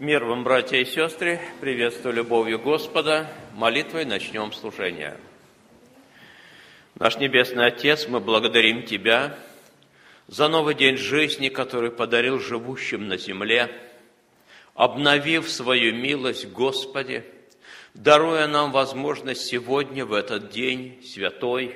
[0.00, 3.28] Мир вам, братья и сестры, приветствую любовью Господа.
[3.54, 5.16] Молитвой начнем служение.
[6.94, 9.36] Наш Небесный Отец, мы благодарим Тебя
[10.28, 13.72] за новый день жизни, который подарил живущим на земле,
[14.74, 17.24] обновив свою милость Господи,
[17.92, 21.74] даруя нам возможность сегодня, в этот день святой,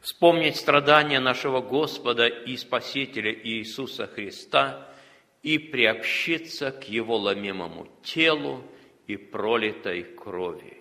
[0.00, 4.86] вспомнить страдания нашего Господа и Спасителя Иисуса Христа–
[5.42, 8.62] и приобщиться к Его ломимому телу
[9.06, 10.76] и пролитой крови.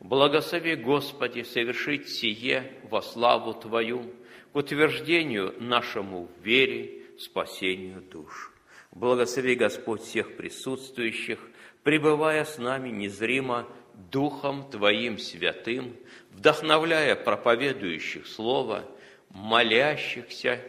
[0.00, 4.14] Благослови, Господи, совершить сие во славу Твою,
[4.52, 8.52] к утверждению нашему вере, спасению душ.
[8.92, 11.38] Благослови, Господь, всех присутствующих,
[11.84, 13.68] пребывая с нами незримо
[14.10, 15.94] Духом Твоим святым,
[16.30, 18.84] вдохновляя проповедующих Слово,
[19.28, 20.60] молящихся,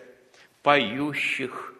[0.62, 1.71] поющих,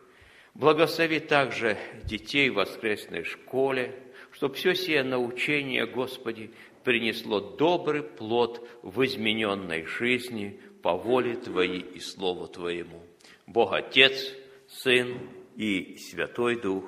[0.54, 3.96] Благослови также детей в воскресной школе,
[4.32, 6.52] чтобы все сие научение, Господи,
[6.84, 13.02] принесло добрый плод в измененной жизни по воле Твоей и Слову Твоему.
[13.48, 14.34] Бог Отец,
[14.68, 15.18] Сын
[15.56, 16.86] и Святой Дух.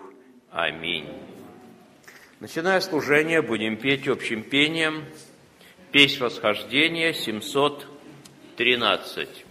[0.49, 1.07] Аминь.
[2.39, 5.05] Начиная служение, будем петь общим пением
[5.91, 9.45] «Песнь восхождения» 713.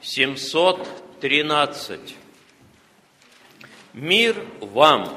[0.00, 1.05] 713.
[1.20, 2.16] 13.
[3.94, 5.08] Мир вам,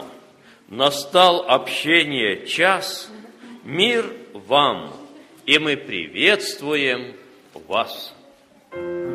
[0.67, 3.09] настал общение час,
[3.64, 4.94] мир вам,
[5.45, 7.16] и мы приветствуем
[7.67, 8.14] вас.
[8.72, 9.09] me.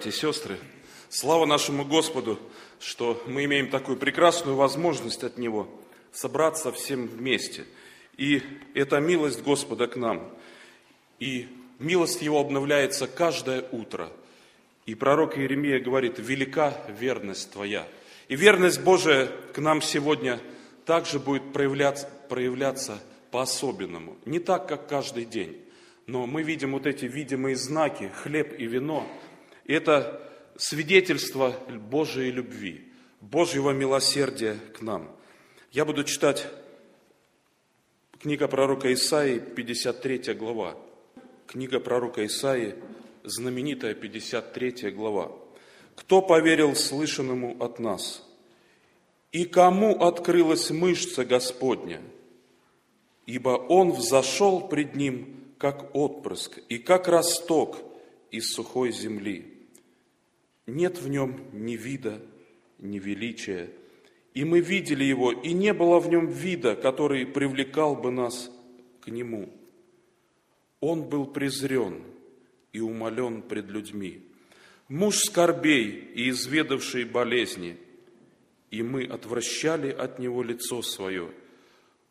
[0.00, 0.58] Братья и сестры!
[1.10, 2.38] Слава нашему Господу,
[2.78, 5.68] что мы имеем такую прекрасную возможность от Него
[6.10, 7.66] собраться всем вместе.
[8.16, 8.42] И
[8.72, 10.32] это милость Господа к нам.
[11.18, 11.48] И
[11.78, 14.10] милость Его обновляется каждое утро.
[14.86, 17.86] И пророк Иеремия говорит, велика верность Твоя.
[18.28, 20.40] И верность Божия к нам сегодня
[20.86, 24.16] также будет проявляться, проявляться по-особенному.
[24.24, 25.60] Не так, как каждый день.
[26.06, 29.06] Но мы видим вот эти видимые знаки, хлеб и вино.
[29.70, 30.20] Это
[30.56, 32.88] свидетельство Божьей любви,
[33.20, 35.16] Божьего милосердия к нам.
[35.70, 36.44] Я буду читать
[38.18, 40.76] книга пророка Исаии, 53 глава.
[41.46, 42.74] Книга пророка Исаии,
[43.22, 45.30] знаменитая 53 глава.
[45.94, 48.28] «Кто поверил слышанному от нас?
[49.30, 52.00] И кому открылась мышца Господня?
[53.24, 57.76] Ибо Он взошел пред Ним как отпрыск и как росток
[58.32, 59.49] из сухой земли.
[60.70, 62.22] Нет в нем ни вида,
[62.78, 63.70] ни величия.
[64.34, 68.50] И мы видели его, и не было в нем вида, который привлекал бы нас
[69.00, 69.52] к нему.
[70.78, 72.04] Он был презрен
[72.72, 74.22] и умолен пред людьми.
[74.88, 77.76] Муж скорбей и изведавший болезни,
[78.70, 81.32] и мы отвращали от него лицо свое.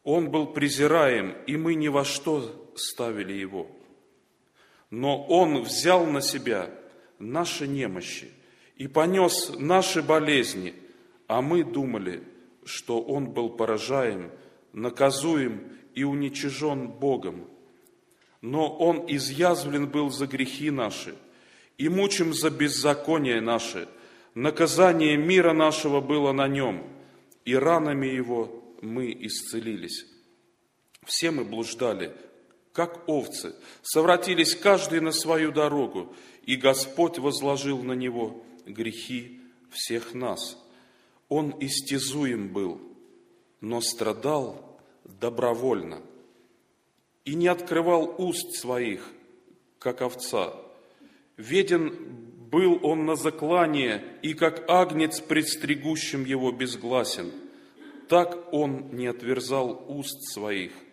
[0.03, 3.71] Он был презираем, и мы ни во что ставили его.
[4.89, 6.69] Но Он взял на себя
[7.19, 8.30] наши немощи
[8.80, 10.74] и понес наши болезни,
[11.28, 12.24] а мы думали,
[12.64, 14.31] что Он был поражаем,
[14.74, 17.48] наказуем и уничижен Богом.
[18.42, 21.14] Но Он изъязвлен был за грехи наши
[21.78, 23.90] и мучим за беззаконие наше.
[24.33, 26.88] Наказание мира нашего было на Нем,
[27.44, 30.06] и ранами Его мы исцелились.
[31.06, 32.14] Все мы блуждали,
[32.71, 40.57] как овцы, совратились каждый на свою дорогу, и Господь возложил на него грехи всех нас.
[41.28, 42.81] Он истязуем был,
[43.61, 46.02] но страдал добровольно
[47.26, 49.11] и не открывал уст своих,
[49.78, 50.54] как овца.
[51.38, 51.94] Веден
[52.52, 57.31] был он на заклание, и как агнец предстригущим его безгласен.
[58.07, 60.71] Так он не отверзал уст своих–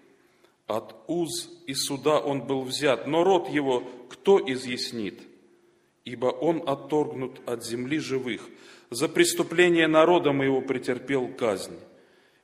[0.67, 5.21] от уз и суда он был взят, но род его кто изъяснит?
[6.07, 8.49] Ибо он отторгнут от земли живых.
[8.89, 11.79] За преступление народа моего претерпел казнь.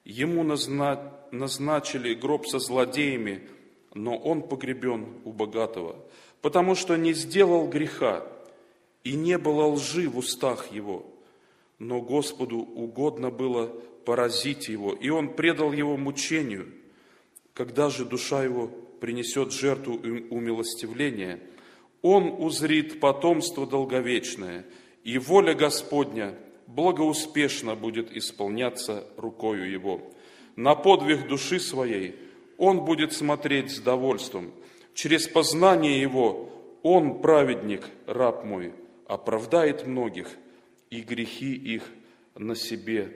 [0.05, 1.15] Ему назна...
[1.31, 3.49] назначили гроб со злодеями,
[3.95, 5.97] но он погребен у богатого,
[6.43, 8.27] потому что не сделал греха,
[9.05, 11.07] и не было лжи в устах его.
[11.79, 13.69] Но Господу угодно было
[14.05, 16.69] поразить его, и он предал его мучению–
[17.55, 18.69] когда же душа его
[19.01, 19.95] принесет жертву
[20.31, 21.41] умилостивления,
[22.03, 24.67] он узрит потомство долговечное,
[25.05, 26.35] и воля Господня
[26.67, 30.03] благоуспешно будет исполняться рукою его.
[30.57, 32.17] На подвиг души своей
[32.59, 34.53] он будет смотреть с довольством.
[34.95, 36.51] Через познание его
[36.83, 38.73] он, праведник, раб мой,
[39.07, 40.29] оправдает многих,
[40.91, 41.85] и грехи их
[42.35, 43.13] на себе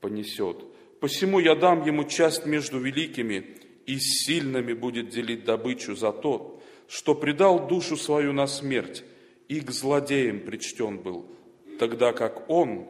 [0.00, 0.64] понесет.
[1.00, 6.51] Посему я дам ему часть между великими, и сильными будет делить добычу за то,
[6.92, 9.02] что предал душу свою на смерть
[9.48, 11.24] и к злодеям причтен был,
[11.78, 12.86] тогда как он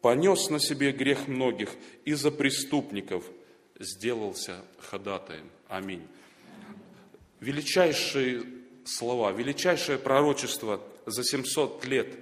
[0.00, 1.70] понес на себе грех многих
[2.04, 3.24] и за преступников
[3.80, 5.50] сделался ходатаем.
[5.66, 6.06] Аминь.
[7.40, 8.44] Величайшие
[8.84, 12.14] слова, величайшее пророчество за 700 лет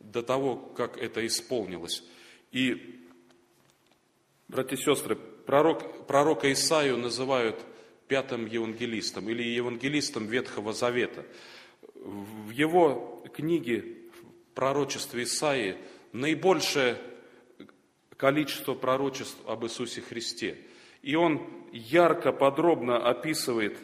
[0.00, 2.02] до того, как это исполнилось.
[2.50, 3.00] И,
[4.48, 7.64] братья и сестры, пророк, пророка Исаию называют
[8.08, 11.24] пятым евангелистом или евангелистом Ветхого Завета.
[11.94, 13.84] В его книге
[14.54, 15.76] пророчестве Исаии
[16.12, 16.98] наибольшее
[18.16, 20.58] количество пророчеств об Иисусе Христе.
[21.02, 23.76] И он ярко, подробно описывает,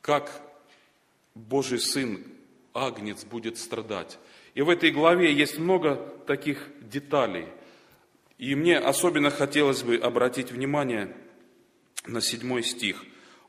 [0.00, 0.30] как
[1.34, 2.24] Божий Сын,
[2.72, 4.18] Агнец, будет страдать.
[4.54, 7.46] И в этой главе есть много таких деталей–
[8.42, 11.14] и мне особенно хотелось бы обратить внимание
[12.06, 13.04] на седьмой стих.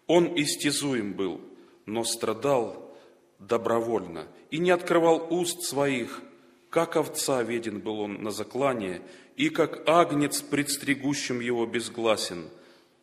[0.08, 1.42] Он истязуем был,
[1.86, 2.96] но страдал
[3.40, 6.22] добровольно и не открывал уст своих,
[6.70, 9.02] как овца веден был он на заклание,
[9.36, 12.50] и как агнец, предстригущим его безгласен,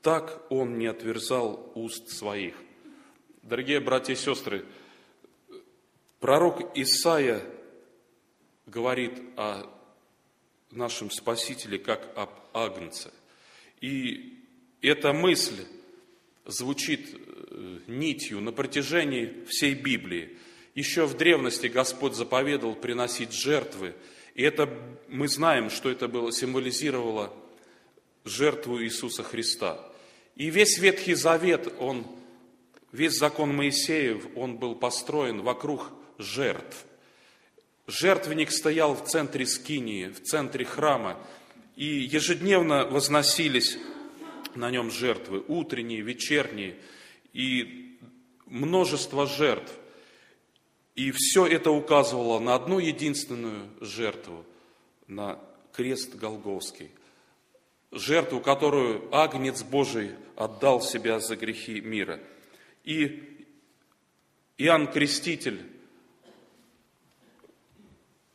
[0.02, 2.54] так он не отверзал уст своих.
[3.42, 4.64] Дорогие братья и сестры,
[6.20, 7.42] пророк Исаия
[8.66, 9.66] говорит о
[10.70, 13.10] нашем Спасителе как об Агнце.
[13.80, 14.39] И
[14.88, 15.64] эта мысль
[16.46, 20.36] звучит э, нитью на протяжении всей Библии.
[20.74, 23.94] еще в древности Господь заповедовал приносить жертвы.
[24.34, 24.68] И это
[25.08, 27.34] мы знаем, что это было, символизировало
[28.24, 29.84] жертву Иисуса Христа.
[30.36, 32.06] И весь Ветхий Завет, он,
[32.92, 36.86] весь закон Моисеев, он был построен вокруг жертв.
[37.86, 41.18] Жертвенник стоял в центре скинии, в центре храма,
[41.76, 43.76] и ежедневно возносились
[44.56, 46.76] на нем жертвы, утренние, вечерние,
[47.32, 47.98] и
[48.46, 49.72] множество жертв.
[50.94, 54.44] И все это указывало на одну единственную жертву,
[55.06, 55.38] на
[55.72, 56.90] крест Голговский.
[57.92, 62.20] Жертву, которую Агнец Божий отдал себя за грехи мира.
[62.84, 63.46] И
[64.58, 65.66] Иоанн Креститель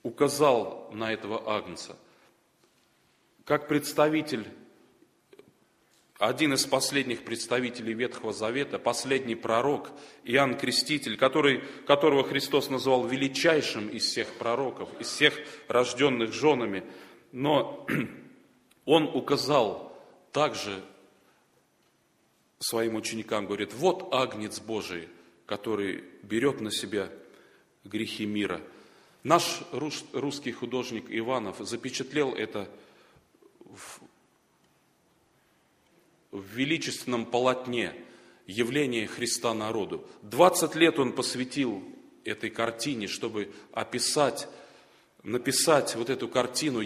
[0.04, 1.96] указал на этого Агнца,
[3.44, 4.48] как представитель
[6.18, 9.92] один из последних представителей Ветхого Завета, последний пророк
[10.24, 15.34] Иоанн Креститель, который, которого Христос назвал величайшим из всех пророков, из всех
[15.68, 16.84] рожденных женами,
[17.34, 17.86] но
[18.86, 19.94] он указал
[20.32, 20.82] также
[22.60, 25.10] своим ученикам, говорит, вот Агнец Божий,
[25.46, 27.10] который берет на себя
[27.84, 28.62] грехи мира.
[29.24, 32.70] Наш русский художник Иванов запечатлел это
[36.36, 37.94] в величественном полотне
[38.46, 40.06] явление Христа народу.
[40.24, 41.82] 20 лет он посвятил
[42.26, 44.48] этой картине, чтобы описать,
[45.24, 46.84] написать вот эту картину,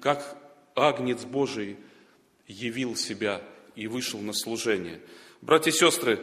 [0.00, 0.36] как
[0.74, 1.78] Агнец Божий
[2.46, 3.42] явил себя
[3.74, 5.00] и вышел на служение.
[5.40, 6.20] Братья и сестры,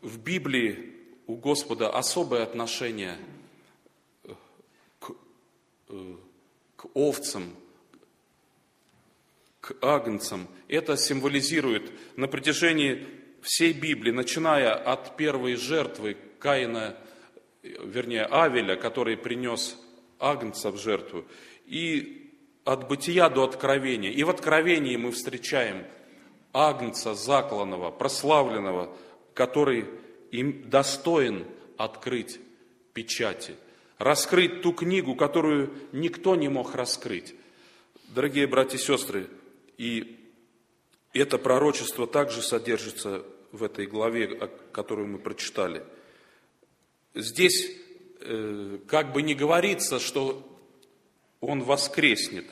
[0.00, 0.92] в Библии
[1.26, 3.18] у Господа особое отношение
[5.00, 5.10] к,
[5.88, 6.16] э,
[6.76, 7.56] к овцам,
[9.64, 10.46] к агнцам.
[10.68, 13.06] Это символизирует на протяжении
[13.40, 16.94] всей Библии, начиная от первой жертвы Каина,
[17.62, 19.78] вернее Авеля, который принес
[20.18, 21.24] агнца в жертву,
[21.64, 22.30] и
[22.64, 24.10] от бытия до откровения.
[24.10, 25.84] И в откровении мы встречаем
[26.52, 28.94] агнца закланного, прославленного,
[29.32, 29.86] который
[30.30, 31.46] им достоин
[31.78, 32.38] открыть
[32.92, 33.54] печати,
[33.96, 37.34] раскрыть ту книгу, которую никто не мог раскрыть.
[38.08, 39.26] Дорогие братья и сестры,
[39.78, 40.24] и
[41.14, 45.84] это пророчество также содержится в этой главе, которую мы прочитали.
[47.14, 47.70] Здесь
[48.20, 50.42] э, как бы не говорится, что
[51.40, 52.46] он воскреснет.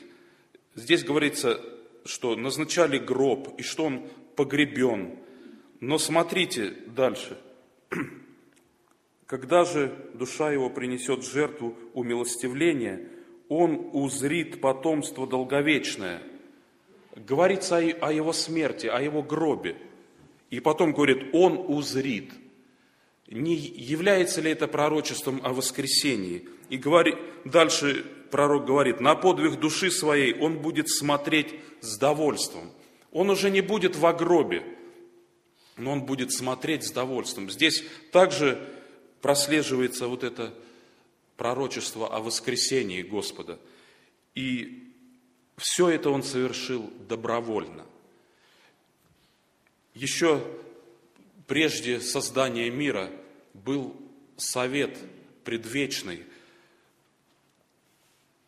[0.75, 1.61] Здесь говорится,
[2.05, 5.19] что назначали гроб и что он погребен.
[5.81, 7.37] Но смотрите дальше.
[9.25, 13.09] Когда же душа его принесет жертву умилостивления,
[13.49, 16.23] он узрит потомство долговечное–
[17.15, 19.75] говорится о его смерти, о его гробе.
[20.49, 22.31] И потом говорит, он узрит.
[23.27, 26.47] Не является ли это пророчеством о воскресении?
[26.69, 27.15] И говорит,
[27.45, 32.71] дальше пророк говорит, на подвиг души своей он будет смотреть с довольством.
[33.11, 34.63] Он уже не будет в гробе,
[35.77, 37.49] но он будет смотреть с довольством.
[37.49, 38.59] Здесь также
[39.21, 40.53] прослеживается вот это
[41.37, 43.59] пророчество о воскресении Господа.
[44.35, 44.92] И
[45.57, 47.85] все это он совершил добровольно.
[49.93, 50.43] Еще
[51.47, 53.11] прежде создания мира
[53.53, 53.95] был
[54.37, 54.97] совет
[55.43, 56.25] предвечный,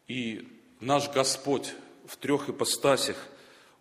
[0.08, 0.48] и
[0.80, 1.74] наш Господь
[2.08, 3.18] в трех ипостасях,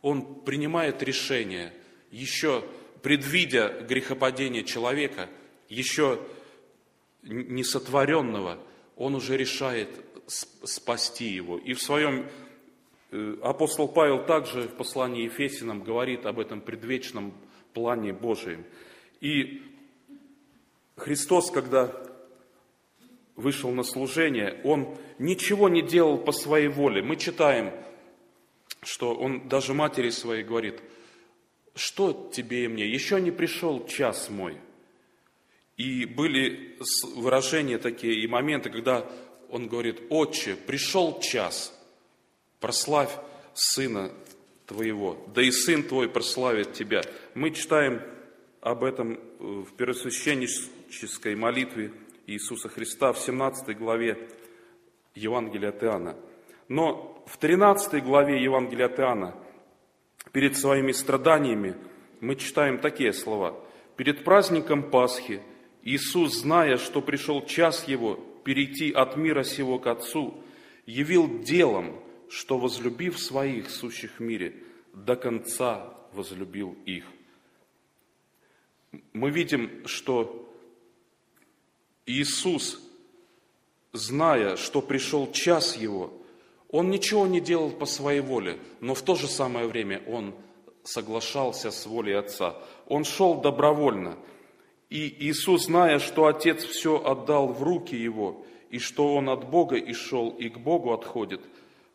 [0.02, 1.72] Он принимает решение,
[2.10, 2.64] еще
[3.02, 5.28] предвидя грехопадение человека,
[5.68, 6.20] еще
[7.22, 8.58] несотворенного,
[8.96, 9.90] Он уже решает
[10.26, 11.58] спасти его.
[11.58, 12.28] И в своем
[13.42, 17.32] апостол Павел также в послании Ефесинам говорит об этом предвечном
[17.72, 18.64] плане Божием.
[19.20, 19.62] И
[20.96, 21.92] Христос, когда
[23.36, 27.02] вышел на служение, Он ничего не делал по своей воле.
[27.02, 27.72] Мы читаем,
[28.82, 30.82] что Он даже матери своей говорит,
[31.74, 34.58] что тебе и мне, еще не пришел час мой.
[35.76, 36.78] И были
[37.16, 39.08] выражения такие и моменты, когда
[39.50, 41.70] Он говорит, отче, пришел час–
[42.64, 43.10] прославь
[43.52, 44.10] Сына
[44.64, 47.02] Твоего, да и Сын Твой прославит Тебя.
[47.34, 48.00] Мы читаем
[48.62, 51.92] об этом в первосвященнической молитве
[52.26, 54.30] Иисуса Христа в 17 главе
[55.14, 56.16] Евангелия от Иоанна.
[56.68, 59.34] Но в 13 главе Евангелия от Иоанна,
[60.32, 61.76] перед своими страданиями,
[62.20, 63.60] мы читаем такие слова.
[63.98, 65.42] «Перед праздником Пасхи
[65.82, 70.42] Иисус, зная, что пришел час Его перейти от мира сего к Отцу,
[70.86, 74.54] явил делом, что, возлюбив своих, сущих в мире,
[74.92, 77.04] до конца возлюбил их.
[79.12, 80.48] Мы видим, что
[82.06, 82.80] Иисус
[83.92, 86.12] зная, что пришел час его,
[86.68, 90.34] он ничего не делал по своей воле, но в то же самое время он
[90.82, 92.56] соглашался с волей Отца.
[92.86, 94.18] Он шел добровольно.
[94.90, 99.76] И Иисус, зная, что Отец все отдал в руки Его, и что Он от Бога
[99.76, 101.40] и шел, и к Богу отходит,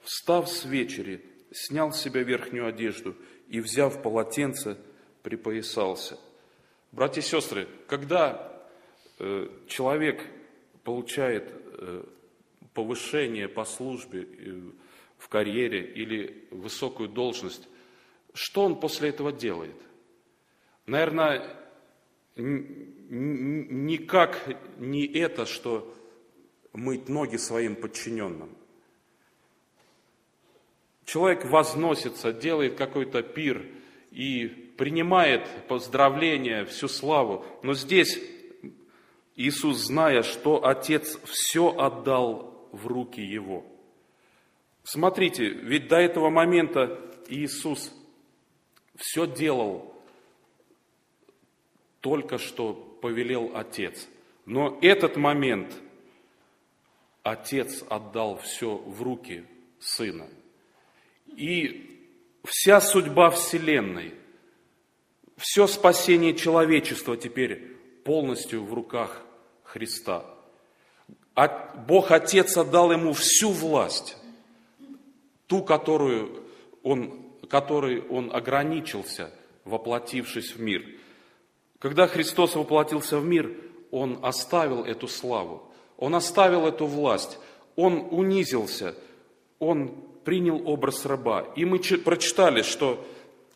[0.02, 3.16] встав с вечери, снял с себя верхнюю одежду
[3.48, 4.78] и, взяв полотенце,
[5.24, 6.18] припоясался.
[6.92, 8.52] Братья и сестры, когда
[9.20, 10.26] э, человек
[10.84, 12.04] получает э,
[12.74, 14.72] повышение по службе, э,
[15.18, 17.68] в карьере или высокую должность,
[18.34, 19.76] что он после этого делает?
[20.86, 21.56] Наверное,
[23.10, 24.40] никак
[24.78, 25.94] не это, что
[26.74, 28.56] мыть ноги своим подчиненным.
[31.10, 33.66] Человек возносится, делает какой-то пир
[34.12, 34.46] и
[34.78, 37.44] принимает поздравления, всю славу.
[37.64, 38.22] Но здесь
[39.36, 43.66] Иисус, зная, что Отец все отдал в руки Его.
[44.84, 47.92] Смотрите, ведь до этого момента Иисус
[48.96, 49.96] все делал
[52.02, 54.08] только что повелел Отец.
[54.46, 55.74] Но этот момент–
[57.24, 59.46] Отец отдал все в руки
[59.80, 60.28] Сына.
[61.36, 62.08] И
[62.44, 64.14] вся судьба Вселенной,
[65.38, 69.22] все спасение человечества теперь полностью в руках
[69.64, 70.26] Христа.
[71.88, 74.18] Бог Отец отдал ему всю власть,
[75.48, 76.44] ту, которую
[76.84, 79.32] он, которой он ограничился,
[79.64, 80.86] воплотившись в мир.
[81.80, 83.56] Когда Христос воплотился в мир,
[83.92, 85.72] он оставил эту славу.
[85.98, 87.40] Он оставил эту власть,
[87.76, 88.96] он унизился,
[89.60, 91.42] он принял образ раба.
[91.56, 93.04] И мы прочитали, что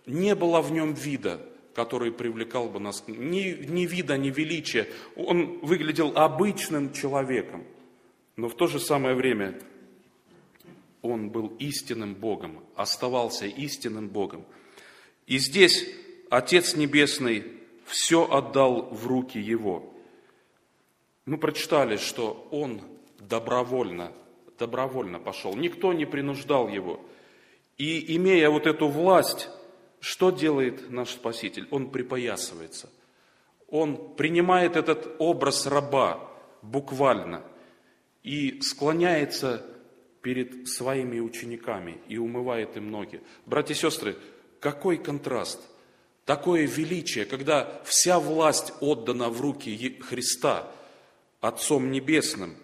[0.07, 1.39] не было в нем вида,
[1.75, 4.88] который привлекал бы нас, ни, ни вида, ни величия.
[5.15, 7.63] Он выглядел обычным человеком,
[8.38, 9.59] но в то же самое время
[11.03, 14.43] он был истинным Богом, оставался истинным Богом.
[15.27, 15.88] И здесь
[16.31, 17.43] Отец Небесный
[17.86, 19.91] все отдал в руки Его–
[21.25, 22.81] мы прочитали, что он
[23.19, 24.12] добровольно,
[24.63, 25.56] добровольно пошел.
[25.56, 26.99] Никто не принуждал его.
[27.78, 29.49] И имея вот эту власть,
[29.99, 31.67] что делает наш Спаситель?
[31.69, 32.89] Он припоясывается.
[33.67, 36.19] Он принимает этот образ раба
[36.62, 37.43] буквально
[38.23, 39.65] и склоняется
[40.21, 43.21] перед своими учениками и умывает им ноги.
[43.45, 44.15] Братья и сестры,
[44.62, 45.60] какой контраст,
[46.23, 50.71] такое величие, когда вся власть отдана в руки Христа–
[51.43, 52.56] Отцом Небесным,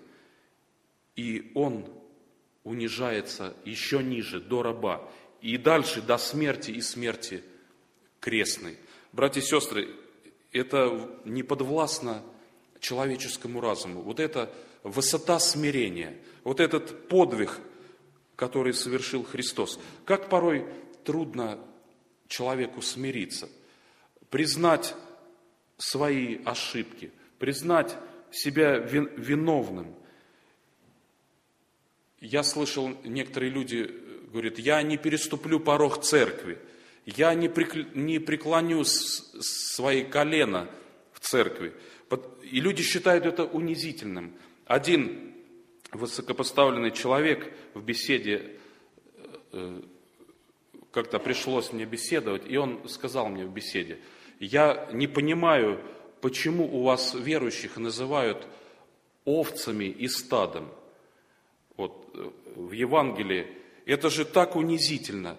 [1.20, 1.86] и Он
[2.64, 5.10] унижается еще ниже, до раба,
[5.42, 7.44] и дальше до смерти и смерти
[8.22, 8.78] крестной.
[9.12, 9.90] Братья и сестры,
[10.54, 12.24] это не подвластно
[12.80, 14.02] человеческому разуму.
[14.02, 14.54] Вот это
[14.84, 17.60] высота смирения, вот этот подвиг,
[18.38, 19.78] который совершил Христос.
[20.06, 20.66] Как порой
[21.04, 21.60] трудно
[22.28, 23.50] человеку смириться,
[24.30, 24.96] признать
[25.78, 27.98] свои ошибки, признать
[28.32, 29.96] себя виновным.
[32.22, 33.90] Я слышал, некоторые люди
[34.32, 36.58] говорят, я не переступлю порог церкви,
[37.06, 40.70] я не, преклоню свои колено
[41.14, 41.74] в церкви.
[42.44, 44.34] И люди считают это унизительным.
[44.66, 45.34] Один
[45.92, 48.58] высокопоставленный человек в беседе,
[49.52, 49.82] э,
[50.92, 54.00] как-то пришлось мне беседовать, и он сказал мне в беседе,
[54.40, 55.82] я не понимаю,
[56.22, 58.48] почему у вас верующих называют
[59.26, 60.70] овцами и стадом?
[61.80, 63.48] Вот э, в Евангелии
[63.86, 65.38] это же так унизительно.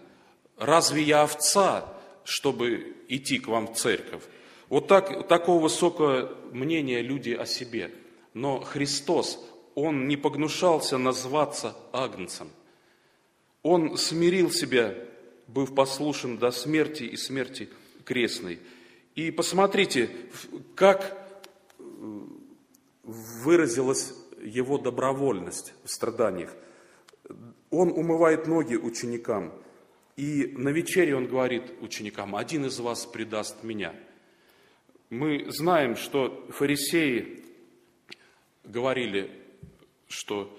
[0.57, 1.93] Разве я овца,
[2.25, 4.23] чтобы идти к вам в церковь?
[4.71, 7.91] Вот так, такого высокого мнения люди о себе.
[8.33, 9.39] Но Христос,
[9.75, 12.49] Он не погнушался назваться агнцем.
[13.63, 14.95] Он смирил себя,
[15.47, 17.69] быв послушен до смерти и смерти
[18.07, 18.61] крестной.
[19.15, 20.09] И посмотрите,
[20.75, 21.39] как
[21.79, 21.83] э,
[23.03, 26.55] выразилась его добровольность в страданиях.
[27.71, 29.53] Он умывает ноги ученикам,
[30.17, 33.95] и на вечере он говорит ученикам, один из вас предаст меня.
[35.09, 37.45] Мы знаем, что фарисеи
[38.65, 39.31] говорили,
[40.09, 40.57] что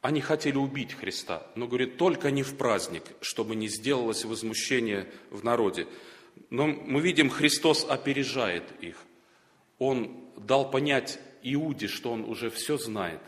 [0.00, 5.44] они хотели убить Христа, но говорит, только не в праздник, чтобы не сделалось возмущение в
[5.44, 5.86] народе.
[6.48, 8.96] Но мы видим, Христос опережает их.
[9.78, 13.20] Он дал понять Иуде, что он уже все знает.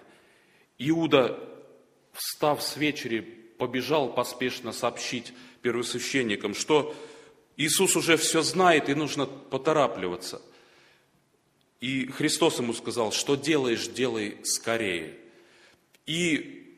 [0.79, 1.39] Иуда,
[2.13, 3.21] встав с вечери,
[3.59, 6.95] побежал поспешно сообщить первосвященникам, что
[7.57, 10.43] Иисус уже все знает и нужно поторапливаться.
[11.81, 15.19] И Христос ему сказал, что делаешь, делай скорее.
[16.07, 16.77] И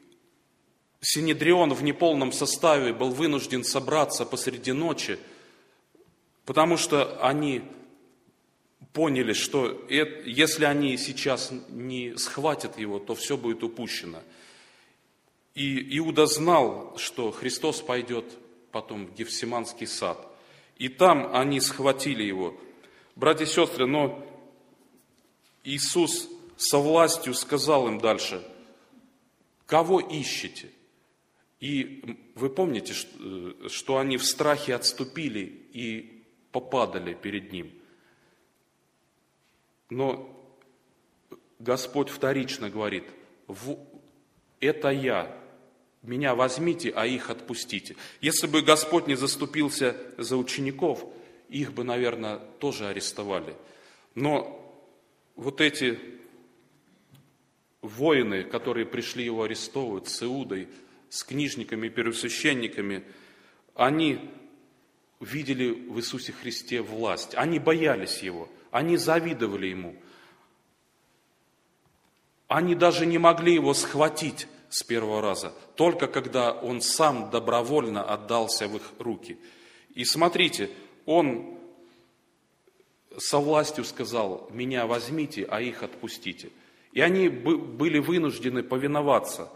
[1.01, 5.19] Синедрион в неполном составе был вынужден собраться посреди ночи,
[6.47, 7.63] потому что они
[8.95, 14.23] поняли, что если они сейчас не схватят его, то все будет упущено.
[15.55, 18.25] И Иуда знал, что Христос пойдет
[18.71, 20.19] потом в Гефсиманский сад.
[20.79, 22.59] И там они схватили его.
[23.17, 24.25] Братья и сестры, но
[25.65, 28.47] Иисус со властью сказал им дальше,
[29.67, 30.71] кого ищете?
[31.59, 37.73] И вы помните, что они в страхе отступили и попадали перед Ним.
[39.91, 40.31] Но
[41.59, 43.05] Господь вторично говорит,
[44.61, 45.37] это я,
[46.03, 47.97] меня возьмите, а их отпустите.
[48.21, 51.05] Если бы Господь не заступился за учеников,
[51.49, 53.55] их бы, наверное, тоже арестовали.
[54.15, 54.61] Но
[55.37, 55.99] вот эти
[57.81, 60.69] воины, которые пришли его арестовывать с Иудой,
[61.09, 63.05] с книжниками, первосвященниками,
[63.75, 64.21] они
[65.21, 67.35] видели в Иисусе Христе власть.
[67.35, 69.95] Они боялись Его, они завидовали Ему.
[72.49, 78.67] Они даже не могли Его схватить с первого раза, только когда Он сам добровольно отдался
[78.67, 79.39] в их руки.
[79.95, 80.71] И смотрите,
[81.07, 81.57] Он
[83.17, 86.51] со властью сказал, меня возьмите, а их отпустите.
[86.91, 89.53] И они были вынуждены повиноваться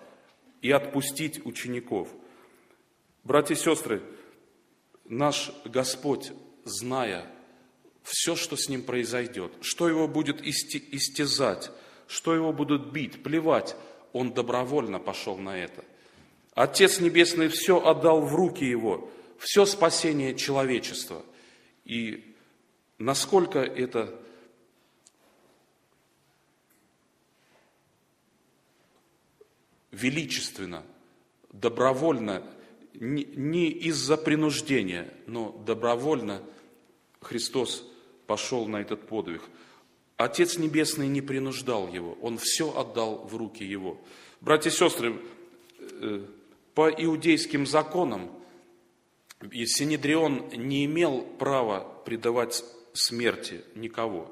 [0.62, 2.08] и отпустить учеников.
[3.24, 4.00] Братья и сестры,
[5.06, 6.30] наш Господь,
[6.62, 7.28] зная
[8.08, 11.70] все, что с ним произойдет, что его будет истязать,
[12.06, 13.76] что его будут бить, плевать,
[14.14, 15.84] он добровольно пошел на это.
[16.54, 21.22] Отец Небесный все отдал в руки его, все спасение человечества.
[21.84, 22.34] И
[22.96, 24.18] насколько это
[29.92, 30.82] величественно,
[31.52, 32.42] добровольно,
[32.94, 36.42] не из-за принуждения, но добровольно
[37.20, 37.84] Христос
[38.28, 39.42] пошел на этот подвиг.
[40.18, 43.98] Отец Небесный не принуждал его, Он все отдал в руки его.
[44.40, 45.16] Братья и сестры,
[45.80, 46.24] э,
[46.74, 48.30] по иудейским законам
[49.40, 52.62] Синедрион не имел права предавать
[52.92, 54.30] смерти никого.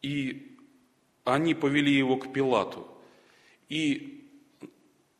[0.00, 0.56] И
[1.24, 2.86] они повели его к Пилату.
[3.68, 4.30] И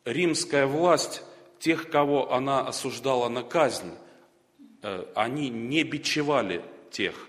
[0.05, 1.23] римская власть,
[1.59, 3.93] тех, кого она осуждала на казнь,
[4.83, 7.27] э, они не бичевали тех.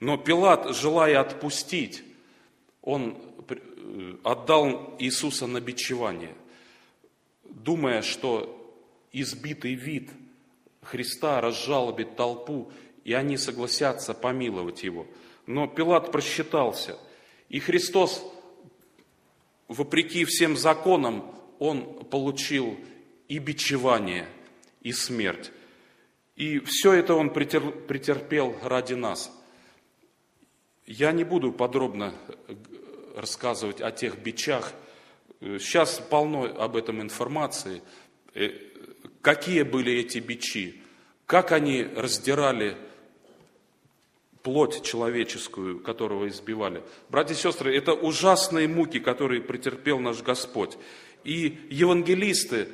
[0.00, 2.02] Но Пилат, желая отпустить,
[2.82, 3.16] он
[3.48, 6.34] э, отдал Иисуса на бичевание,
[7.44, 8.52] думая, что
[9.12, 10.10] избитый вид
[10.82, 12.70] Христа разжалобит толпу
[13.06, 15.06] и они согласятся помиловать его.
[15.46, 16.98] Но Пилат просчитался,
[17.48, 18.20] и Христос,
[19.68, 22.76] вопреки всем законам, он получил
[23.28, 24.26] и бичевание,
[24.82, 25.52] и смерть.
[26.34, 29.32] И все это он претерпел ради нас.
[30.86, 32.14] Я не буду подробно
[33.16, 34.72] рассказывать о тех бичах.
[35.40, 37.82] Сейчас полно об этом информации.
[38.34, 38.50] Э,
[39.20, 40.80] какие были эти бичи?
[41.26, 42.76] Как они раздирали
[44.44, 46.84] плоть человеческую, которого избивали.
[47.08, 50.78] Братья и сестры, это ужасные муки, которые претерпел наш Господь.
[51.24, 52.68] И евангелисты,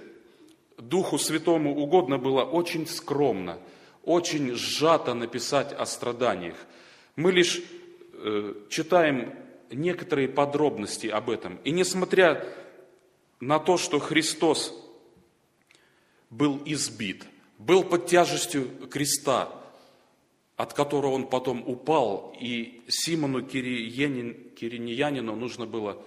[0.77, 3.59] Духу Святому угодно было очень скромно,
[4.05, 6.57] очень сжато написать о страданиях.
[7.17, 7.63] Мы лишь э,
[8.69, 9.35] читаем
[9.71, 11.59] некоторые подробности об этом.
[11.65, 12.45] И несмотря
[13.41, 14.75] на то, что Христос
[16.31, 17.25] был избит,
[17.59, 19.49] был под тяжестью креста,
[20.57, 26.03] от которого он потом упал, и Симону Кириньянину нужно было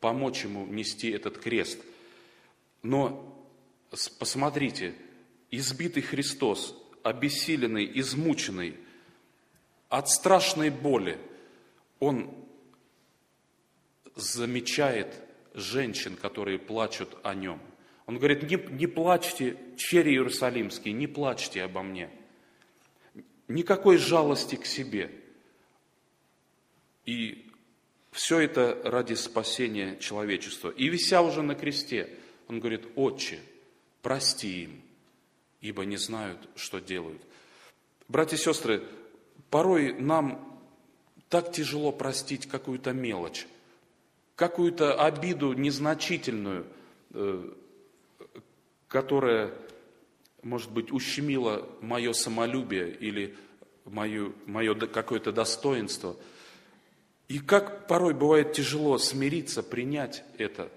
[0.00, 1.78] помочь ему нести этот крест.
[2.82, 3.46] Но
[4.18, 4.94] посмотрите,
[5.50, 8.76] избитый Христос, обессиленный, измученный,
[9.88, 11.18] от страшной боли,
[12.00, 12.34] он
[14.16, 15.14] замечает
[15.54, 17.60] женщин, которые плачут о нем.
[18.06, 22.10] Он говорит, не, не плачьте, черри Иерусалимские, не плачьте обо мне–
[23.50, 25.10] никакой жалости к себе.
[27.04, 27.50] И
[28.12, 30.70] все это ради спасения человечества.
[30.70, 32.08] И вися уже на кресте,
[32.48, 33.40] он говорит, Отче,
[34.02, 34.82] прости им,
[35.60, 37.22] ибо не знают, что делают.
[38.08, 38.86] Братья и сестры,
[39.50, 40.49] порой нам
[41.30, 43.46] так тяжело простить какую-то мелочь,
[44.36, 46.66] какую-то обиду незначительную,
[47.14, 47.50] э,
[48.88, 49.54] которая
[50.42, 53.36] может быть, ущемило мое самолюбие или
[53.84, 56.16] мое, мое какое-то достоинство.
[57.28, 60.70] И как порой бывает тяжело смириться, принять это.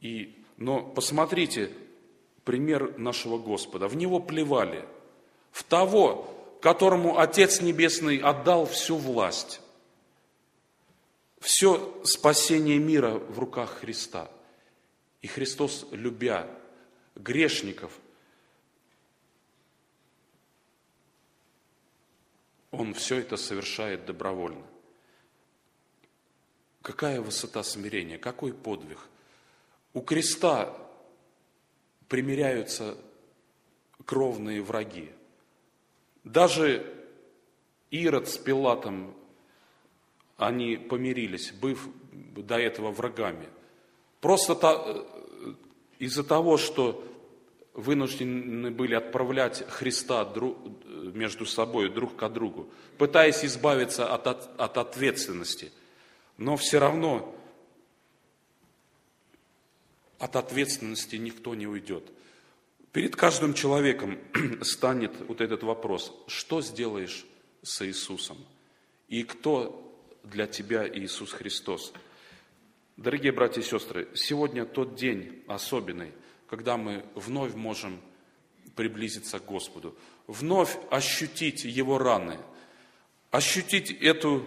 [0.00, 1.70] И, но посмотрите,
[2.44, 3.88] пример нашего Господа.
[3.88, 4.84] В Него плевали.
[5.50, 6.33] В того,
[6.64, 9.60] которому Отец Небесный отдал всю власть.
[11.38, 14.30] Все спасение мира в руках Христа.
[15.20, 16.48] И Христос, любя
[17.16, 17.92] грешников,
[22.70, 24.64] Он все это совершает добровольно.
[26.80, 29.00] Какая высота смирения, какой подвиг.
[29.92, 30.74] У креста
[32.08, 32.96] примиряются
[34.06, 35.13] кровные враги.
[36.24, 36.90] Даже
[37.90, 39.14] Ирод с Пилатом,
[40.36, 43.48] они помирились, быв до этого врагами.
[44.20, 45.52] Просто э,
[45.98, 47.04] из-за того, что
[47.74, 50.32] вынуждены были отправлять Христа
[51.12, 55.72] между собой, друг к другу, пытаясь избавиться от, от, от ответственности.
[56.38, 57.34] Но все равно
[60.18, 62.10] от ответственности никто не уйдет.
[62.94, 64.20] Перед каждым человеком
[64.62, 67.26] станет вот этот вопрос, что сделаешь
[67.60, 68.38] с Иисусом?
[69.08, 71.92] И кто для тебя Иисус Христос?
[72.96, 76.12] Дорогие братья и сестры, сегодня тот день особенный,
[76.48, 78.00] когда мы вновь можем
[78.76, 82.38] приблизиться к Господу, вновь ощутить Его раны,
[83.32, 84.46] ощутить эту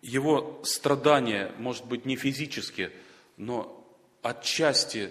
[0.00, 2.90] Его страдание, может быть, не физически,
[3.36, 3.86] но
[4.22, 5.10] отчасти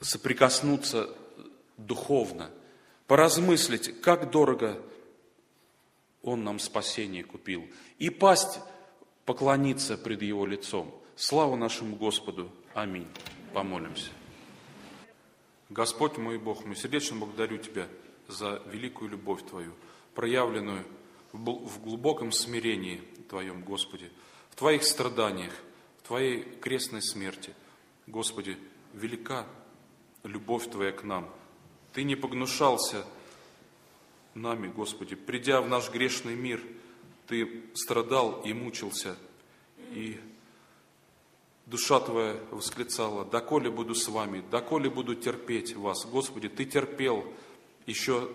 [0.00, 1.14] соприкоснуться
[1.76, 2.50] духовно,
[3.06, 4.80] поразмыслить, как дорого
[6.22, 8.60] Он нам спасение купил, и пасть
[9.24, 10.94] поклониться пред Его лицом.
[11.16, 12.50] Слава нашему Господу.
[12.74, 13.06] Аминь.
[13.52, 14.10] Помолимся.
[15.68, 17.86] Господь мой Бог, мы сердечно благодарю Тебя
[18.26, 19.72] за великую любовь Твою,
[20.14, 20.84] проявленную
[21.32, 24.10] в глубоком смирении Твоем, Господи,
[24.50, 25.52] в Твоих страданиях,
[26.02, 27.54] в Твоей крестной смерти.
[28.06, 28.58] Господи,
[28.94, 29.46] велика
[30.24, 31.28] любовь Твоя к нам.
[31.92, 33.04] Ты не погнушался
[34.34, 35.14] нами, Господи.
[35.16, 36.60] Придя в наш грешный мир,
[37.26, 39.16] Ты страдал и мучился,
[39.92, 40.18] и
[41.66, 46.04] душа Твоя восклицала, «Доколе буду с вами, доколе буду терпеть вас».
[46.06, 47.24] Господи, Ты терпел
[47.86, 48.30] еще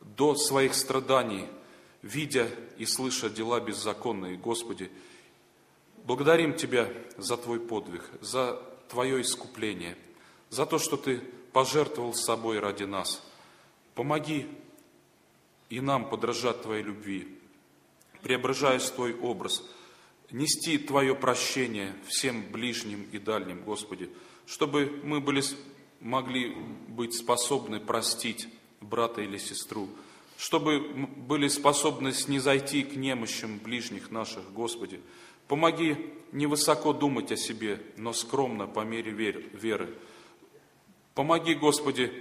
[0.00, 1.46] до своих страданий,
[2.02, 4.36] видя и слыша дела беззаконные.
[4.36, 4.90] Господи,
[6.04, 9.96] благодарим Тебя за Твой подвиг, за Твое искупление–
[10.54, 11.20] за то, что Ты
[11.52, 13.22] пожертвовал собой ради нас.
[13.94, 14.46] Помоги
[15.68, 17.26] и нам подражать Твоей любви,
[18.22, 19.64] преображаясь в Твой образ,
[20.30, 24.08] нести Твое прощение всем ближним и дальним, Господи,
[24.46, 25.42] чтобы мы были,
[26.00, 26.54] могли
[26.88, 28.46] быть способны простить
[28.80, 29.88] брата или сестру,
[30.36, 35.00] чтобы были способны снизойти к немощам ближних наших, Господи.
[35.48, 35.96] Помоги
[36.32, 39.94] невысоко думать о себе, но скромно по мере веры.
[41.14, 42.12] Помоги, Господи,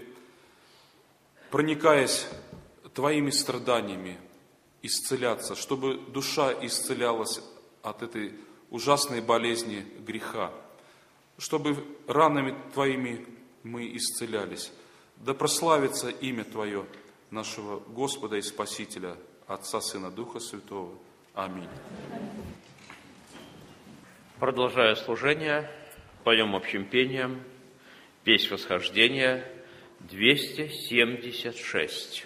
[1.49, 2.27] проникаясь
[2.93, 4.19] Твоими страданиями,
[4.83, 7.41] исцеляться, чтобы душа исцелялась
[7.81, 8.33] от этой
[8.69, 10.51] ужасной болезни греха,
[11.39, 13.25] чтобы ранами Твоими
[13.63, 14.71] мы исцелялись.
[15.17, 16.85] Да прославится имя Твое,
[17.31, 20.93] нашего Господа и Спасителя, Отца, Сына, Духа Святого.
[21.33, 21.69] Аминь.
[24.39, 25.71] Продолжая служение,
[26.23, 27.41] поем общим пением–
[28.23, 29.45] Песнь восхождения
[29.99, 32.25] 276.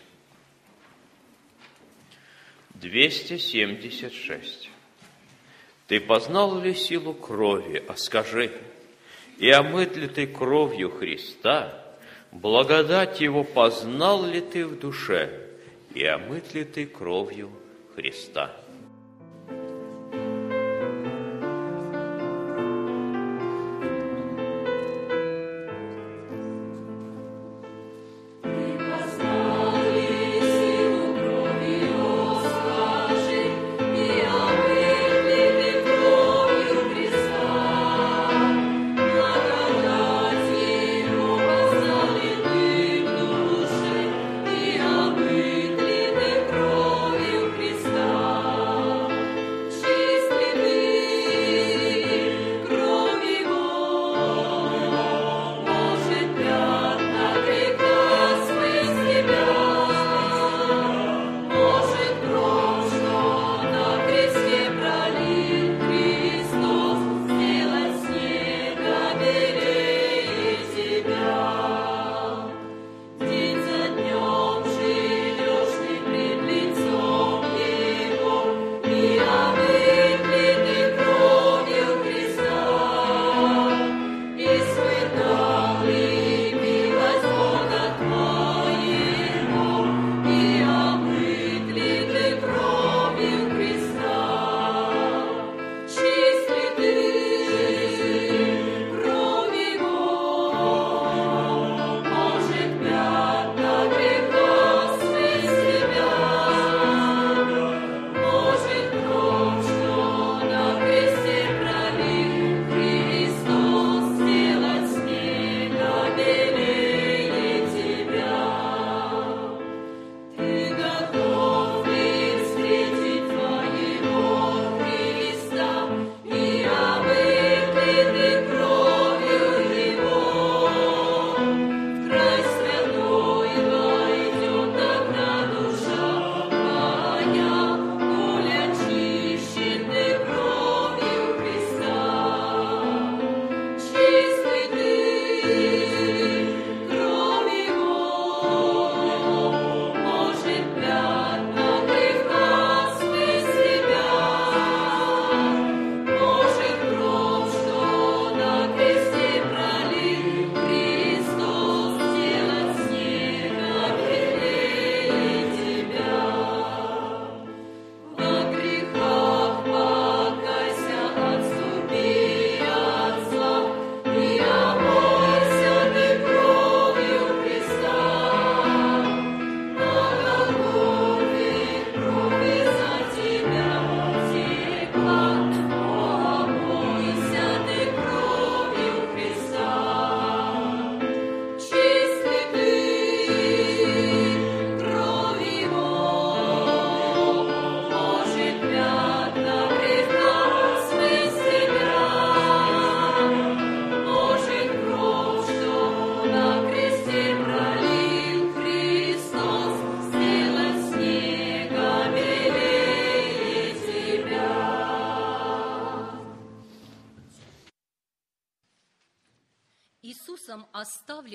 [2.75, 4.69] 276.
[5.87, 8.51] Ты познал ли силу крови, а скажи,
[9.39, 11.83] и омыт ли ты кровью Христа,
[12.31, 15.47] благодать Его познал ли ты в душе,
[15.95, 17.51] и омыт ли ты кровью
[17.95, 18.55] Христа?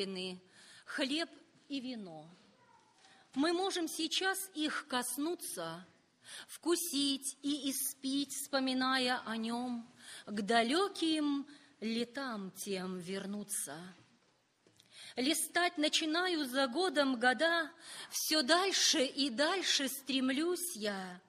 [0.03, 0.41] Оставлены
[0.85, 1.29] хлеб
[1.69, 2.29] и вино.
[3.35, 5.87] Мы можем сейчас их коснуться,
[6.49, 9.89] вкусить и испить, вспоминая о нем,
[10.27, 11.47] к далеким
[11.81, 13.77] летам тем вернуться.
[15.17, 17.71] Листать начинаю за годом года,
[18.11, 21.21] все дальше и дальше стремлюсь я.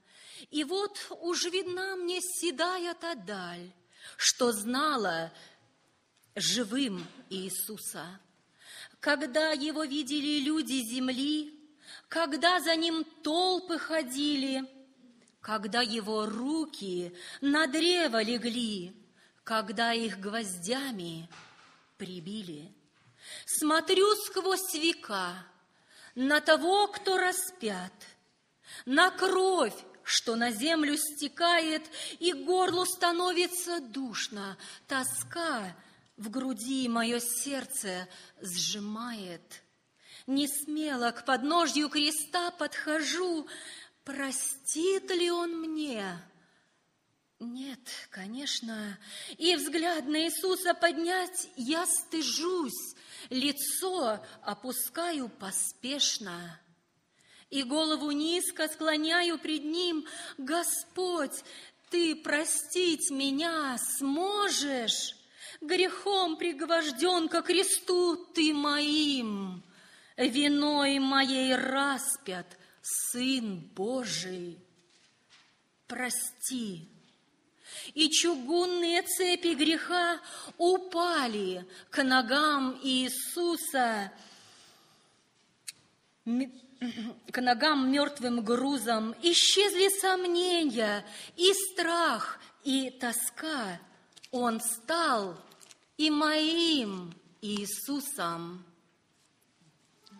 [0.51, 3.71] И вот уж видна мне седая та даль,
[4.17, 5.31] что знала
[6.35, 8.19] живым Иисуса.
[9.03, 11.59] Когда его видели люди земли,
[12.07, 14.63] когда за ним толпы ходили,
[15.41, 18.95] когда его руки на древо легли,
[19.43, 21.29] когда их гвоздями
[21.97, 22.73] прибили.
[23.45, 25.33] Смотрю сквозь века
[26.15, 27.91] на того, кто распят,
[28.85, 29.75] на кровь,
[30.05, 31.83] что на землю стекает,
[32.19, 35.75] и горлу становится душно, тоска
[36.17, 38.07] в груди мое сердце
[38.41, 39.63] сжимает.
[40.27, 43.47] Не смело к подножью креста подхожу,
[44.03, 46.19] простит ли он мне?
[47.39, 48.97] Нет, конечно,
[49.37, 52.95] и взгляд на Иисуса поднять я стыжусь,
[53.29, 56.59] лицо опускаю поспешно
[57.53, 60.05] и голову низко склоняю пред Ним.
[60.39, 61.43] Господь,
[61.91, 65.15] Ты простить меня сможешь?
[65.63, 69.63] Грехом пригвожден ко кресту Ты моим,
[70.17, 72.45] виной моей распят
[72.81, 74.59] Сын Божий.
[75.87, 76.89] Прости,
[77.93, 80.19] и чугунные цепи греха
[80.57, 84.11] упали к ногам Иисуса,
[86.25, 91.05] к ногам мертвым грузом, исчезли сомнения
[91.37, 93.79] и страх, и тоска.
[94.31, 95.39] Он стал
[95.97, 98.65] и моим Иисусом.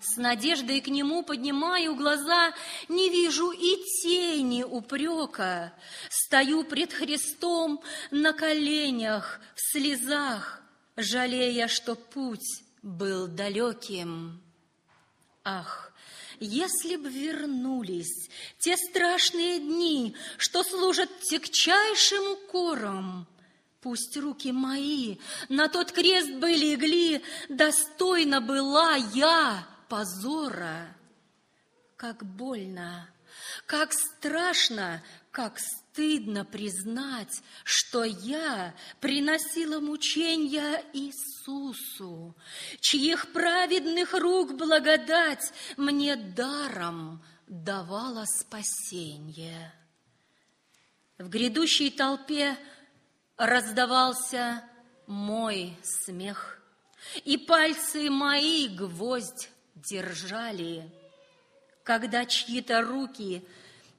[0.02, 2.54] С надеждой к нему поднимаю глаза,
[2.90, 5.74] не вижу и тени упрека.
[6.10, 10.62] Стою пред Христом на коленях, в слезах,
[10.98, 14.42] жалея, что путь был далеким.
[15.46, 15.94] Ах,
[16.40, 23.28] если б вернулись те страшные дни, что служат тягчайшим укором,
[23.84, 25.18] Пусть руки мои
[25.50, 30.96] на тот крест бы легли, достойна была я позора.
[31.98, 33.10] Как больно,
[33.66, 42.38] как страшно, как стыдно признать, что я приносила мучения Иисусу,
[42.80, 49.74] чьих праведных рук благодать мне даром давала спасение.
[51.18, 52.58] В грядущей толпе
[53.38, 54.64] раздавался
[55.08, 56.62] мой смех,
[57.26, 60.90] и пальцы мои гвоздь держали,
[61.84, 63.46] когда чьи-то руки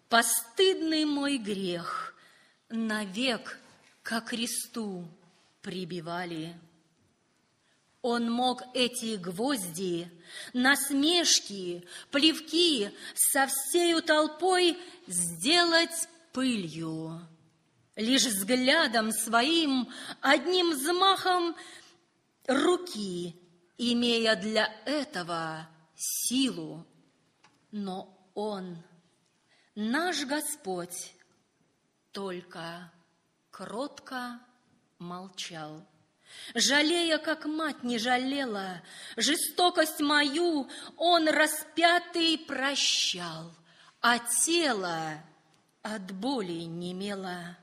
[0.09, 2.14] постыдный мой грех
[2.68, 3.59] навек
[4.03, 5.07] ко кресту
[5.62, 6.55] прибивали.
[8.03, 10.11] Он мог эти гвозди,
[10.53, 17.26] насмешки, плевки со всею толпой сделать пылью.
[17.97, 19.88] Лишь взглядом своим,
[20.20, 21.55] одним взмахом
[22.49, 23.40] руки,
[23.78, 26.84] имея для этого силу,
[27.70, 28.82] но Он,
[29.76, 31.14] наш Господь,
[32.11, 32.90] только
[33.51, 34.40] кротко
[34.99, 35.86] молчал.
[36.55, 38.82] Жалея, как мать не жалела,
[39.16, 43.53] жестокость мою Он распятый прощал,
[44.01, 45.22] а тело
[45.82, 47.57] от боли немело.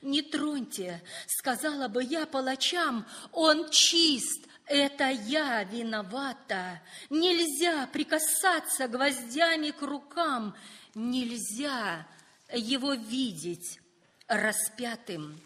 [0.00, 6.80] «Не троньте»,— сказала бы я палачам, «он чист, это я виновата.
[7.10, 10.54] Нельзя прикасаться гвоздями к рукам,
[10.94, 12.06] нельзя
[12.52, 13.80] его видеть
[14.28, 15.40] распятым.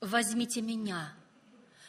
[0.00, 1.12] Возьмите меня,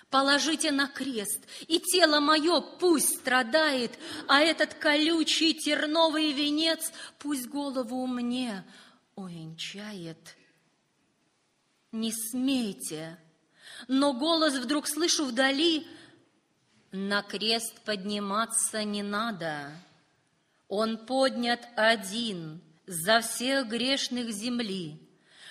[0.09, 3.97] положите на крест, и тело мое пусть страдает,
[4.27, 8.65] а этот колючий терновый венец пусть голову мне
[9.15, 10.35] увенчает.
[11.91, 13.17] Не смейте,
[13.87, 15.85] но голос вдруг слышу вдали,
[16.91, 19.71] на крест подниматься не надо.
[20.67, 24.99] Он поднят один за всех грешных земли,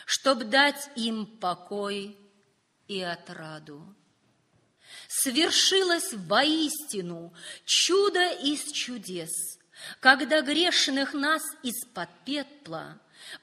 [0.07, 2.17] чтоб дать им покой
[2.89, 3.95] и отраду.
[5.09, 7.35] Свершилось воистину
[7.65, 9.31] чудо из чудес,
[10.01, 12.99] когда грешных нас из-под пепла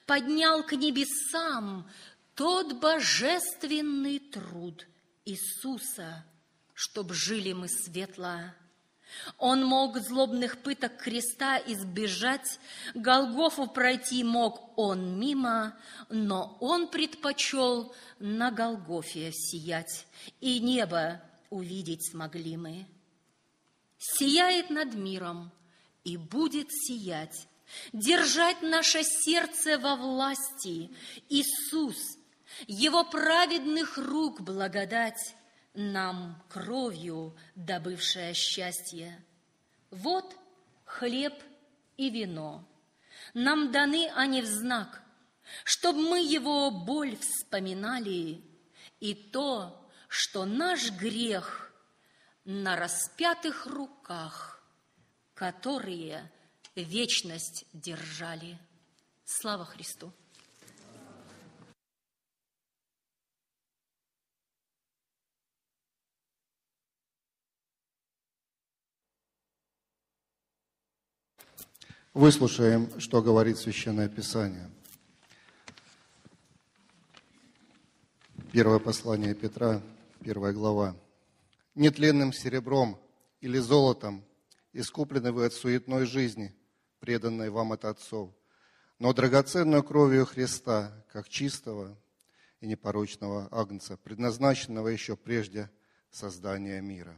[0.05, 1.89] поднял к небесам
[2.37, 4.87] тот божественный труд
[5.25, 6.23] Иисуса
[6.77, 8.37] чтоб жили мы светло.
[9.39, 12.59] Он мог злобных пыток креста избежать,
[12.93, 15.75] Голгофу пройти мог он мимо,
[16.09, 20.05] но он предпочел на Голгофе сиять,
[20.39, 21.19] и небо
[21.49, 22.85] увидеть смогли мы.
[23.97, 25.51] Сияет над миром
[26.03, 27.47] и будет сиять,
[27.91, 30.91] держать наше сердце во власти.
[31.27, 32.16] Иисус,
[32.65, 35.35] Его праведных рук благодать,
[35.73, 39.23] нам кровью добывшее счастье.
[39.91, 40.35] Вот
[40.85, 41.33] хлеб
[41.97, 42.67] и вино.
[43.33, 45.03] Нам даны они в знак,
[45.63, 48.43] чтобы мы его боль вспоминали,
[48.99, 51.71] и то, что наш грех
[52.45, 54.63] на распятых руках,
[55.33, 56.31] которые
[56.75, 58.57] вечность держали.
[59.25, 60.13] Слава Христу!
[72.17, 74.71] Выслушаем, что говорит Священное Писание.
[78.51, 79.83] Первое послание Петра,
[80.23, 80.95] первая глава.
[81.75, 82.99] «Нетленным серебром
[83.39, 84.25] или золотом
[84.73, 86.55] искуплены вы от суетной жизни,
[87.01, 88.31] преданной вам от отцов,
[88.97, 91.95] но драгоценную кровью Христа, как чистого
[92.61, 95.69] и непорочного агнца, предназначенного еще прежде
[96.09, 97.15] создания мира».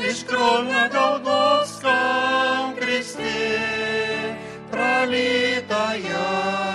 [0.00, 4.38] Лишь кровь на Голгофском кресте
[4.70, 6.67] пролитая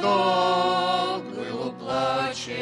[0.00, 2.54] долг был уплачен,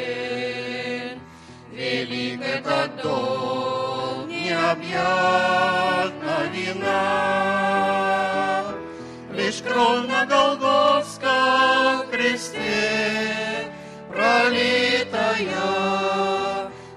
[1.71, 8.63] Велик этот долг необъятна вина.
[9.31, 13.71] Лишь кровь на Голгофском кресте
[14.09, 15.47] пролитая,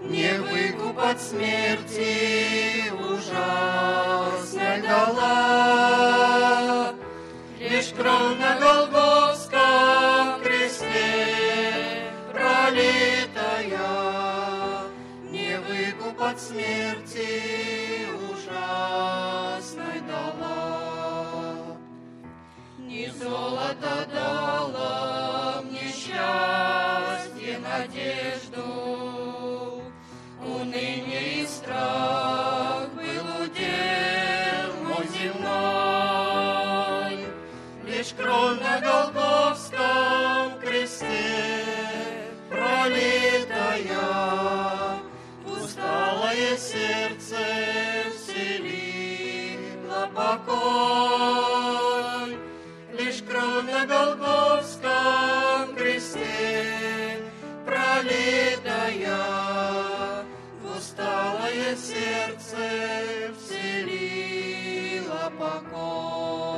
[0.00, 6.40] Не выкуп от смерти ужасной дала.
[7.58, 9.49] Лишь кровь на Голгофском
[16.30, 21.76] от смерти ужасной дала.
[22.78, 28.62] Не золото дало мне счастье, надежду,
[30.44, 36.06] Уныние и страх был удел мой земной.
[37.86, 39.69] Лишь кровь на Голгофском
[46.50, 47.36] Усталое сердце
[48.16, 51.48] вселила покой.
[52.98, 57.22] Лишь кровь на Голгофском кресте
[57.64, 59.16] пролитая,
[60.60, 62.58] В усталое сердце
[63.38, 66.49] вселила покой.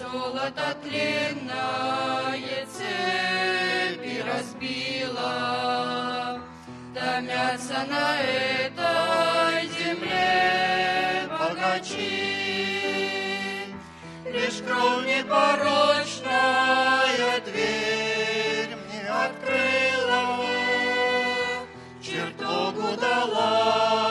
[0.00, 5.34] Золото тленное цепи разбила,
[6.94, 12.24] Томятся на этой земле богачи.
[14.24, 16.20] Лишь кровь непорочная
[17.44, 20.22] дверь мне открыла,
[22.02, 24.09] Чертогу дала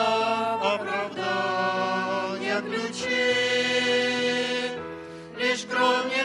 [5.90, 6.19] Лишь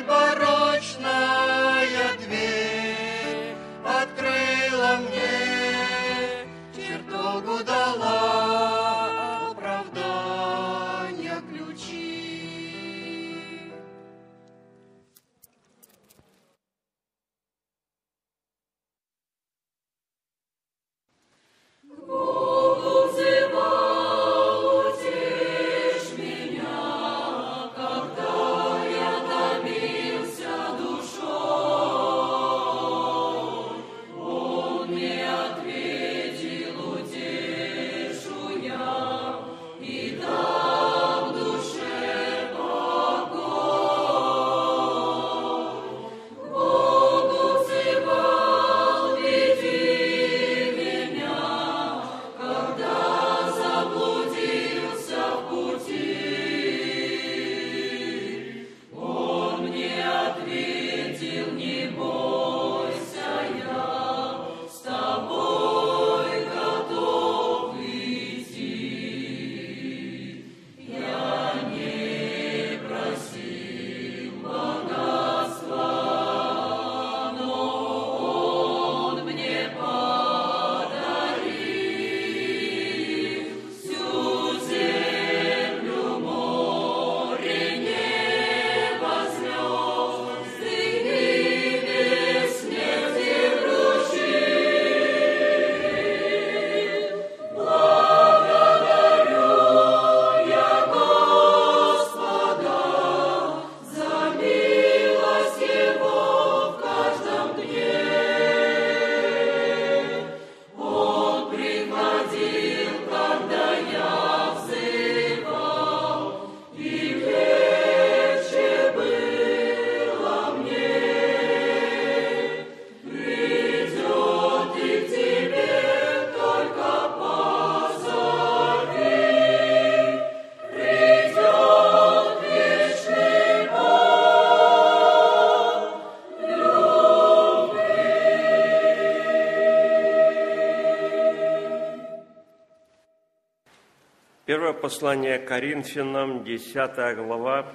[144.85, 147.65] послание Коринфянам, 10 глава,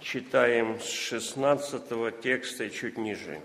[0.00, 3.40] читаем с 16 текста и чуть ниже.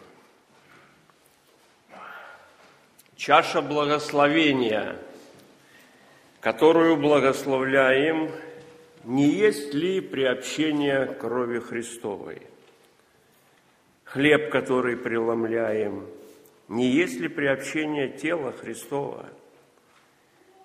[3.16, 4.98] Чаша благословения,
[6.42, 8.30] которую благословляем,
[9.06, 12.42] не есть ли приобщение крови Христовой?
[14.04, 16.06] Хлеб, который преломляем,
[16.68, 19.19] не есть ли приобщение тела Христова?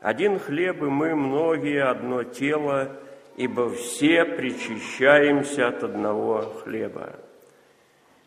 [0.04, 2.94] Один хлеб, и мы многие одно тело,
[3.36, 7.18] ибо все причащаемся от одного хлеба.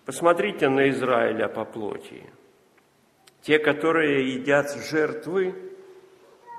[0.04, 2.24] Посмотрите на Израиля по плоти–
[3.44, 5.56] те, которые едят жертвы,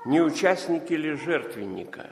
[0.05, 2.09] не участники ли жертвенника?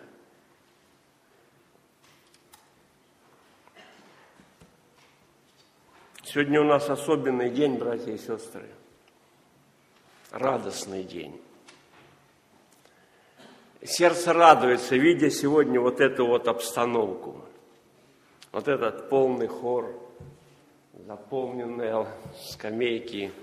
[6.24, 8.70] Сегодня у нас особенный день, братья и сестры.
[10.30, 11.42] Радостный день.
[13.84, 17.42] Сердце радуется, видя сегодня вот эту вот обстановку.
[18.52, 19.94] Вот этот полный хор,
[21.06, 22.08] заполненные
[22.50, 23.32] скамейки–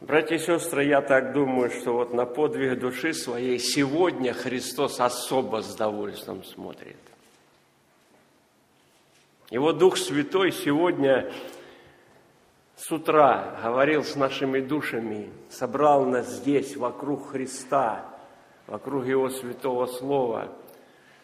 [0.00, 5.62] Братья и сестры, я так думаю, что вот на подвиг души своей сегодня Христос особо
[5.62, 6.98] с довольством смотрит.
[9.48, 11.32] Его Дух Святой сегодня
[12.76, 18.04] с утра говорил с нашими душами, собрал нас здесь, вокруг Христа,
[18.66, 20.52] вокруг Его Святого Слова,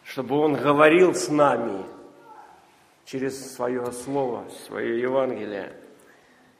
[0.03, 1.85] чтобы Он говорил с нами
[3.05, 5.77] через Свое Слово, Свое Евангелие–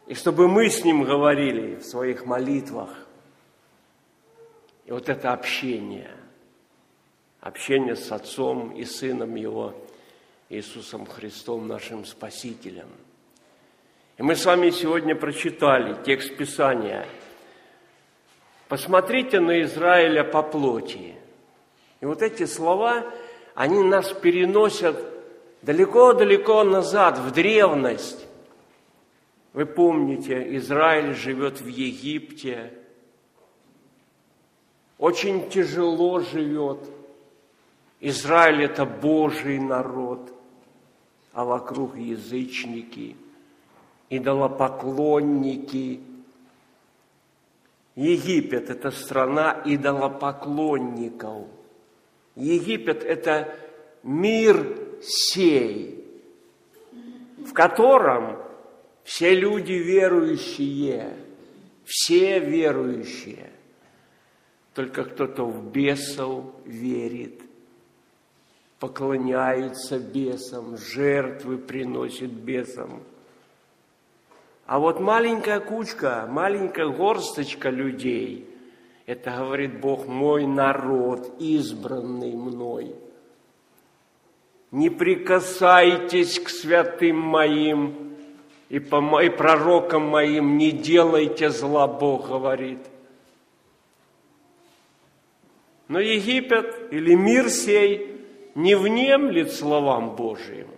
[0.08, 2.90] и чтобы мы с Ним говорили в своих молитвах.
[4.86, 6.12] И вот это общение,
[7.40, 9.74] общение с Отцом и Сыном Его,
[10.50, 12.90] Иисусом Христом, нашим Спасителем.
[14.18, 17.08] И мы с вами сегодня прочитали текст Писания.
[18.74, 21.14] Посмотрите на Израиля по плоти.
[22.02, 23.06] И вот эти слова,
[23.54, 24.98] они нас переносят
[25.62, 28.26] далеко-далеко назад, в древность,
[29.54, 32.74] вы помните, Израиль живет в Египте,
[34.98, 36.80] очень тяжело живет.
[38.00, 40.34] Израиль– это Божий народ,
[41.32, 43.18] а вокруг язычники,
[44.10, 46.13] идолопоклонники.
[47.96, 51.48] Египет– это страна идолопоклонников.
[52.36, 53.56] Египет– это
[54.02, 56.04] мир сей,
[57.38, 58.38] в котором
[59.04, 61.16] все люди верующие,
[61.86, 63.52] все верующие.
[64.74, 67.42] Только кто-то в бесов верит,
[68.80, 73.04] поклоняется бесам, жертвы приносит бесам.
[74.66, 78.48] А вот маленькая кучка, маленькая горсточка людей,
[79.06, 82.96] это говорит Бог, мой народ, избранный мной.
[84.72, 88.16] Не прикасайтесь к святым моим,
[88.70, 92.80] и, по, и пророкам моим не делайте зла, Бог говорит.
[95.90, 98.22] Но Египет или мир сей
[98.56, 100.70] не внемлет словам Божиим.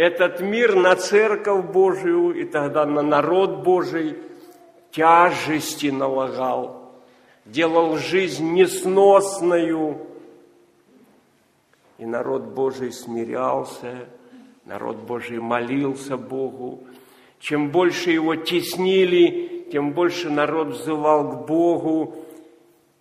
[0.00, 4.16] Этот мир на церковь Божию и тогда на народ Божий
[4.90, 6.92] тяжести налагал,
[7.44, 9.98] делал жизнь несносную,
[11.98, 14.08] и народ Божий смирялся–
[14.70, 16.84] Народ Божий молился Богу.
[17.40, 22.14] Чем больше его теснили, тем больше народ взывал к Богу,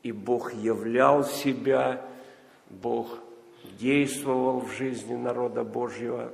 [0.02, 2.02] и Бог являл себя,
[2.72, 3.20] Бог
[3.78, 6.32] действовал в жизни народа Божьего.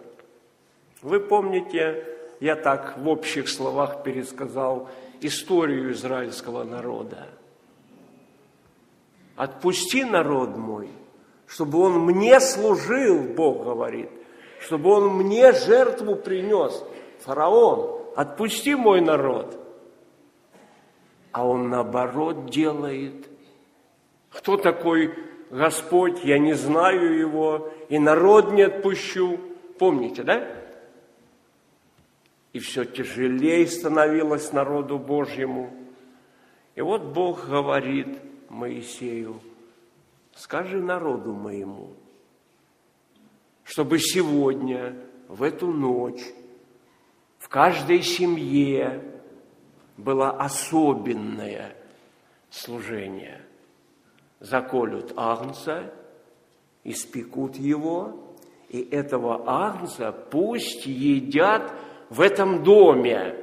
[1.06, 2.04] Вы помните,
[2.40, 4.90] я так в общих словах пересказал
[5.22, 7.28] историю израильского народа.
[9.38, 10.90] «Отпусти народ мой,
[11.48, 14.10] чтобы он мне служил», Бог говорит–
[14.66, 16.84] чтобы он мне жертву принес.
[17.20, 19.60] Фараон, отпусти мой народ.
[21.32, 23.28] А он наоборот делает.
[24.32, 25.14] Кто такой
[25.52, 26.24] Господь?
[26.24, 29.40] Я не знаю его, и народ не отпущу.
[29.78, 30.48] Помните, да?
[32.56, 35.74] И все тяжелее становилось народу Божьему.
[36.76, 38.08] И вот Бог говорит
[38.48, 39.42] Моисею,
[40.34, 41.90] скажи народу моему–
[43.66, 44.96] чтобы сегодня,
[45.28, 46.24] в эту ночь,
[47.40, 49.04] в каждой семье
[49.98, 51.76] было особенное
[52.50, 53.42] служение.
[54.40, 55.92] Заколют агнца,
[56.84, 58.34] испекут его,
[58.70, 61.74] и этого агнца пусть едят
[62.10, 63.36] в этом доме,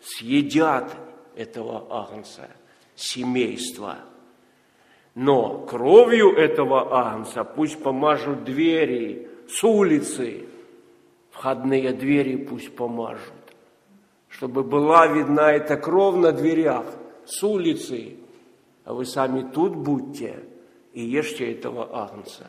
[0.00, 0.94] съедят
[1.34, 2.48] этого агнца,
[2.94, 3.96] семейства.
[5.14, 10.44] Но кровью этого агнца пусть помажут двери с улицы,
[11.30, 13.32] входные двери пусть помажут,
[14.28, 16.86] чтобы была видна эта кровь на дверях
[17.26, 18.16] с улицы,
[18.84, 20.44] а вы сами тут будьте
[20.92, 22.46] и ешьте этого агнца.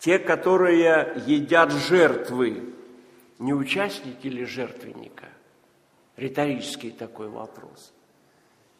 [0.00, 2.72] Те, которые едят жертвы,
[3.38, 5.28] не участники ли жертвенника?
[6.16, 7.92] Риторический такой вопрос.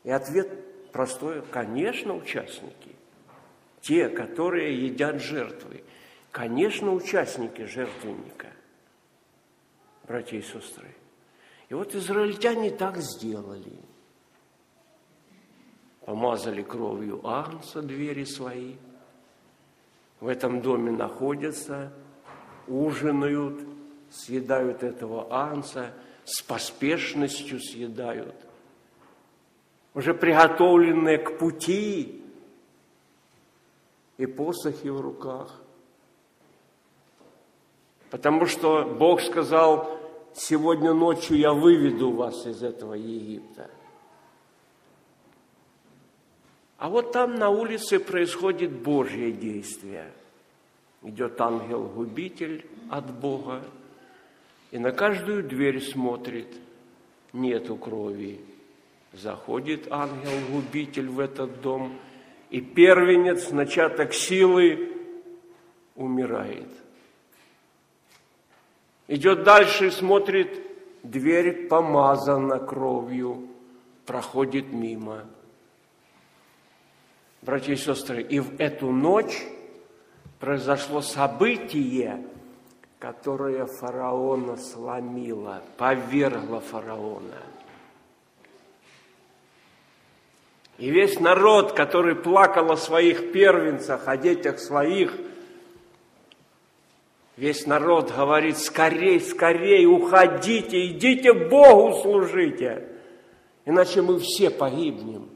[0.02, 0.48] И ответ
[0.92, 2.96] простое, конечно, участники.
[3.82, 5.84] Те, которые едят жертвы,
[6.30, 8.48] конечно, участники жертвенника,
[10.08, 10.88] братья и сестры.
[11.68, 13.78] И вот израильтяне так сделали.
[16.06, 18.76] Помазали кровью Агнца двери свои.
[20.20, 21.92] В этом доме находятся,
[22.68, 23.60] ужинают,
[24.10, 25.92] съедают этого Агнца,
[26.24, 28.34] с поспешностью съедают–
[29.94, 32.22] уже приготовленные к пути,
[34.18, 35.60] и посохи в руках.
[38.10, 39.98] Потому что Бог сказал,
[40.34, 43.70] сегодня ночью я выведу вас из этого Египта.
[46.80, 50.10] А вот там на улице происходит Божье действие.
[51.02, 53.62] Идет ангел-губитель от Бога,
[54.70, 56.48] и на каждую дверь смотрит,
[57.34, 58.40] нету крови,
[59.12, 61.98] Заходит ангел-губитель в этот дом,
[62.48, 64.90] и первенец, начаток силы,
[65.96, 66.68] умирает.
[69.06, 70.62] Идет дальше и смотрит,
[71.02, 73.48] дверь помазана кровью,
[74.06, 75.26] проходит мимо.
[77.42, 79.46] Братья и сестры, и в эту ночь
[80.38, 82.24] произошло событие,
[82.98, 87.42] которое фараона сломило, повергло фараона–
[90.80, 95.14] И весь народ, который плакал о своих первенцах, о детях своих,
[97.36, 102.88] весь народ говорит, скорей, скорей, уходите, идите Богу служите,
[103.66, 105.28] иначе мы все погибнем.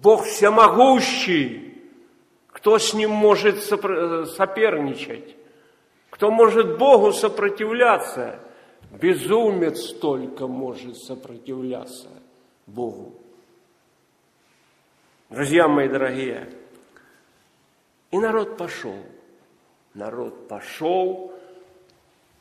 [0.00, 1.74] Бог всемогущий,
[2.48, 5.36] кто с ним может соперничать?
[6.10, 8.38] Кто может Богу сопротивляться?
[8.92, 12.08] Безумец только может сопротивляться
[12.66, 13.14] Богу.
[15.30, 16.52] Друзья мои дорогие,
[18.10, 18.96] и народ пошел.
[19.94, 21.31] Народ пошел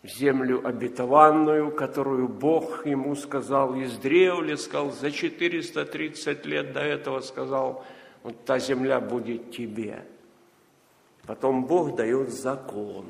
[0.03, 7.85] в землю обетованную, которую Бог ему сказал, издревле сказал, за 430 лет до этого сказал,
[8.23, 10.03] вот та земля будет тебе.
[11.25, 13.05] Потом Бог дает закон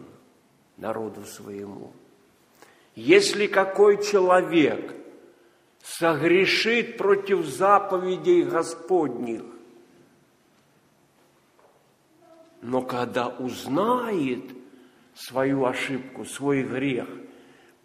[0.78, 1.94] народу своему.
[2.94, 4.94] Если какой человек
[5.82, 9.44] согрешит против заповедей Господних,
[12.62, 14.61] но когда узнает
[15.14, 17.08] свою ошибку, свой грех,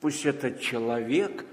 [0.00, 1.44] пусть этот человек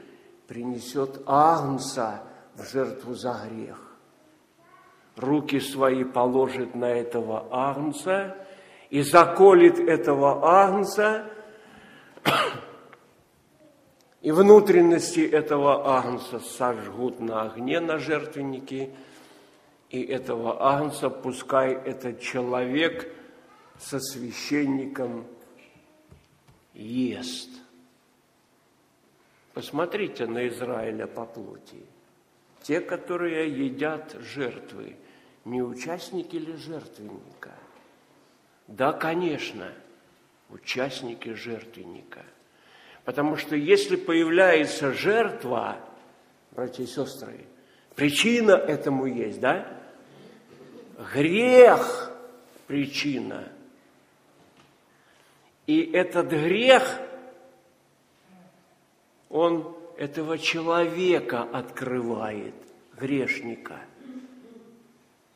[0.48, 2.24] принесет агнца
[2.56, 3.80] в жертву за грех.
[5.16, 8.36] Руки свои положит на этого агнца
[8.90, 11.26] и заколет этого агнца,
[14.22, 18.92] и внутренности этого агнца сожгут на огне на жертвеннике–
[19.94, 23.14] и этого агнца пускай этот человек
[23.78, 25.28] со священником
[26.74, 27.50] ест.
[29.54, 31.84] Посмотрите на Израиля по плоти.
[32.64, 34.96] Те, которые едят жертвы,
[35.46, 37.52] не участники ли жертвенника?
[38.68, 39.72] Да, конечно,
[40.50, 42.24] участники жертвенника.
[43.04, 45.78] Потому что если появляется жертва,
[46.52, 47.46] братья и сестры,
[47.96, 49.68] причина этому есть, да?
[51.14, 52.12] Грех–
[52.68, 53.50] причина.
[55.66, 57.00] И этот грех,
[59.30, 62.56] он этого человека открывает,
[62.98, 63.80] грешника.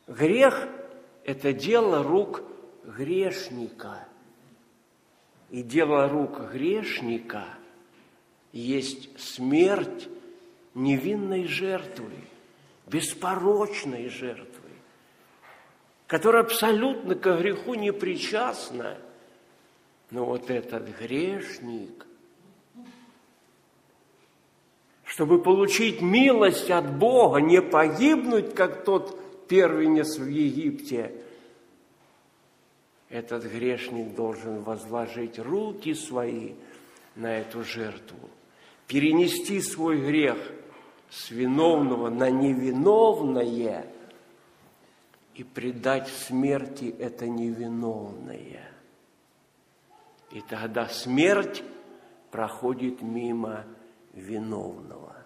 [0.06, 0.68] Грех–
[1.24, 2.42] это дело рук
[2.84, 4.06] грешника.
[5.50, 7.46] И дело рук грешника
[8.52, 10.08] есть смерть
[10.74, 12.12] невинной жертвы,
[12.86, 14.58] беспорочной жертвы
[16.08, 18.96] которая абсолютно к греху не причастна.
[20.10, 22.06] Но вот этот грешник,
[25.04, 31.12] чтобы получить милость от Бога, не погибнуть, как тот первенец в Египте,
[33.10, 36.54] этот грешник должен возложить руки свои
[37.16, 38.30] на эту жертву,
[38.86, 40.36] перенести свой грех
[41.10, 43.86] с виновного на невиновное
[45.34, 48.67] и предать смерти это невиновное.
[50.30, 51.62] И тогда смерть
[52.30, 53.64] проходит мимо
[54.12, 55.16] виновного.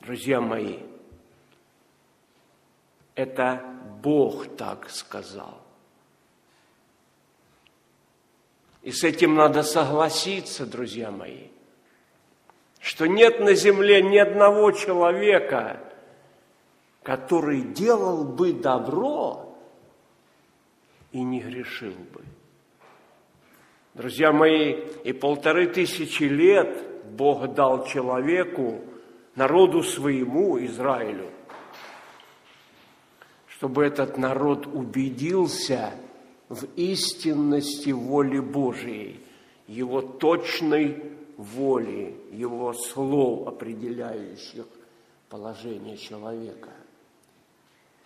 [0.00, 0.78] Друзья мои,
[3.14, 3.62] это
[4.02, 5.60] Бог так сказал.
[8.82, 11.48] И с этим надо согласиться, друзья мои,
[12.80, 15.80] что нет на земле ни одного человека,
[17.02, 19.54] который делал бы добро
[21.12, 22.24] и не грешил бы.
[23.94, 28.80] Друзья мои, и полторы тысячи лет Бог дал человеку,
[29.34, 31.28] народу своему, Израилю,
[33.48, 35.92] чтобы этот народ убедился
[36.48, 39.20] в истинности воли Божией,
[39.66, 41.02] его точной
[41.36, 44.66] воли, его слов, определяющих
[45.28, 46.70] положение человека.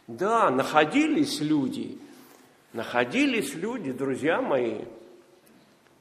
[0.06, 1.98] Да, находились люди,
[2.72, 4.82] находились люди, друзья мои,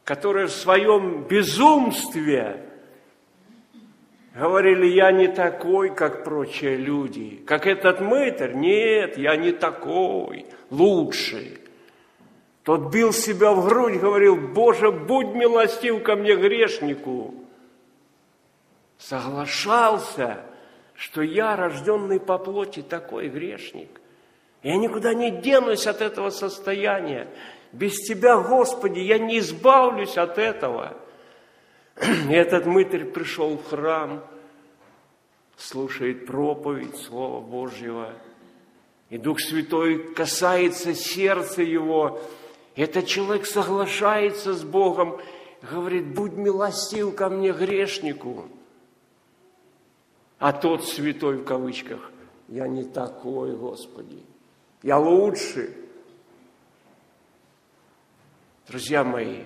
[0.03, 2.65] которые в своем безумстве
[4.35, 11.59] говорили, я не такой, как прочие люди, как этот мытарь, нет, я не такой, лучший.
[12.63, 17.33] Тот бил себя в грудь, говорил, Боже, будь милостив ко мне, грешнику.
[18.97, 20.45] Соглашался,
[20.95, 23.99] что я, рожденный по плоти, такой грешник.
[24.63, 27.27] Я никуда не денусь от этого состояния.
[27.73, 30.95] Без Тебя, Господи, я не избавлюсь от этого.
[31.99, 34.23] И этот мытарь пришел в храм,
[35.57, 38.13] слушает проповедь Слова Божьего,
[39.09, 42.21] и Дух Святой касается сердца его,
[42.75, 45.19] этот человек соглашается с Богом,
[45.61, 48.45] говорит, будь милостив ко мне, грешнику.
[50.39, 52.11] А тот святой в кавычках,
[52.47, 54.23] я не такой, Господи,
[54.81, 55.82] я лучше.
[58.67, 59.43] Друзья мои,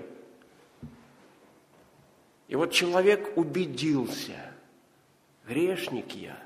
[2.48, 4.54] и вот человек убедился,
[5.46, 6.38] грешник я.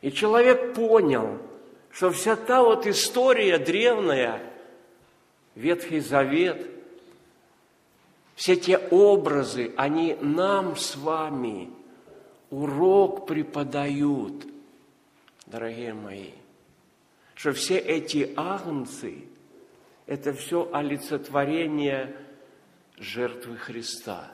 [0.00, 1.38] И человек понял–
[1.90, 4.40] что вся та вот история древняя,
[5.54, 6.66] Ветхий Завет,
[8.36, 11.70] все те образы, они нам с вами
[12.48, 14.46] урок преподают,
[15.46, 16.30] дорогие мои,
[17.34, 19.24] что все эти агнцы–
[20.06, 22.16] это все олицетворение
[22.98, 24.30] жертвы Христа.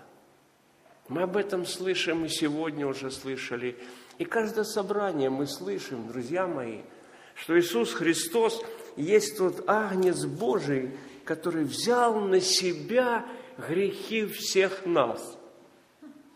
[1.08, 3.76] Мы об этом слышим и сегодня уже слышали.
[4.18, 6.80] И каждое собрание мы слышим, друзья мои–
[7.36, 8.62] что Иисус Христос
[8.96, 13.26] есть тот агнец Божий, который взял на себя
[13.58, 15.36] грехи всех нас,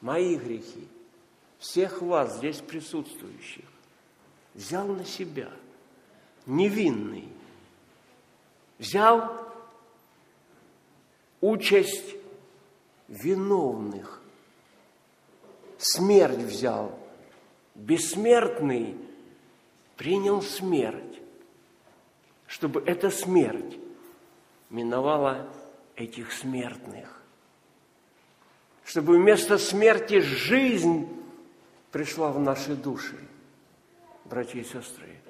[0.01, 0.87] мои грехи,
[1.59, 3.65] всех вас здесь присутствующих,
[4.55, 5.51] взял на себя,
[6.47, 7.29] невинный,
[8.81, 9.31] взял
[11.41, 12.17] участь
[13.07, 14.21] виновных,
[15.79, 16.99] смерть взял,
[17.77, 18.97] бессмертный–
[20.01, 21.21] принял смерть,
[22.47, 23.79] чтобы эта смерть
[24.71, 25.47] миновала
[25.95, 27.21] этих смертных.
[28.83, 31.07] Чтобы вместо смерти жизнь
[31.93, 33.19] пришла в наши души,
[34.25, 35.21] братья и сестры.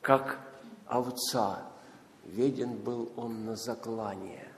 [0.00, 0.40] Как
[0.86, 1.70] овца,
[2.32, 4.48] веден был он на заклание.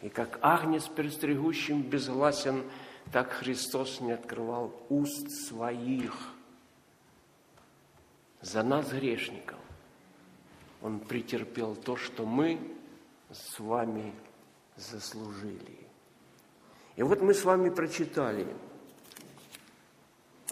[0.00, 2.64] И как агнец, перестригущим безгласен,
[3.12, 6.14] так Христос не открывал уст своих–
[8.42, 9.58] за нас, грешников,
[10.82, 12.58] Он претерпел то, что мы
[13.30, 14.12] с вами
[14.76, 15.78] заслужили.
[16.96, 18.54] И вот мы с вами прочитали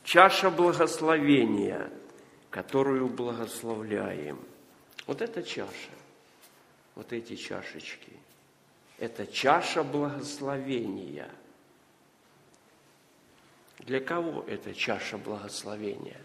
[0.05, 1.91] чаша благословения,
[2.49, 4.41] которую благословляем.
[5.07, 5.91] Вот эта чаша,
[6.95, 8.13] вот эти чашечки,
[8.99, 11.31] это чаша благословения.
[13.79, 16.21] Для кого это чаша благословения?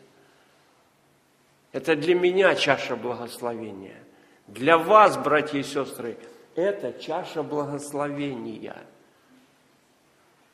[1.71, 4.01] Это для меня чаша благословения.
[4.47, 6.17] Для вас, братья и сестры,
[6.55, 8.85] это чаша благословения.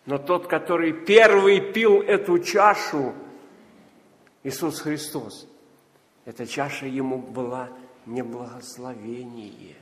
[0.06, 3.14] Но тот, который первый пил эту чашу,
[4.44, 5.48] Иисус Христос,
[6.26, 7.70] эта чаша ему была
[8.06, 9.76] не благословение.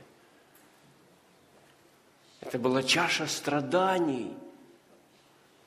[2.40, 4.34] Это была чаша страданий–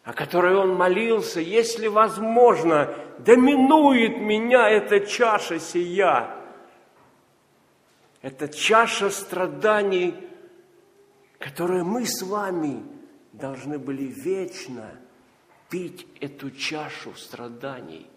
[0.04, 6.30] о которой он молился, если возможно, доминует меня эта чаша сия.
[8.22, 10.16] Это чаша страданий,
[11.40, 12.84] которые мы с вами
[13.32, 14.92] должны были вечно
[15.70, 18.08] пить эту чашу страданий,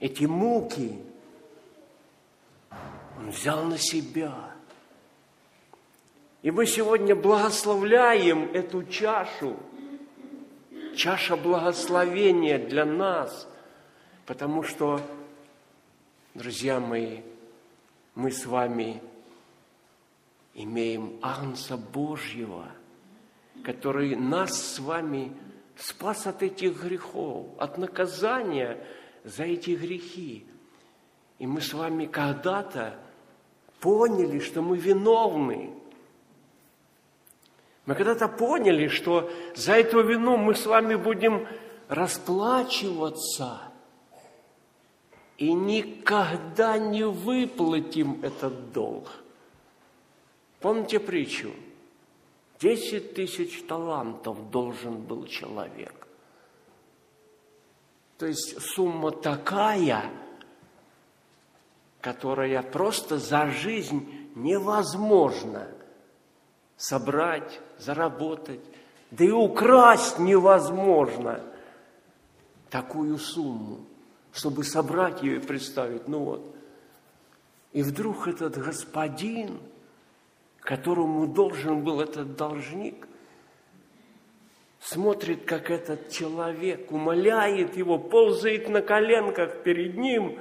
[0.00, 0.98] эти муки
[3.18, 4.51] Он взял на себя.
[6.42, 9.56] И мы сегодня благословляем эту чашу,
[10.96, 13.48] чаша благословения для нас,
[14.26, 15.00] потому что,
[16.34, 17.20] друзья мои,
[18.16, 19.00] мы с вами
[20.54, 22.66] имеем Агнца Божьего,
[23.62, 25.32] который нас с вами
[25.76, 28.84] спас от этих грехов, от наказания
[29.22, 30.44] за эти грехи.
[31.38, 32.98] И мы с вами когда-то
[33.78, 35.81] поняли, что мы виновны.
[37.86, 41.48] Мы когда-то поняли, что за эту вину мы с вами будем
[41.88, 43.60] расплачиваться
[45.36, 49.10] и никогда не выплатим этот долг.
[50.60, 51.50] Помните притчу?
[52.60, 56.06] Десять тысяч талантов должен был человек.
[58.18, 60.04] То есть сумма такая,
[62.00, 65.66] которая просто за жизнь невозможно
[66.82, 68.60] собрать, заработать,
[69.10, 71.40] да и украсть невозможно
[72.70, 73.80] такую сумму,
[74.32, 76.08] чтобы собрать ее и представить.
[76.08, 76.56] Ну вот.
[77.72, 79.60] И вдруг этот господин–
[80.62, 83.08] которому должен был этот должник,
[84.80, 90.38] смотрит, как этот человек умоляет его, ползает на коленках перед ним.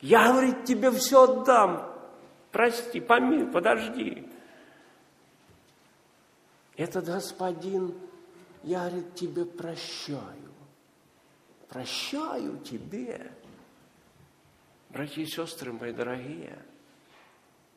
[0.00, 1.86] Я, говорит, тебе все отдам.
[2.50, 4.26] Прости, помилуй, подожди.
[6.80, 7.94] Этот господин,
[8.62, 10.50] я, говорит, тебе прощаю.
[11.68, 13.30] Прощаю тебе.
[14.88, 16.58] Братья и сестры мои дорогие–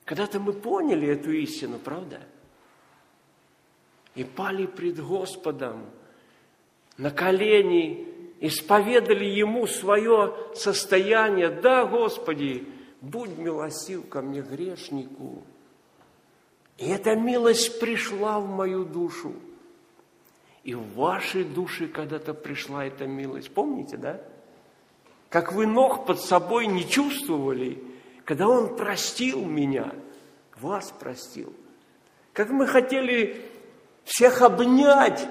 [0.06, 2.20] когда-то мы поняли эту истину, правда?
[4.16, 5.89] И пали пред Господом
[6.97, 8.08] на колени,
[8.39, 11.49] исповедали Ему свое состояние.
[11.49, 12.68] Да, Господи,
[13.01, 15.43] будь милостив ко мне, грешнику.
[16.84, 19.34] И эта милость пришла в мою душу.
[20.64, 23.52] И в вашей душе когда-то пришла эта милость.
[23.52, 24.22] Помните, да?
[25.30, 27.84] Как вы ног под собой не чувствовали–
[28.26, 29.94] когда Он простил меня,
[30.58, 31.54] вас простил.
[32.32, 33.46] Как мы хотели
[34.06, 35.28] всех обнять,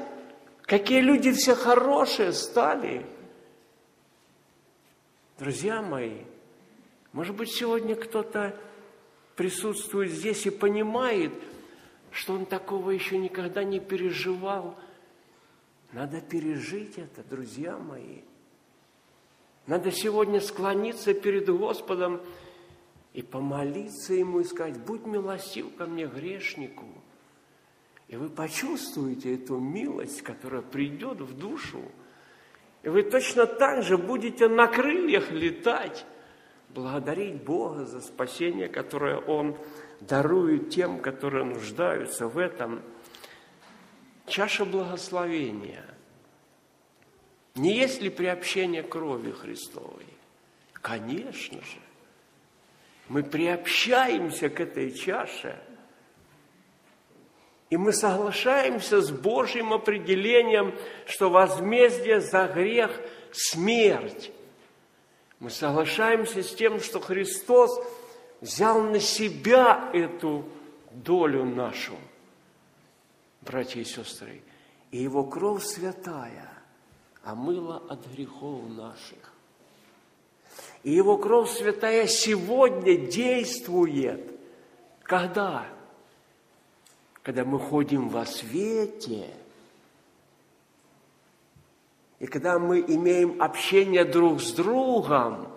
[0.63, 3.07] какие люди все хорошие стали.
[5.39, 6.19] Друзья мои,
[7.13, 8.55] может быть, сегодня кто-то
[9.37, 11.33] присутствует здесь и понимает,
[12.11, 14.79] что он такого еще никогда не переживал.
[15.93, 18.21] Надо пережить это, друзья мои.
[19.67, 22.21] Надо сегодня склониться перед Господом
[23.13, 26.87] и помолиться Ему и сказать, будь милостив ко мне, грешнику.
[28.09, 31.81] И вы почувствуете эту милость, которая придет в душу.
[32.83, 36.05] И вы точно так же будете на крыльях летать,
[36.75, 39.57] благодарить Бога за спасение, которое Он
[40.01, 42.83] дарует тем, которые нуждаются в этом.
[44.27, 45.85] Чаша благословения.
[47.55, 50.07] Не есть ли приобщение крови Христовой?
[50.73, 51.79] Конечно же
[53.13, 55.59] мы приобщаемся к этой чаше,
[57.69, 60.75] и мы соглашаемся с Божьим определением,
[61.07, 62.91] что возмездие за грех–
[63.33, 64.31] смерть.
[65.43, 67.85] Мы соглашаемся с тем, что Христос
[68.41, 70.45] взял на себя эту
[70.93, 71.95] долю нашу,
[73.41, 74.41] братья и сестры,
[74.93, 76.49] и Его кровь святая
[77.25, 79.33] омыла от грехов наших.
[80.85, 84.39] И Его кровь святая сегодня действует.
[85.03, 85.67] Когда?
[87.25, 89.27] Когда мы ходим во свете,
[92.23, 95.53] и когда мы имеем общение друг с другом,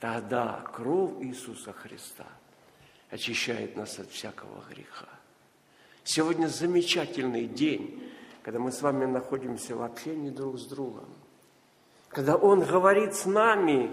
[0.00, 2.26] тогда кровь Иисуса Христа
[3.10, 5.08] очищает нас от всякого греха.
[6.02, 8.02] Сегодня замечательный день,
[8.42, 11.06] когда мы с вами находимся в общении друг с другом–
[12.12, 13.90] когда Он говорит с нами,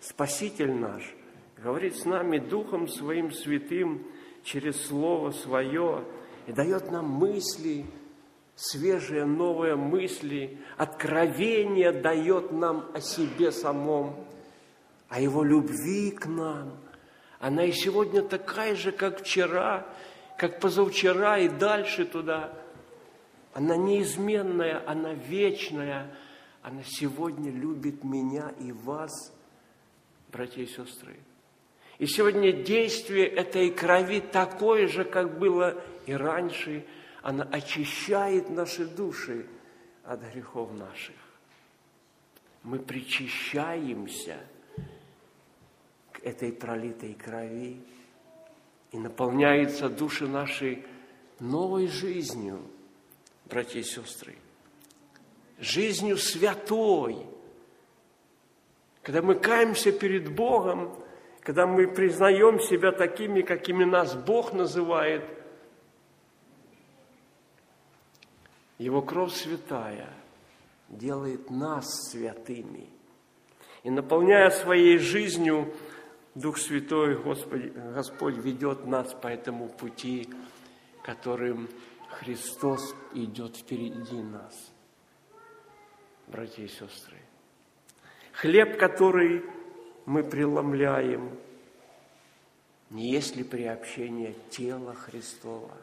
[0.00, 1.14] Спаситель наш,
[1.62, 4.06] говорит с нами Духом Своим Святым
[4.42, 6.04] через Слово Свое
[6.48, 7.86] и дает нам мысли,
[8.60, 14.16] свежие новые мысли, откровение дает нам о себе самом,
[15.08, 16.76] о Его любви к нам.
[17.38, 19.86] Она и сегодня такая же, как вчера,
[20.36, 22.52] как позавчера и дальше туда.
[23.54, 26.14] Она неизменная, она вечная–
[26.62, 29.32] она сегодня любит меня и вас,
[30.30, 31.16] братья и сестры.
[31.98, 36.84] И сегодня действие этой крови такое же, как было и раньше.
[37.22, 39.46] Она очищает наши души,
[40.04, 41.14] от грехов наших.
[42.62, 44.38] Мы причащаемся
[46.12, 47.80] к этой пролитой крови,
[48.92, 50.84] и наполняются души нашей
[51.38, 52.60] новой жизнью,
[53.44, 54.34] братья и сестры,
[55.58, 57.24] жизнью святой.
[59.02, 60.92] Когда мы каемся перед Богом,
[61.40, 65.24] когда мы признаем себя такими, какими нас Бог называет,
[68.80, 70.08] Его кровь святая
[70.88, 72.88] делает нас святыми.
[73.82, 75.74] И наполняя своей жизнью,
[76.34, 80.30] Дух Святой, Господь, Господь ведет нас по этому пути,
[81.02, 81.68] которым
[82.08, 84.72] Христос идет впереди нас.
[86.28, 87.18] Братья и сестры,
[88.32, 89.44] хлеб, который
[90.06, 91.38] мы преломляем,
[92.88, 95.76] не есть ли приобщение тела Христова?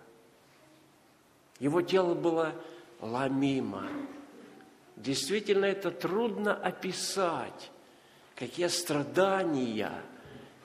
[1.60, 2.56] Его тело было
[3.02, 3.88] ломимо.
[4.96, 7.72] Действительно, это трудно описать,
[8.36, 9.92] какие страдания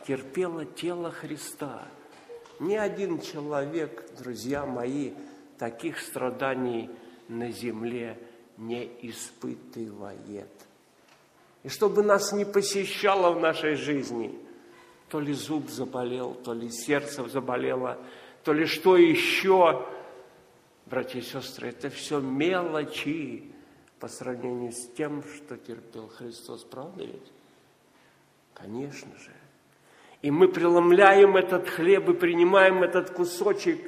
[0.06, 1.86] терпело тело Христа.
[2.60, 5.12] Ни один человек, друзья мои,
[5.58, 6.90] таких страданий
[7.28, 8.18] на земле
[8.56, 10.48] не испытывает–
[11.62, 14.34] и чтобы нас не посещало в нашей жизни,
[15.08, 17.98] то ли зуб заболел, то ли сердце заболело,
[18.42, 19.86] то ли что еще,
[20.92, 23.50] братья и сестры, это все мелочи
[23.98, 27.32] по сравнению с тем, что терпел Христос, правда ведь?
[28.52, 29.32] Конечно же.
[30.20, 33.80] И мы преломляем этот хлеб и принимаем этот кусочек,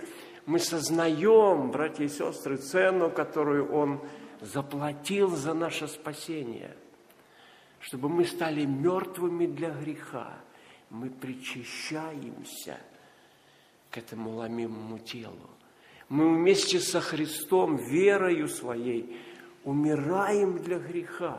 [0.47, 4.01] мы сознаем, братья и сестры, цену, которую Он
[4.41, 6.75] заплатил за наше спасение–
[7.85, 10.39] чтобы мы стали мертвыми для греха.
[10.89, 12.81] Мы причащаемся
[13.91, 15.51] к этому ломимому телу.
[16.09, 19.19] Мы вместе со Христом, верою своей,
[19.65, 21.39] умираем для греха,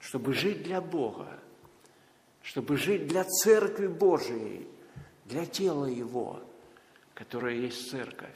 [0.00, 1.38] чтобы жить для Бога,
[2.42, 4.66] чтобы жить для Церкви Божией,
[5.26, 6.40] для тела Его,
[7.14, 8.34] которое есть Церковь.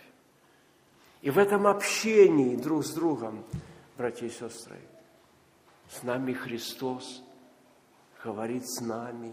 [1.23, 3.45] И в этом общении друг с другом,
[3.97, 4.79] братья и сестры,
[5.89, 7.23] с нами Христос,
[8.25, 9.33] говорит с нами,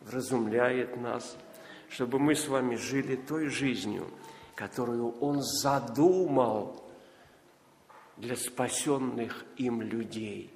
[0.00, 1.36] вразумляет нас,
[1.88, 4.06] чтобы мы с вами жили той жизнью,
[4.58, 6.84] которую Он задумал
[8.16, 10.50] для спасенных им людей.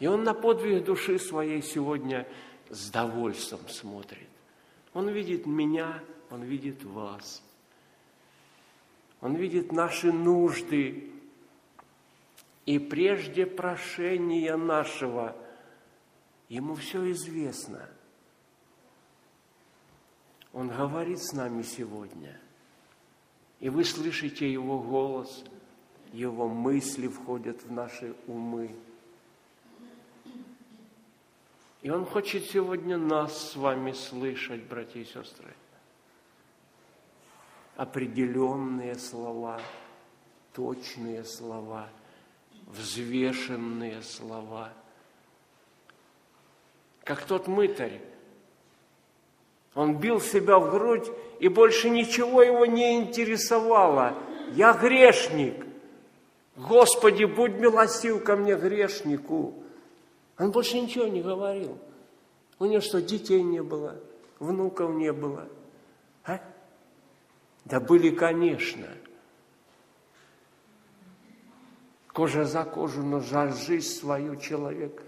[0.00, 2.26] И Он на подвиг души своей сегодня
[2.70, 4.28] с довольством смотрит.
[4.94, 7.44] Он видит меня, Он видит вас.
[9.20, 11.12] Он видит наши нужды,
[12.66, 15.36] и прежде прошения нашего
[16.48, 17.88] Ему все известно.
[20.52, 22.41] Он говорит с нами сегодня,
[23.62, 25.42] и вы слышите Его голос,
[26.12, 28.76] Его мысли входят в наши умы.
[31.80, 35.54] И Он хочет сегодня нас с вами слышать, братья и сестры.
[37.76, 39.58] Определенные слова,
[40.52, 41.88] точные слова–
[42.66, 44.72] взвешенные слова.
[47.04, 48.00] Как тот мытарь.
[49.74, 54.14] Он бил себя в грудь, и больше ничего его не интересовало.
[54.52, 55.66] Я грешник.
[56.56, 59.54] Господи, будь милостив ко мне, грешнику.
[60.38, 61.78] Он больше ничего не говорил.
[62.58, 63.96] У него что, детей не было,
[64.38, 65.48] внуков не было?
[66.24, 66.40] А?
[67.64, 68.86] Да были, конечно–
[72.12, 75.02] Кожа за кожу, но за жизнь свою человек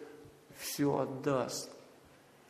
[0.56, 1.70] все отдаст.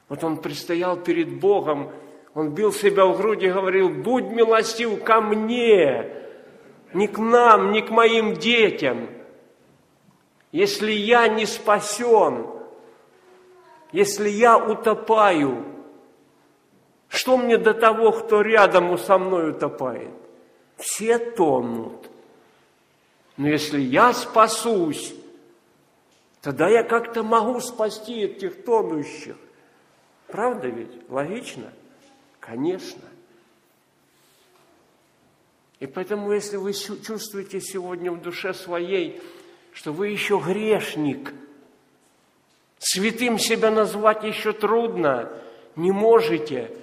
[0.08, 1.90] Вот он предстоял перед Богом,
[2.34, 6.10] он бил себя в груди и говорил, будь милостив ко мне,
[6.92, 9.08] не к нам, не к моим детям.
[10.52, 12.46] Если я не спасен,
[13.92, 15.64] если я утопаю,
[17.08, 20.10] что мне до того, кто рядом со мной утопает?
[20.76, 22.10] Все тонут.
[23.36, 25.14] Но если я спасусь,
[26.40, 29.36] тогда я как-то могу спасти этих тонущих.
[30.28, 31.08] Правда ведь?
[31.08, 31.72] Логично?
[32.40, 33.02] Конечно.
[35.80, 39.20] И поэтому, если вы чувствуете сегодня в душе своей,
[39.72, 41.34] что вы еще грешник,
[42.78, 45.30] святым себя назвать еще трудно,
[45.76, 46.74] не можете,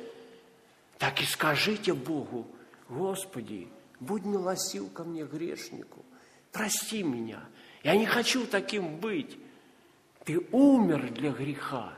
[0.98, 2.46] так и скажите Богу,
[2.90, 3.68] Господи,
[4.00, 6.06] будь милостив ко мне, грешнику
[6.52, 7.40] прости меня,
[7.84, 9.38] я не хочу таким быть.
[10.26, 11.94] Ты умер для греха.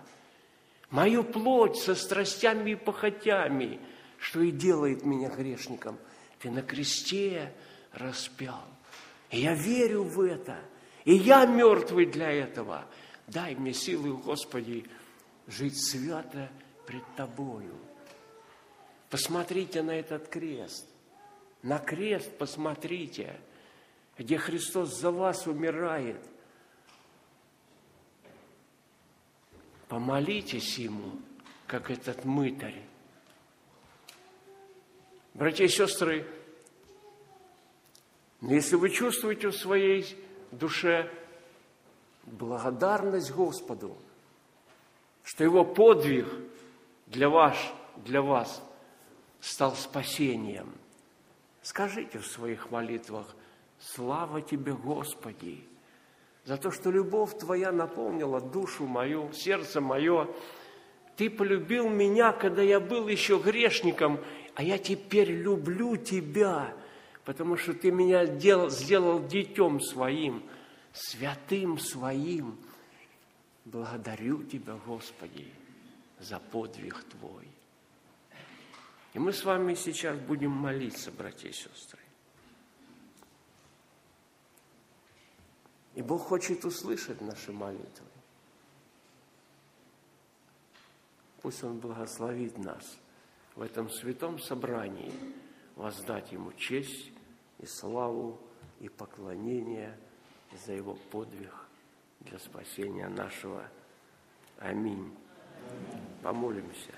[0.93, 3.79] Мою плоть со страстями и похотями,
[4.19, 5.97] что и делает меня грешником,
[6.37, 7.51] ты на кресте
[7.93, 8.63] распял.
[9.31, 10.55] И я верю в это.
[11.03, 12.85] И я мертвый для этого.
[13.25, 14.85] Дай мне силы, Господи,
[15.47, 16.51] жить свято
[16.85, 17.73] пред Тобою.
[19.09, 20.87] Посмотрите на этот крест.
[21.63, 23.35] На крест посмотрите,
[24.15, 26.23] где Христос за вас умирает.
[29.87, 31.19] Помолитесь Ему,
[31.67, 32.83] как этот мытарь.
[35.33, 36.27] Братья и сестры,
[38.41, 40.05] если вы чувствуете в своей
[40.51, 41.11] душе
[42.25, 43.97] благодарность Господу,
[45.23, 46.27] что Его подвиг
[47.07, 47.57] для вас,
[47.97, 48.61] для вас
[49.39, 50.71] стал спасением,
[51.61, 53.35] скажите в своих молитвах,
[53.79, 55.63] слава Тебе, Господи,
[56.45, 60.27] за то, что любовь Твоя наполнила душу мою, сердце мое.
[61.15, 64.19] Ты полюбил меня, когда я был еще грешником,
[64.55, 66.75] а я теперь люблю Тебя,
[67.23, 70.43] потому что Ты меня сделал, сделал детем своим,
[70.91, 72.57] святым своим.
[73.65, 75.47] Благодарю Тебя, Господи,
[76.19, 77.47] за подвиг Твой.
[79.13, 82.02] И мы с вами сейчас будем молиться, братья и сестры.
[85.95, 88.07] И Бог хочет услышать наши молитвы.
[91.41, 92.97] Пусть Он благословит нас
[93.55, 95.11] в этом святом собрании,
[95.75, 97.11] воздать Ему честь
[97.59, 98.39] и славу
[98.79, 99.97] и поклонение
[100.65, 101.53] за Его подвиг
[102.21, 103.69] для спасения нашего.
[104.57, 105.13] Аминь.
[106.23, 106.93] Помолимся.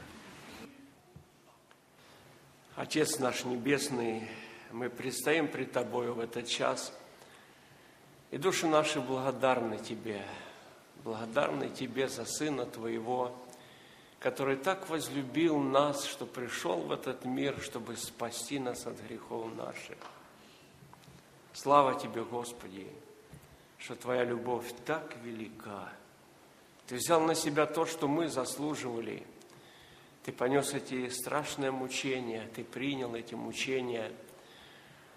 [2.76, 4.30] Отец наш Небесный,
[4.72, 6.98] мы предстоим пред Тобою в этот час–
[8.36, 10.22] и души наши благодарны Тебе,
[11.06, 13.34] благодарны Тебе за Сына Твоего,
[14.20, 19.98] который так возлюбил нас, что пришел в этот мир, чтобы спасти нас от грехов наших.
[21.54, 22.86] Слава Тебе, Господи,
[23.78, 25.88] что Твоя любовь так велика.
[26.88, 29.26] Ты взял на себя то, что мы заслуживали.
[30.26, 34.12] Ты понес эти страшные мучения, Ты принял эти мучения,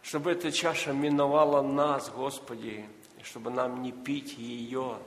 [0.03, 2.89] чтобы эта чаша миновала нас, Господи,
[3.25, 4.99] чтобы нам не пить ее,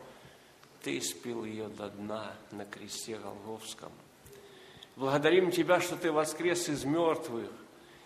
[0.84, 3.92] Ты испил ее до дна на кресте Голговском.
[4.96, 7.50] Благодарим Тебя, что Ты воскрес из мертвых,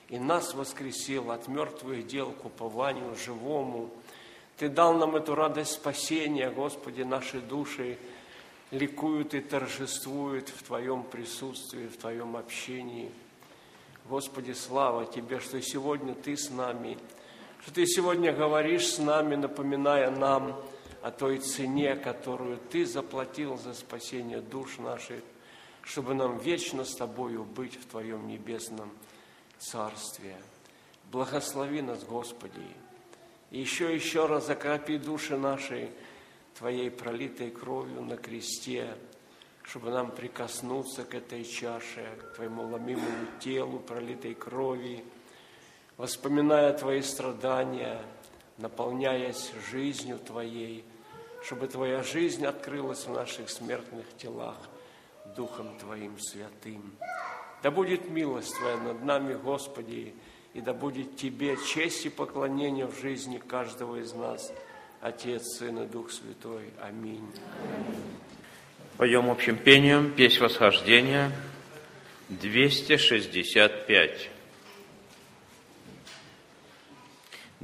[0.09, 3.89] и нас воскресил от мертвых дел к упованию живому.
[4.57, 7.97] Ты дал нам эту радость спасения, Господи, наши души
[8.71, 13.11] ликуют и торжествуют в Твоем присутствии, в Твоем общении.
[14.07, 16.97] Господи, слава Тебе, что сегодня Ты с нами–
[17.65, 20.55] что Ты сегодня говоришь с нами, напоминая нам
[21.01, 25.23] о той цене, которую Ты заплатил за спасение душ наших,
[25.81, 28.91] чтобы нам вечно с Тобою быть в Твоем небесном
[29.57, 30.35] Царстве.
[31.11, 32.61] Благослови нас, Господи,
[33.49, 35.89] и еще еще раз закропи души наши
[36.59, 38.95] Твоей пролитой кровью на кресте,
[39.63, 45.03] чтобы нам прикоснуться к этой чаше, к Твоему ломимому телу пролитой крови,
[45.97, 48.01] воспоминая Твои страдания,
[48.57, 50.83] наполняясь жизнью Твоей,
[51.43, 54.57] чтобы Твоя жизнь открылась в наших смертных телах
[55.35, 56.93] Духом Твоим святым.
[57.63, 60.13] Да будет милость Твоя над нами, Господи,
[60.53, 64.51] и да будет Тебе честь и поклонение в жизни каждого из нас,
[65.01, 66.71] Отец, Сын и Дух Святой.
[66.81, 67.27] Аминь.
[68.97, 71.31] Поем общим пением песнь восхождения
[72.29, 74.34] 265.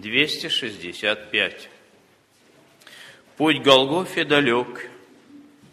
[0.02, 1.69] 265.
[3.38, 4.90] Путь Голгофе далек,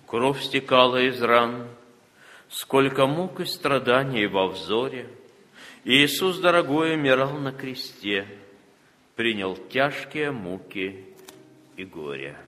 [0.06, 1.68] кровь стекала из ран,
[2.50, 5.10] Сколько мук и страданий во взоре.
[5.84, 8.26] Иисус, дорогой, умирал на кресте,
[9.16, 11.04] Принял тяжкие муки
[11.76, 12.38] и горе.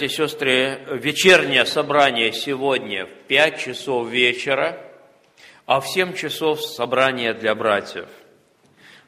[0.00, 4.82] Братья и сестры, вечернее собрание сегодня в 5 часов вечера,
[5.66, 8.08] а в 7 часов собрание для братьев.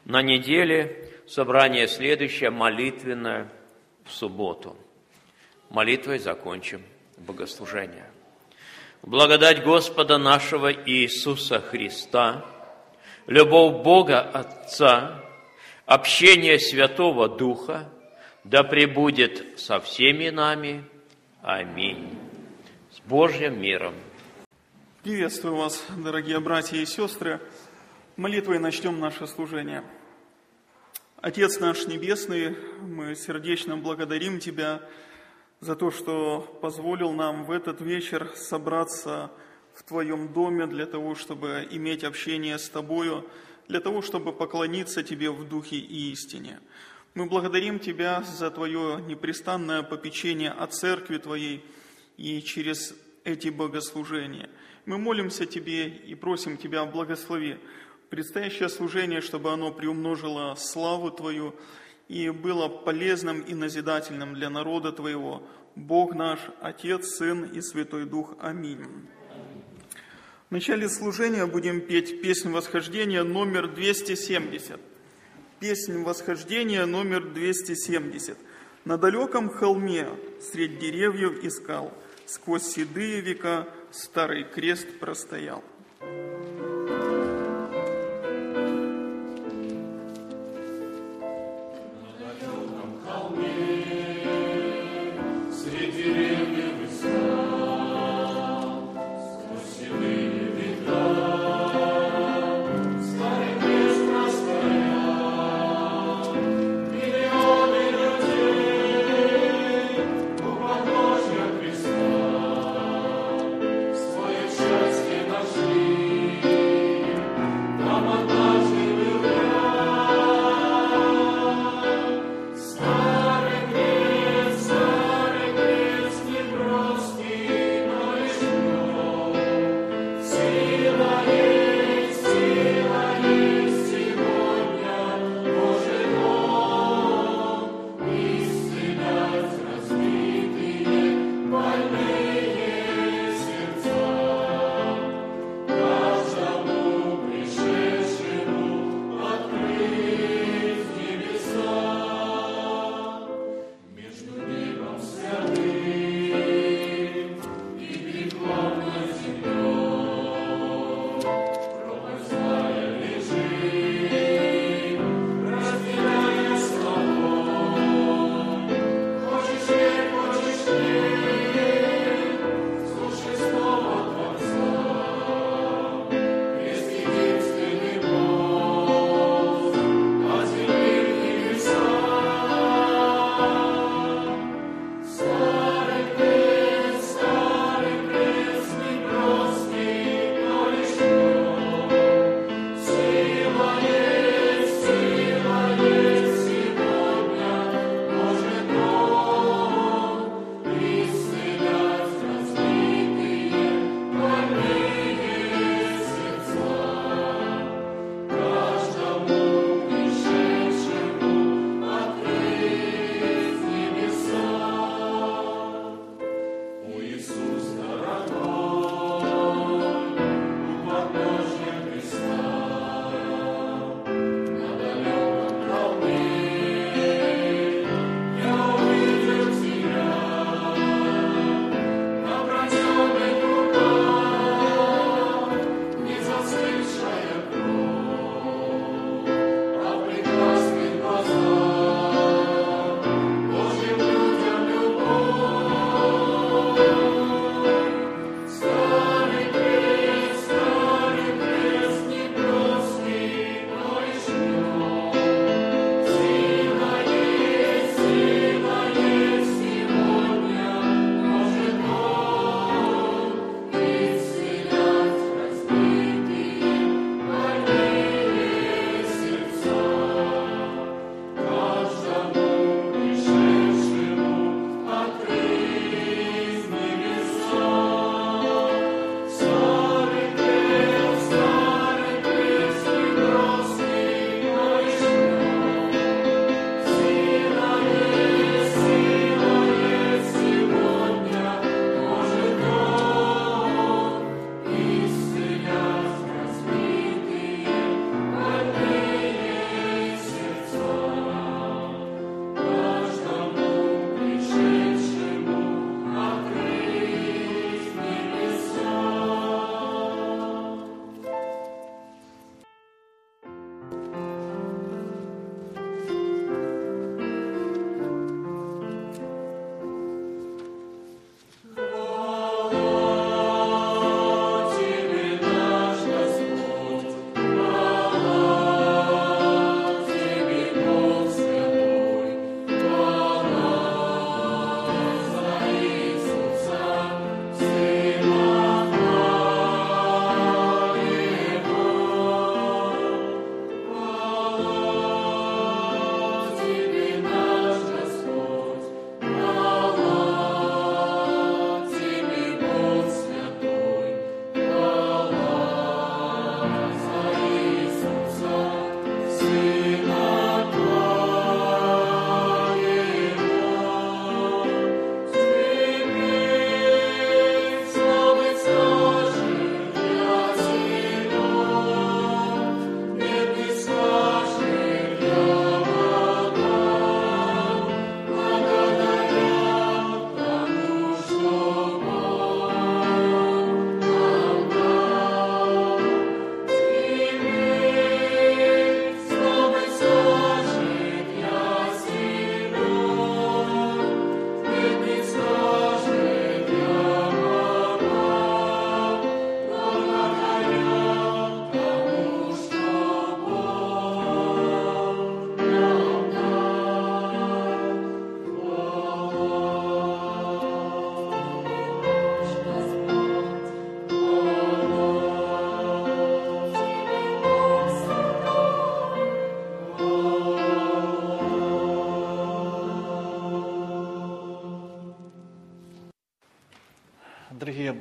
[0.05, 3.49] На неделе собрание следующее, молитвенное,
[4.05, 4.77] в субботу.
[5.71, 6.83] Молитвой закончим
[7.17, 8.11] богослужение.
[9.01, 12.45] Благодать Господа нашего Иисуса Христа,
[13.25, 15.23] любовь Бога Отца,
[15.87, 17.89] общение Святого Духа,
[18.43, 20.83] да пребудет со всеми нами.
[21.41, 22.17] Аминь.
[22.91, 23.93] С Божьим миром.
[25.01, 27.39] Приветствую вас, дорогие братья и сестры.
[28.15, 29.83] Молитвой начнем наше служение.
[31.21, 34.81] Отец наш Небесный, мы сердечно благодарим Тебя
[35.61, 39.31] за то, что позволил нам в этот вечер собраться
[39.73, 43.27] в Твоем доме для того, чтобы иметь общение с Тобою,
[43.69, 46.59] для того, чтобы поклониться Тебе в духе и истине.
[47.15, 51.63] Мы благодарим Тебя за Твое непрестанное попечение о Церкви Твоей
[52.17, 54.49] и через эти богослужения.
[54.87, 57.57] Мы молимся Тебе и просим Тебя, благослови
[58.09, 61.55] предстоящее служение, чтобы оно приумножило славу Твою
[62.07, 65.47] и было полезным и назидательным для народа Твоего.
[65.75, 68.35] Бог наш, Отец, Сын и Святой Дух.
[68.39, 68.85] Аминь.
[70.49, 74.79] В начале служения будем петь песнь восхождения номер 270.
[75.63, 78.37] Песнь восхождения номер 270.
[78.83, 80.09] На далеком холме,
[80.41, 81.93] средь деревьев и скал,
[82.25, 85.63] сквозь седые века старый крест простоял.
[86.01, 86.62] Свое счастье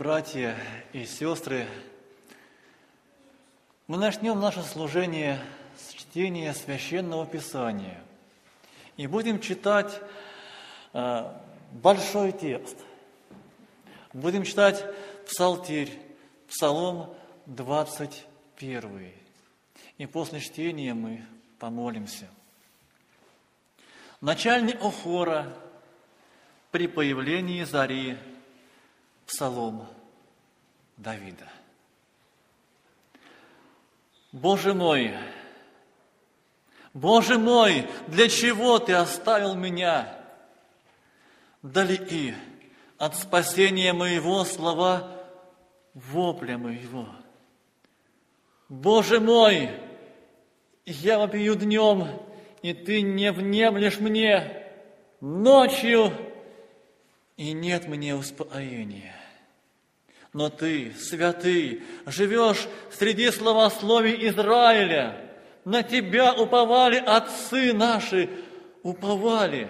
[0.02, 0.56] братья
[0.92, 1.64] и сестры,
[3.86, 5.38] мы начнем наше служение
[5.78, 8.02] с чтения Священного Писания
[8.96, 10.00] и будем читать
[10.92, 11.32] э,
[11.70, 12.76] большой текст.
[14.12, 14.84] Будем читать
[15.24, 15.96] Псалтирь,
[16.48, 17.14] Псалом
[17.46, 19.12] 21.
[19.98, 21.24] И после чтения мы
[21.60, 22.26] помолимся.
[24.20, 25.56] Начальник Охора
[26.72, 28.16] при появлении зари–
[29.26, 29.86] Псалом
[30.96, 31.48] Давида.
[34.32, 35.14] Боже мой,
[36.94, 40.18] Боже мой, для чего Ты оставил меня?
[41.62, 42.34] Далеки
[42.98, 45.22] от спасения моего слова
[45.94, 47.08] вопля моего.
[48.68, 49.70] Боже мой,
[50.86, 52.08] я вопию днем,
[52.62, 54.66] и Ты не внемлешь мне
[55.20, 56.12] ночью,
[57.36, 59.14] и нет мне успокоения
[60.32, 65.30] но ты, святый, живешь среди словословий Израиля.
[65.64, 68.30] На тебя уповали отцы наши,
[68.82, 69.68] уповали,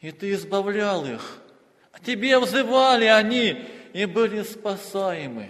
[0.00, 1.38] и ты избавлял их.
[1.92, 5.48] А тебе взывали они и были спасаемы.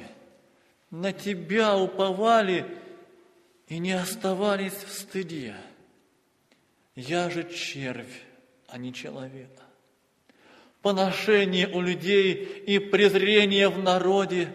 [0.90, 2.66] На тебя уповали
[3.66, 5.56] и не оставались в стыде.
[6.94, 8.22] Я же червь,
[8.68, 9.65] а не человек
[10.86, 14.48] поношение у людей и презрение в народе.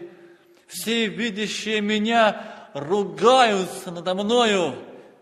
[0.66, 4.74] Все видящие меня ругаются надо мною,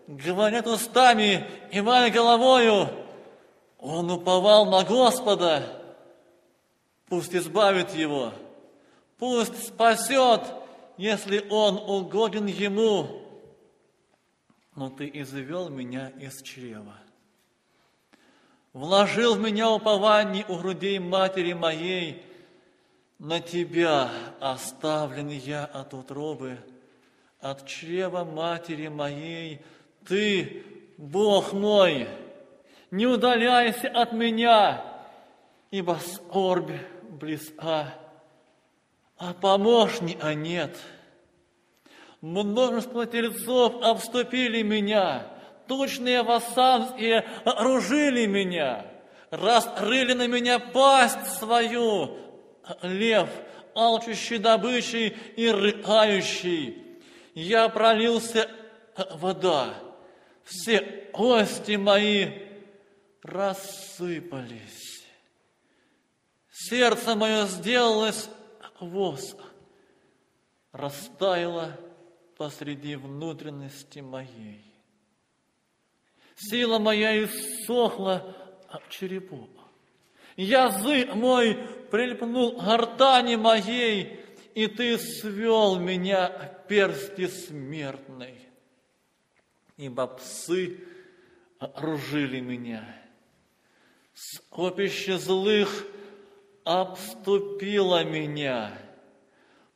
[0.07, 2.91] говорят устами и моей головою.
[3.81, 5.83] Он уповал на Господа,
[7.09, 8.33] пусть избавит его,
[9.19, 10.43] пусть спасет,
[10.97, 13.21] если он угоден ему.
[14.77, 16.95] Но ты извел меня из чрева
[18.73, 22.23] вложил в меня упование у грудей матери моей,
[23.19, 24.11] на Тебя
[24.41, 26.59] оставлен я от утробы,
[27.41, 29.61] от чрева матери моей,
[30.07, 30.65] Ты,
[30.97, 32.09] Бог мой,
[32.91, 34.83] не удаляйся от меня,
[35.71, 36.73] ибо скорбь
[37.09, 37.95] близка,
[39.17, 40.77] а помощника нет.
[42.21, 45.27] Множество тельцов обступили меня–
[45.71, 48.85] тучные вассанские окружили меня,
[49.31, 52.19] раскрыли на меня пасть свою,
[52.83, 53.31] лев,
[53.77, 56.99] алчущий добычей и рыкающий.
[57.35, 58.51] Я пролился
[59.13, 59.73] вода,
[60.43, 60.81] все
[61.13, 62.33] кости мои
[63.23, 65.05] рассыпались.
[66.51, 68.29] Сердце мое сделалось
[68.81, 69.37] воск,
[70.73, 71.79] растаяло
[72.37, 74.70] посреди внутренности моей.
[76.49, 78.35] Сила моя иссохла
[78.69, 79.47] от черепу.
[80.37, 81.55] Язык мой
[81.91, 84.21] прильпнул гортани моей,
[84.55, 86.29] и ты свел меня
[86.67, 88.39] персти смертной.
[89.77, 90.79] Ибо псы
[91.59, 92.85] окружили меня.
[94.15, 95.85] Скопище злых
[96.65, 98.73] обступило меня.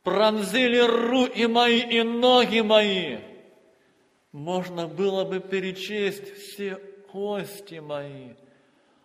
[0.03, 3.19] Пронзили руки мои и ноги мои–
[4.35, 6.75] можно было бы перечесть все
[7.13, 8.31] кости мои,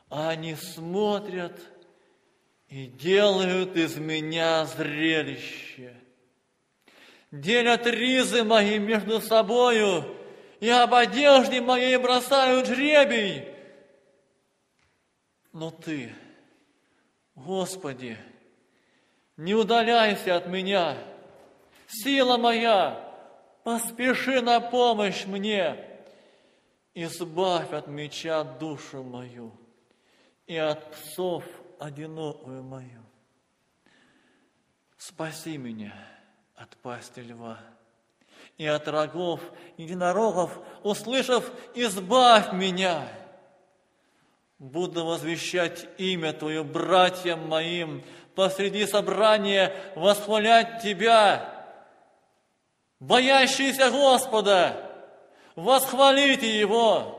[0.10, 1.56] а они смотрят
[2.68, 5.94] и делают из меня зрелище.
[7.30, 10.04] Делят ризы мои между собою,
[10.60, 13.48] и об одежде моей бросают жребий.
[15.54, 16.12] Но Ты,
[17.36, 18.18] Господи,
[19.38, 20.98] не удаляйся от меня,
[21.88, 23.09] сила моя,
[23.64, 25.78] поспеши на помощь мне,
[26.94, 29.52] избавь от меча душу мою
[30.48, 31.44] и от псов
[31.80, 33.04] одинокую мою.
[34.98, 35.94] Спаси меня
[36.56, 37.60] от пасти льва
[38.58, 39.40] и от рогов
[39.78, 43.08] единорогов, услышав, избавь меня.
[44.60, 48.04] Буду возвещать имя Твое братьям моим,
[48.36, 51.59] посреди собрания восхвалять Тебя,
[53.00, 54.90] боящиеся Господа,
[55.56, 57.16] восхвалите Его.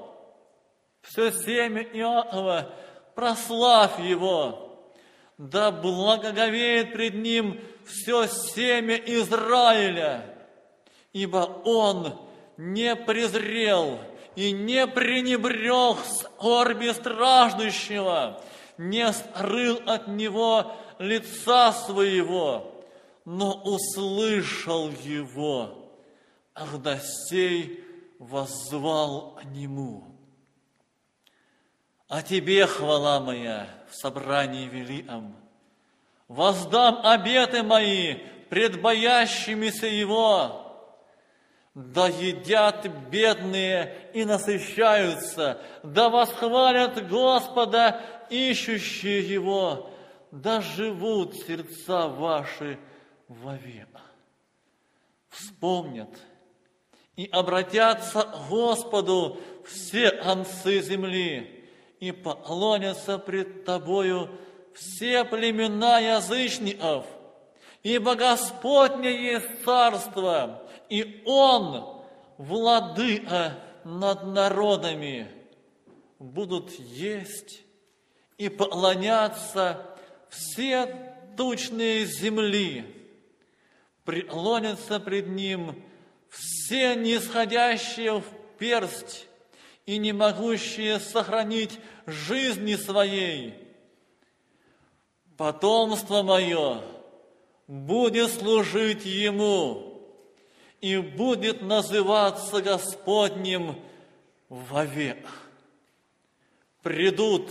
[1.03, 2.71] Все семя Иакова,
[3.15, 4.67] прославь Его.
[5.39, 10.25] Да благоговеет пред Ним все семя Израиля,
[11.13, 12.21] ибо Он
[12.59, 13.99] не презрел
[14.37, 18.43] и не пренебрег скорби страждущего,
[18.77, 22.80] не скрыл от Него лица Своего,
[23.25, 25.93] но услышал его,
[26.53, 27.85] когда сей
[28.19, 30.05] воззвал к нему.
[32.09, 35.37] А тебе хвала моя в собрании великом,
[36.31, 38.15] Воздам обеты мои
[38.51, 40.65] пред боящимися Его.
[41.75, 49.91] Да едят бедные и насыщаются, да восхвалят Господа, ищущие Его,
[50.31, 52.79] да живут сердца ваши
[53.31, 53.89] вовек.
[55.29, 56.11] Вспомнят
[57.17, 61.65] и обратятся к Господу все концы земли,
[62.01, 64.31] и поклонятся пред Тобою
[64.75, 67.07] все племена язычников,
[67.83, 72.03] ибо Господне есть царство, и Он
[72.37, 75.29] владыка над народами.
[76.19, 77.63] Будут есть
[78.39, 79.87] и поклоняться
[80.29, 83.00] все тучные земли,
[84.05, 85.83] преклонятся пред Ним
[86.29, 88.25] все нисходящие в
[88.59, 89.27] персть
[89.87, 93.55] и не могущие сохранить жизни своей.
[95.37, 96.83] Потомство мое
[97.67, 100.03] будет служить Ему
[100.81, 103.81] и будет называться Господним
[104.49, 105.27] вовек.
[106.83, 107.51] Придут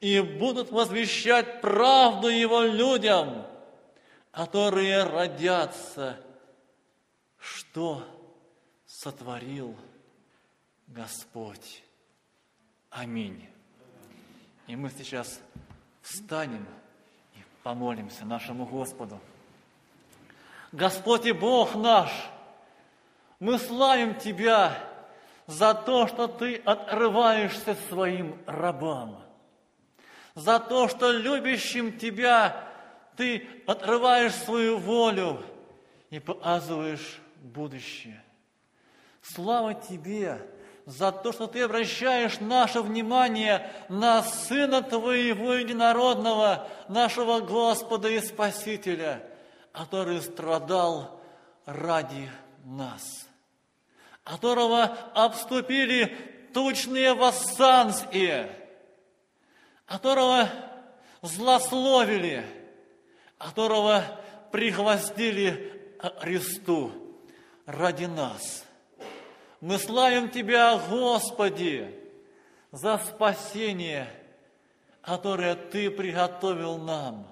[0.00, 3.46] и будут возвещать правду Его людям,
[4.34, 6.20] которые родятся,
[7.38, 8.02] что
[8.84, 9.76] сотворил
[10.88, 11.82] Господь.
[12.90, 13.48] Аминь.
[14.66, 15.40] И мы сейчас
[16.02, 16.66] встанем
[17.34, 19.20] и помолимся нашему Господу.
[20.72, 22.10] Господь и Бог наш,
[23.38, 24.76] мы славим Тебя
[25.46, 29.22] за то, что Ты отрываешься своим рабам,
[30.34, 32.73] за то, что любящим Тебя
[33.16, 35.42] Ты отрываешь свою волю
[36.10, 38.22] и показываешь будущее.
[39.22, 40.40] Слава Тебе
[40.86, 49.22] за то, что Ты обращаешь наше внимание на Сына Твоего Единородного, нашего Господа и Спасителя,
[49.72, 51.20] который страдал
[51.64, 52.30] ради
[52.64, 53.26] нас,
[54.22, 54.84] которого
[55.14, 56.16] обступили
[56.52, 58.50] тучные восстанцы,
[59.86, 60.48] которого
[61.22, 62.44] злословили,
[63.38, 64.04] которого
[64.50, 66.92] пригвоздили к кресту
[67.66, 68.64] ради нас.
[69.60, 71.94] Мы славим Тебя, Господи,
[72.70, 74.08] за спасение,
[75.00, 77.26] которое Ты приготовил нам,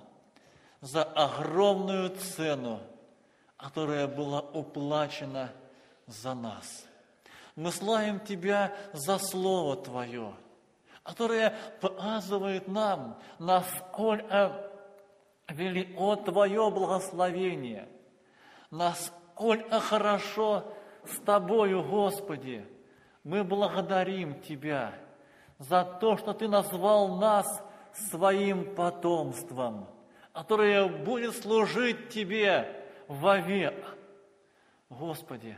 [0.81, 2.81] за огромную цену,
[3.57, 5.53] которая была уплачена
[6.07, 6.85] за нас.
[7.55, 10.35] Мы славим Тебя за Слово Твое,
[11.03, 14.72] которое показывает нам, насколько
[15.53, 17.89] велико Твое благословение,
[18.71, 20.65] насколько хорошо
[21.05, 22.67] с Тобою, Господи.
[23.25, 24.95] Мы благодарим Тебя
[25.59, 27.63] за то, что Ты назвал нас
[27.93, 29.89] своим потомством,
[30.33, 33.97] которое будет служить Тебе вовек.
[34.89, 35.57] Господи,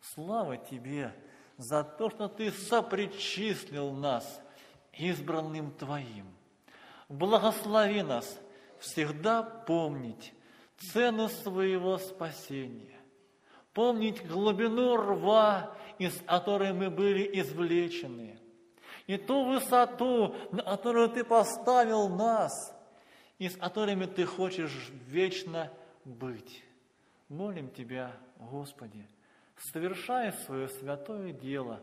[0.00, 1.14] слава Тебе
[1.56, 4.40] за то, что Ты сопричислил нас
[4.92, 6.26] избранным Твоим.
[7.08, 8.40] Благослови нас
[8.84, 10.32] всегда помнить
[10.76, 13.00] цену своего спасения,
[13.72, 18.38] помнить глубину рва, из которой мы были извлечены,
[19.06, 22.52] и ту высоту, на которую Ты поставил нас,
[23.38, 25.72] и с которыми Ты хочешь вечно
[26.04, 26.64] быть.
[27.28, 29.06] Молим Тебя, Господи,
[29.72, 31.80] совершай свое святое дело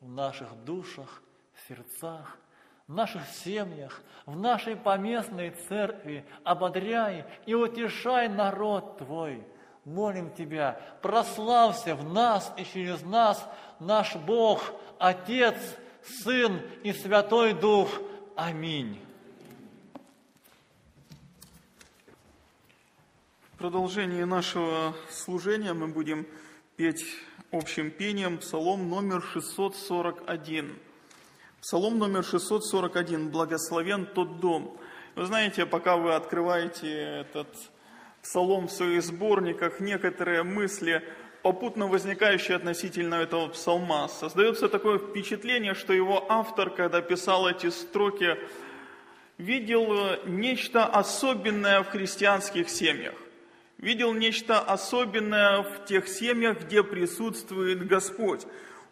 [0.00, 1.22] в наших душах,
[1.68, 2.38] сердцах,
[2.86, 9.42] в наших семьях, в нашей поместной церкви, ободряй и утешай народ Твой.
[9.84, 13.46] Молим Тебя, прославься в нас и через нас
[13.80, 15.56] наш Бог, Отец,
[16.02, 17.90] Сын и Святой Дух.
[18.34, 19.00] Аминь.
[23.52, 26.26] В продолжении нашего служения мы будем
[26.76, 27.04] петь
[27.50, 30.78] общим пением псалом номер 641.
[31.64, 34.76] Псалом номер 641 «Благословен тот дом».
[35.14, 37.48] Вы знаете, пока вы открываете этот
[38.22, 41.02] псалом в своих сборниках, некоторые мысли,
[41.40, 48.36] попутно возникающие относительно этого псалма, создается такое впечатление, что его автор, когда писал эти строки,
[49.38, 53.14] видел нечто особенное в христианских семьях.
[53.78, 58.42] Видел нечто особенное в тех семьях, где присутствует Господь.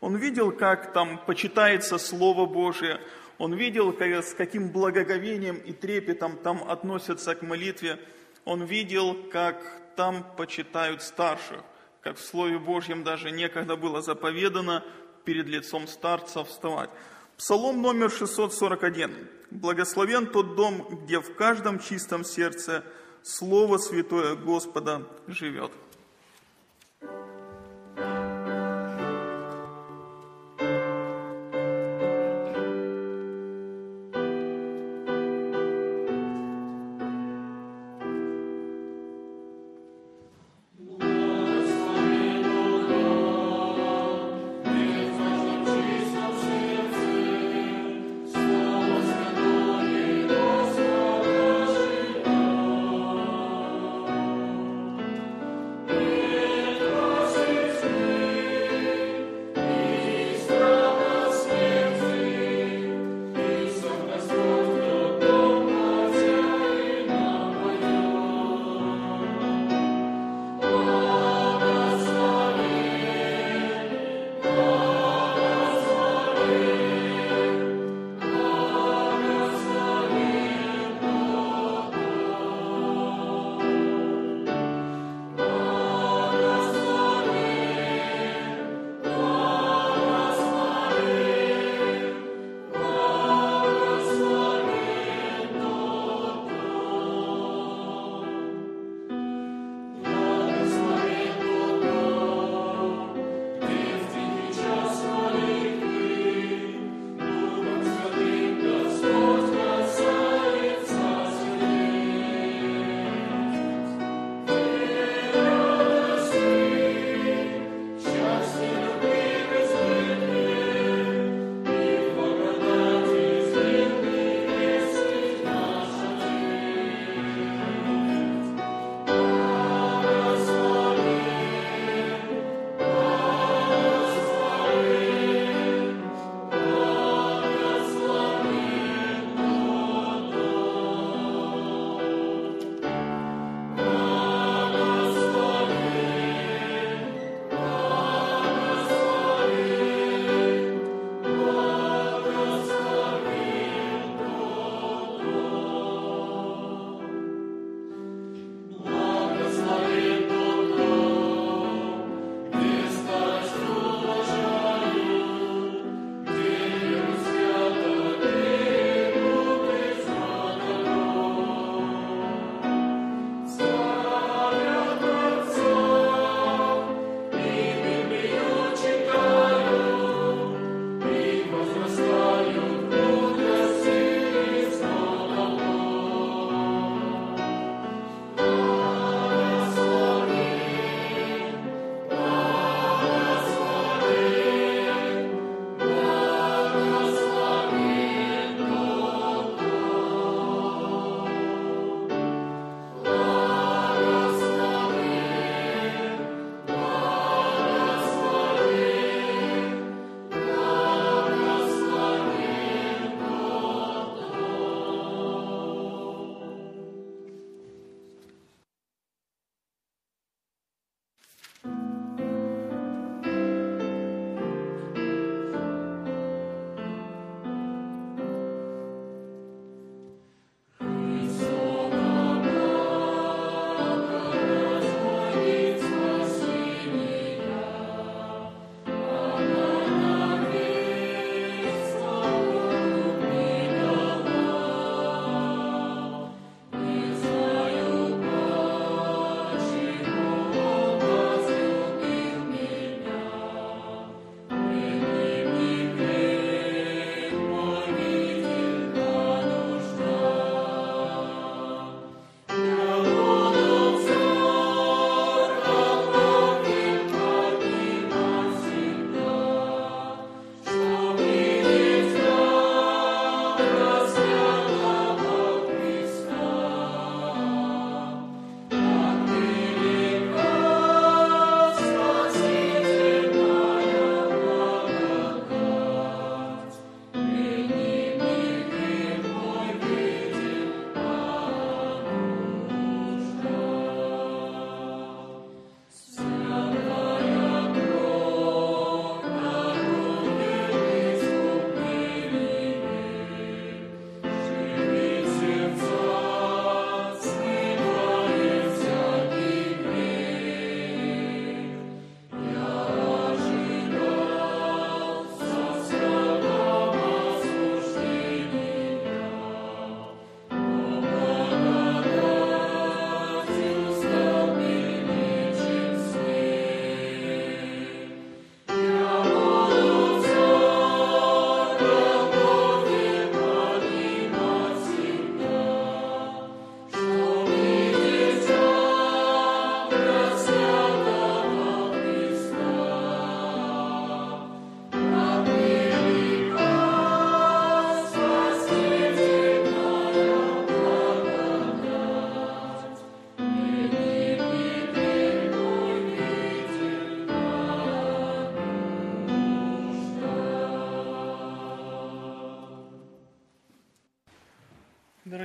[0.02, 3.00] Он видел, как там почитается Слово Божие,
[3.38, 8.00] он видел, с каким благоговением и трепетом там относятся к молитве,
[8.44, 9.62] он видел, как
[9.94, 11.62] там почитают старших,
[12.00, 14.84] как в Слове Божьем даже некогда было заповедано
[15.24, 16.90] перед лицом старца вставать.
[17.36, 19.12] Псалом номер 641.
[19.52, 22.84] «Благословен тот дом, где в каждом чистом сердце
[23.22, 25.70] Слово Святое Господа живет».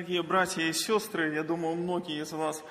[0.07, 2.63] Дорогие братья и сестры, я думаю, многие из вас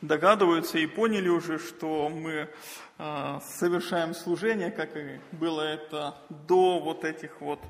[0.00, 2.48] догадываются и поняли уже, что мы
[2.96, 7.60] э, совершаем служение, как и было это до вот этих вот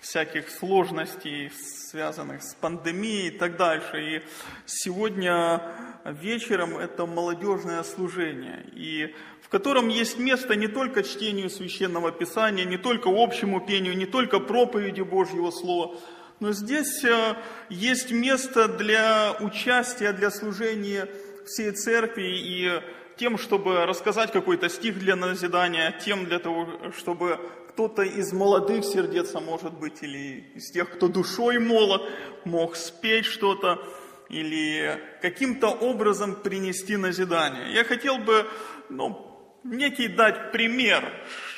[0.00, 1.52] всяких сложностей,
[1.90, 4.02] связанных с пандемией и так дальше.
[4.02, 4.22] И
[4.64, 5.62] сегодня
[6.04, 12.78] вечером это молодежное служение, и в котором есть место не только чтению Священного Писания, не
[12.78, 15.94] только общему пению, не только проповеди Божьего Слова,
[16.40, 17.34] но здесь э,
[17.70, 21.08] есть место для участия, для служения
[21.46, 22.82] всей церкви и
[23.16, 27.38] тем, чтобы рассказать какой-то стих для назидания, тем для того, чтобы
[27.70, 32.02] кто-то из молодых сердец, а может быть, или из тех, кто душой молод,
[32.44, 33.82] мог спеть что-то
[34.28, 37.72] или каким-то образом принести назидание.
[37.72, 38.46] Я хотел бы
[38.88, 39.26] ну,
[39.62, 41.04] некий дать пример,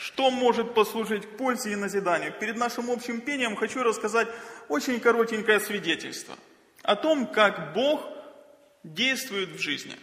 [0.02, 2.32] что может послужить к пользе и назиданию.
[2.38, 4.28] Перед нашим общим пением хочу рассказать
[4.68, 6.34] очень коротенькое свидетельство
[6.82, 8.02] о том, как Бог
[8.82, 9.96] действует в жизни.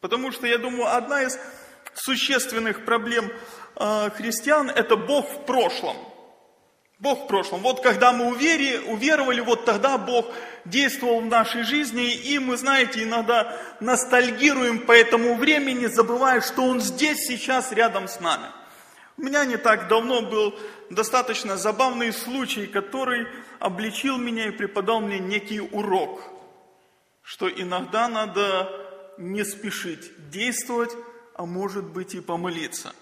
[0.00, 1.38] Потому что, я думаю, одна из
[1.94, 3.30] существенных проблем
[3.76, 5.96] э, христиан– это Бог в прошлом.
[6.98, 7.60] Бог в прошлом.
[7.60, 10.26] Вот когда мы увери, уверовали, вот тогда Бог
[10.64, 16.80] действовал в нашей жизни, и мы, знаете, иногда ностальгируем по этому времени, забывая, что Он
[16.80, 18.46] здесь, сейчас, рядом с нами.
[19.16, 20.58] У меня не так давно был
[20.90, 23.26] достаточно забавный случай, который
[23.64, 26.20] обличил меня и преподал мне некий урок,
[27.22, 28.68] что иногда надо
[29.16, 30.90] не спешить действовать,
[31.34, 32.92] а может быть и помолиться.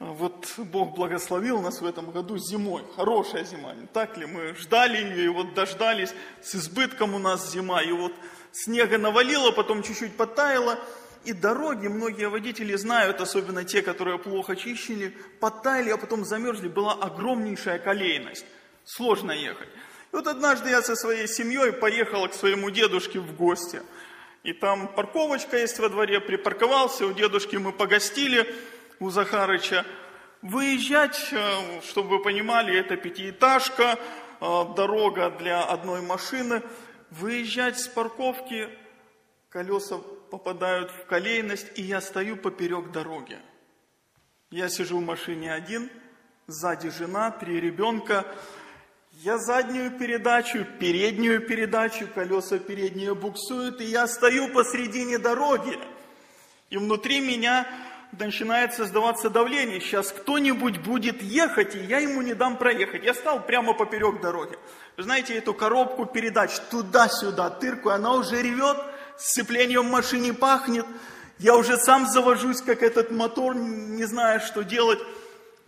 [0.00, 4.26] Вот Бог благословил нас в этом году зимой, хорошая зима, не так ли?
[4.26, 8.12] Мы ждали ее и вот дождались, с избытком у нас зима, и вот
[8.50, 10.76] снега навалило, потом чуть-чуть потаяло,
[11.24, 16.94] и дороги, многие водители знают, особенно те, которые плохо чищили, потаяли, а потом замерзли, была
[16.94, 18.44] огромнейшая колейность.
[18.88, 19.68] Сложно ехать.
[20.12, 23.82] И вот однажды я со своей семьей поехал к своему дедушке в гости.
[24.44, 28.50] И там парковочка есть во дворе, припарковался, у дедушки мы погостили,
[28.98, 29.84] у Захарыча.
[30.40, 33.98] Выезжать, э, чтобы вы понимали, это пятиэтажка,
[34.40, 36.62] э, дорога для одной машины.
[37.10, 38.70] Выезжать с парковки,
[39.50, 39.98] колеса
[40.30, 43.38] попадают в колейность, и я стою поперек дороги.
[44.50, 45.90] Я сижу в машине один,
[46.46, 48.24] сзади жена, три ребенка.
[49.24, 55.76] Я заднюю передачу, переднюю передачу, колеса передние буксуют, и я стою посредине дороги.
[56.70, 57.66] И внутри меня
[58.12, 59.80] начинает создаваться давление.
[59.80, 63.02] Сейчас кто-нибудь будет ехать, и я ему не дам проехать.
[63.02, 64.56] Я стал прямо поперек дороги.
[64.96, 68.76] Вы знаете, эту коробку передач туда-сюда тырку, она уже ревет,
[69.16, 70.86] сцеплением в машине пахнет,
[71.40, 75.00] я уже сам завожусь, как этот мотор, не знаю, что делать.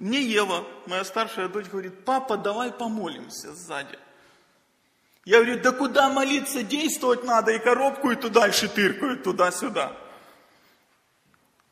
[0.01, 3.99] Мне Ева, моя старшая дочь, говорит, папа, давай помолимся сзади.
[5.27, 9.95] Я говорю, да куда молиться, действовать надо, и коробку эту дальше тыркают туда-сюда.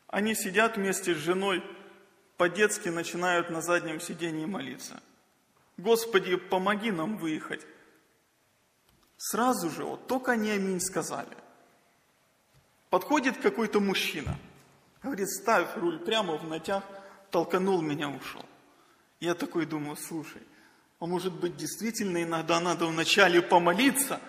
[0.08, 1.64] Они сидят вместе с женой,
[2.36, 5.00] по-детски начинают на заднем сидении молиться.
[5.78, 7.66] Господи, помоги нам выехать.
[9.16, 11.34] Сразу же, вот только они аминь сказали.
[12.90, 14.36] Подходит какой-то мужчина,
[15.02, 16.84] говорит, ставь руль прямо в натяг,
[17.30, 18.44] толканул меня, ушел.
[19.20, 20.42] Я такой думаю, слушай,
[21.00, 24.20] а может быть действительно иногда надо вначале помолиться,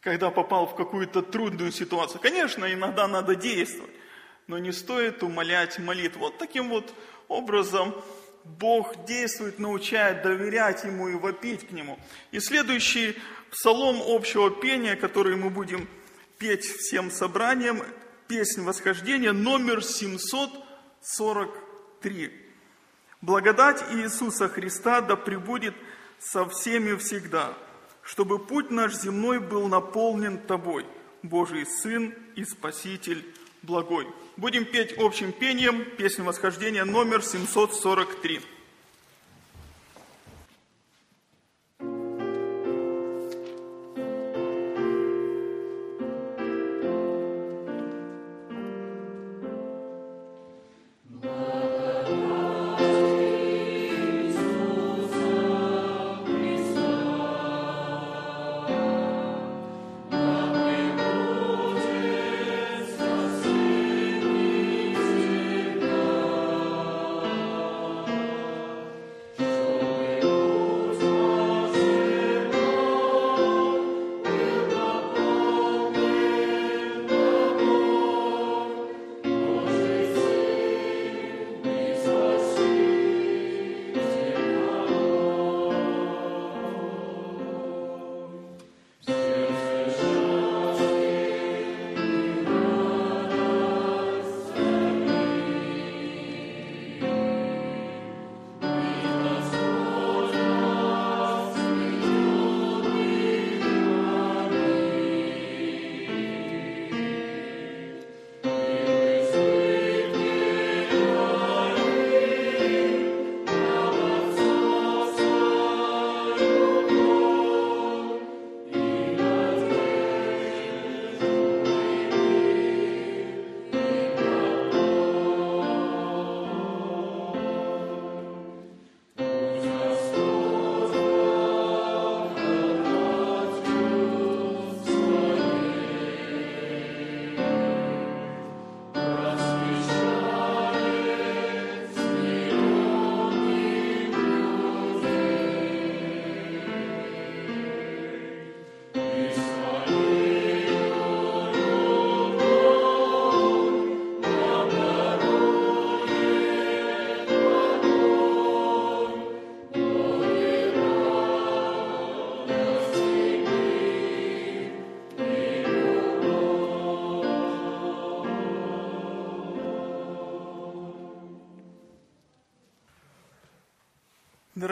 [0.00, 2.20] когда попал в какую-то трудную ситуацию.
[2.20, 3.92] Конечно, иногда надо действовать,
[4.46, 6.20] но не стоит умолять молитву.
[6.20, 6.92] Вот таким вот
[7.28, 7.94] образом
[8.44, 11.98] Бог действует, научает доверять Ему и вопить к Нему.
[12.30, 13.16] И следующий
[13.50, 15.88] псалом общего пения, который мы будем
[16.38, 17.82] петь всем собранием
[18.28, 19.82] песнь восхождения номер
[22.04, 22.30] 743.
[23.22, 25.74] Благодать Иисуса Христа да пребудет
[26.18, 27.54] со всеми всегда,
[28.02, 30.84] чтобы путь наш земной был наполнен Тобой,
[31.22, 33.24] Божий Сын и Спаситель
[33.62, 34.06] благой.
[34.36, 38.40] Будем петь общим пением песню восхождения номер 743.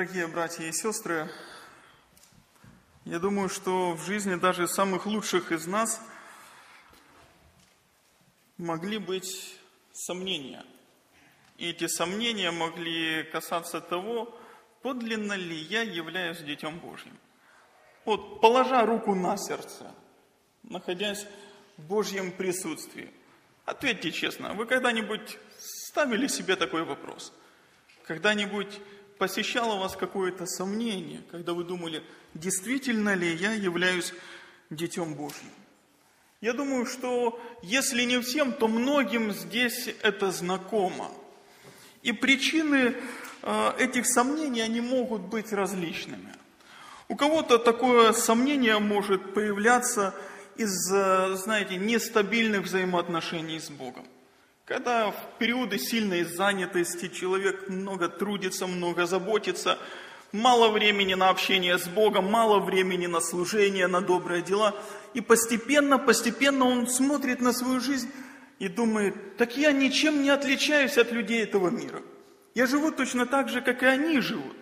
[0.03, 1.31] Дорогие братья и сестры,
[3.05, 6.03] я думаю, что в жизни даже самых лучших из нас
[8.59, 9.57] могли быть
[9.93, 10.65] сомнения.
[11.57, 14.37] И эти сомнения могли касаться того,
[14.83, 17.17] подлинно ли я являюсь Детем Божьим.
[18.05, 19.95] Вот, положа руку на сердце,
[20.65, 21.29] находясь
[21.77, 23.09] в Божьем присутствии,
[23.67, 27.33] ответьте честно, вы когда-нибудь ставили себе такой вопрос?
[28.05, 28.81] Когда-нибудь
[29.23, 32.03] посещало вас какое-то сомнение, когда вы думали,
[32.35, 34.13] действительно ли я являюсь
[34.69, 35.49] Детем Божьим?
[36.41, 41.09] Я думаю, что если не всем, то многим здесь это знакомо.
[42.03, 42.97] И причины
[43.43, 46.35] э, этих сомнений, они могут быть различными.
[47.07, 50.17] У кого-то такое сомнение может появляться
[50.57, 54.05] из, э, знаете, нестабильных взаимоотношений с Богом.
[54.73, 59.79] Когда в периоды сильной занятости человек много трудится, много заботится,
[60.33, 64.75] мало времени на общение с Богом, мало времени на служение, на добрые дела,
[65.13, 68.11] и постепенно, постепенно он смотрит на свою жизнь
[68.61, 72.01] и думает, так я ничем не отличаюсь от людей этого мира.
[72.55, 74.57] Я живу точно так же, как и они живут.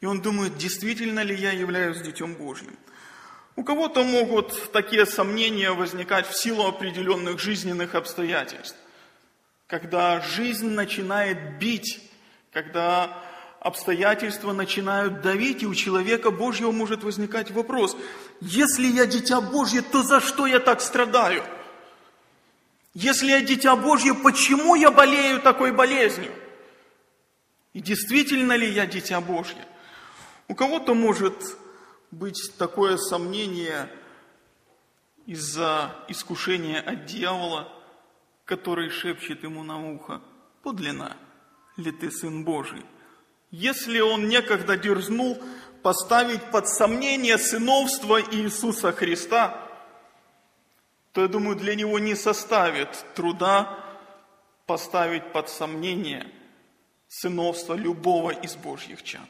[0.00, 2.78] И он думает, действительно ли я являюсь Детем Божьим.
[3.56, 8.78] У кого-то могут такие сомнения возникать в силу определенных жизненных обстоятельств.
[9.74, 12.00] Когда жизнь начинает бить,
[12.52, 13.20] когда
[13.58, 17.96] обстоятельства начинают давить, и у человека Божьего может возникать вопрос,
[18.40, 21.42] если я дитя Божье, то за что я так страдаю?
[22.94, 26.30] Если я дитя Божье, почему я болею такой болезнью?
[27.72, 29.66] И действительно ли я дитя Божье?
[30.46, 31.34] У кого-то может
[32.12, 33.90] быть такое сомнение
[35.26, 37.73] из-за искушения от дьявола,
[38.44, 40.20] который шепчет ему на ухо,
[40.62, 41.16] подлинно
[41.76, 42.84] ли ты Сын Божий?
[43.50, 45.40] Если он некогда дерзнул
[45.82, 49.60] поставить под сомнение сыновство Иисуса Христа,
[51.12, 53.78] то, я думаю, для него не составит труда
[54.66, 56.26] поставить под сомнение
[57.06, 59.28] сыновство любого из Божьих чад.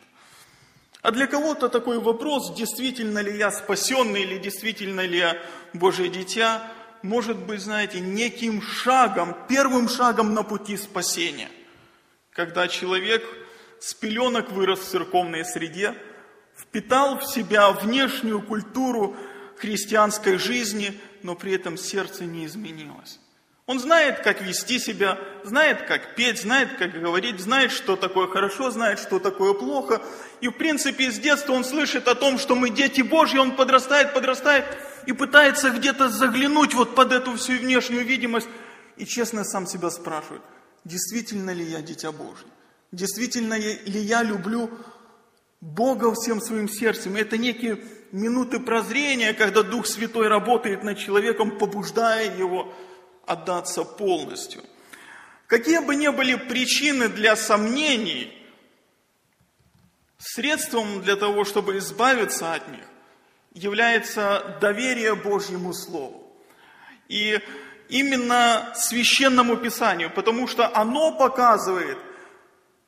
[1.03, 5.43] А для кого-то такой вопрос, действительно ли я спасенный или действительно ли я
[5.75, 6.63] Божье дитя,
[7.05, 11.51] может быть, знаете, неким шагом, первым шагом на пути спасения.
[12.31, 13.23] Когда человек
[13.79, 15.95] с пеленок вырос в церковной среде,
[16.57, 19.15] впитал в себя внешнюю культуру
[19.59, 23.21] христианской жизни, но при этом сердце не изменилось.
[23.67, 28.71] Он знает, как вести себя, знает, как петь, знает, как говорить, знает, что такое хорошо,
[28.71, 30.03] знает, что такое плохо.
[30.43, 34.13] И, в принципе, с детства он слышит о том, что мы дети Божьи, он подрастает,
[34.13, 34.67] подрастает
[35.07, 38.49] и пытается где-то заглянуть вот под эту всю внешнюю видимость.
[38.99, 40.43] И честно сам себя спрашивает,
[40.85, 42.47] действительно ли я дитя Божье?
[42.93, 44.71] Действительно ли я люблю
[45.63, 47.17] Бога всем своим сердцем?
[47.17, 47.83] Это некие
[48.13, 52.73] минуты прозрения, когда Дух Святой работает над человеком, побуждая его
[53.27, 54.63] отдаться полностью.
[55.47, 58.33] Какие бы ни были причины для сомнений,
[60.19, 62.85] средством для того, чтобы избавиться от них,
[63.53, 66.33] является доверие Божьему Слову.
[67.09, 67.41] И
[67.89, 71.99] именно священному Писанию, потому что оно показывает,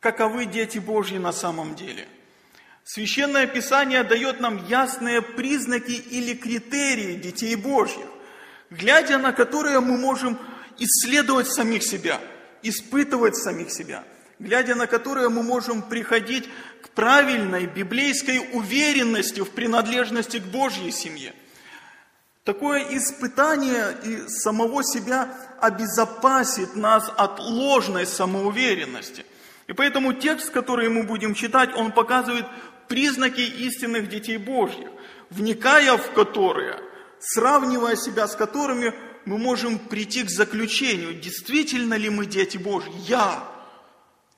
[0.01, 2.09] каковы дети Божьи на самом деле.
[2.85, 8.07] Священное Писание дает нам ясные признаки или критерии детей Божьих
[8.71, 10.39] глядя на которые мы можем
[10.79, 12.21] исследовать самих себя,
[12.63, 14.05] испытывать самих себя,
[14.39, 16.49] глядя на которые мы можем приходить
[16.83, 21.33] к правильной библейской уверенности в принадлежности к Божьей семье.
[22.45, 25.29] Такое испытание и самого себя
[25.61, 29.27] обезопасит нас от ложной самоуверенности.
[29.67, 32.47] И поэтому текст, который мы будем читать, он показывает
[32.87, 34.89] признаки истинных детей Божьих,
[35.31, 36.81] вникая в которые–
[37.19, 38.95] сравнивая себя с которыми
[39.25, 43.43] мы можем прийти к заключению, действительно ли мы дети Божьи, я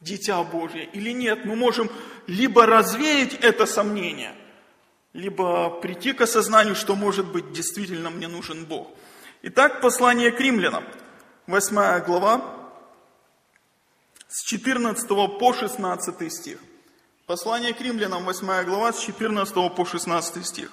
[0.00, 1.44] дитя Божье или нет.
[1.44, 1.90] Мы можем
[2.26, 4.34] либо развеять это сомнение,
[5.12, 8.88] либо прийти к осознанию, что, может быть, действительно мне нужен Бог.
[9.42, 10.84] Итак, послание к римлянам,
[11.46, 12.42] 8 глава,
[14.28, 16.58] с 14 по 16 стих.
[17.26, 20.72] Послание к римлянам, 8 глава, с 14 по 16 стих.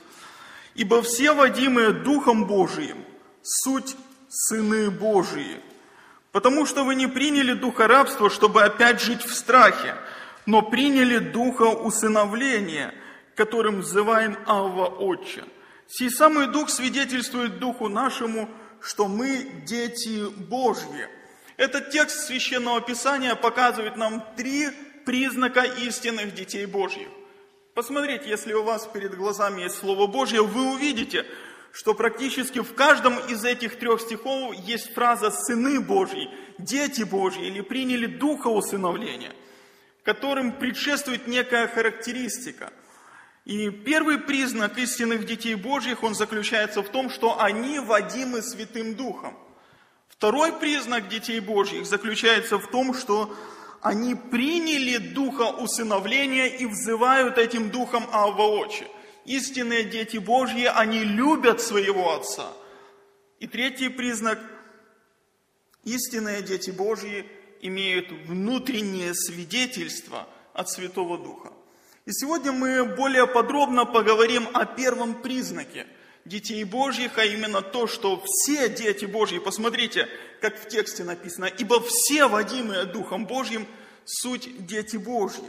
[0.76, 3.04] Ибо все водимые Духом Божиим,
[3.42, 3.96] суть
[4.28, 5.62] сыны Божии.
[6.34, 9.96] Потому что вы не приняли духа рабства, чтобы опять жить в страхе,
[10.46, 12.94] но приняли духа усыновления,
[13.36, 15.46] которым взываем Авва Отче.
[15.88, 18.50] Сей самый дух свидетельствует духу нашему,
[18.82, 21.08] что мы дети Божьи.
[21.56, 24.70] Этот текст Священного Писания показывает нам три
[25.06, 27.08] признака истинных детей Божьих.
[27.76, 31.26] Посмотрите, если у вас перед глазами есть Слово Божье, вы увидите,
[31.74, 37.60] что практически в каждом из этих трех стихов есть фраза «сыны Божьи», «дети Божьи» или
[37.60, 39.34] «приняли духа усыновления»,
[40.04, 42.72] которым предшествует некая характеристика.
[43.44, 49.38] И первый признак истинных детей Божьих, он заключается в том, что они водимы Святым Духом.
[50.08, 53.36] Второй признак детей Божьих заключается в том, что
[53.86, 58.88] они приняли духа усыновления и взывают этим духом Авва Отче.
[59.26, 62.48] Истинные дети Божьи, они любят своего Отца.
[63.40, 64.40] И третий признак–
[65.84, 67.28] истинные дети Божьи
[67.62, 71.54] имеют внутреннее свидетельство от Святого Духа.
[72.06, 75.86] И сегодня мы более подробно поговорим о первом признаке
[76.26, 80.10] детей Божьих, а именно то, что все дети Божьи, посмотрите,
[80.42, 83.68] как в тексте написано, ибо все водимые Духом Божьим
[84.06, 85.44] суть дети Божьи.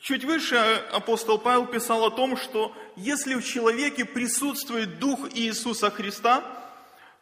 [0.00, 0.56] Чуть выше
[0.92, 6.44] апостол Павел писал о том, что если в человеке присутствует Дух Иисуса Христа,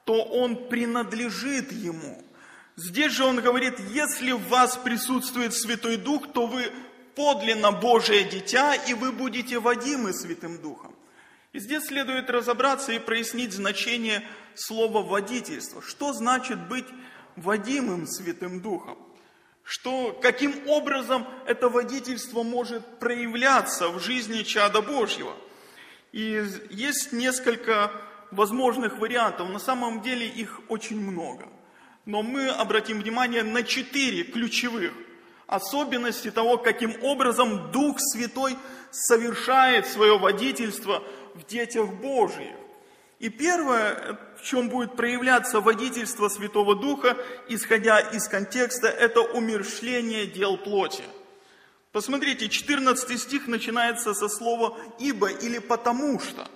[0.04, 2.24] то он принадлежит Ему.
[2.74, 6.72] Здесь же он говорит, если в вас присутствует Святой Дух, то вы
[7.14, 10.91] подлинно Божие дитя, и вы будете водимы Святым Духом.
[11.52, 14.22] И здесь следует разобраться и прояснить значение
[14.54, 15.82] слова «водительство».
[15.82, 16.86] Что значит быть
[17.36, 18.96] водимым Святым Духом?
[19.62, 25.36] Что, каким образом это водительство может проявляться в жизни чада Божьего?
[26.12, 27.92] И есть несколько
[28.30, 29.50] возможных вариантов.
[29.50, 31.48] На самом деле их очень много.
[32.06, 34.92] Но мы обратим внимание на четыре ключевых
[35.46, 38.56] особенности того, каким образом Дух Святой
[38.90, 41.02] совершает свое водительство
[41.34, 42.54] в детях Божьих.
[43.18, 47.16] И первое, в чем будет проявляться водительство Святого Духа,
[47.48, 51.04] исходя из контекста, это умершление дел плоти.
[51.92, 56.48] Посмотрите, 14 стих начинается со слова «ибо» или «потому что».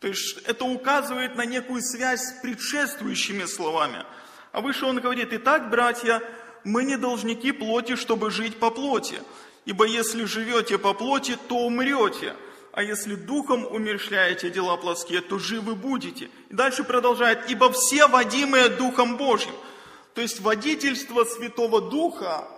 [0.00, 4.04] То есть это указывает на некую связь с предшествующими словами.
[4.52, 6.20] А выше он говорит, «Итак, братья,
[6.64, 9.20] мы не должники плоти, чтобы жить по плоти.
[9.64, 12.34] Ибо если живете по плоти, то умрете.
[12.74, 16.28] А если духом умершляете дела плотские, то живы будете.
[16.48, 19.54] И дальше продолжает, ибо все водимые Духом Божьим.
[20.12, 22.48] То есть водительство Святого Духа,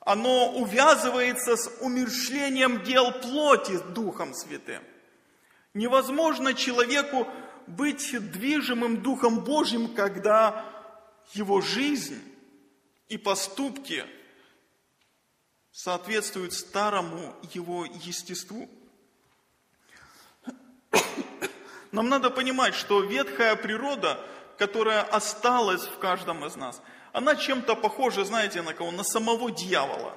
[0.00, 4.82] оно увязывается с умершлением дел плоти Духом Святым.
[5.74, 7.28] Невозможно человеку
[7.68, 10.66] быть движимым Духом Божьим, когда
[11.34, 12.20] его жизнь
[13.08, 14.04] и поступки
[15.70, 18.68] соответствуют старому его естеству.
[21.92, 24.18] Нам надо понимать, что ветхая природа,
[24.58, 26.80] которая осталась в каждом из нас,
[27.12, 28.90] она чем-то похожа, знаете, на кого?
[28.90, 30.14] На самого дьявола.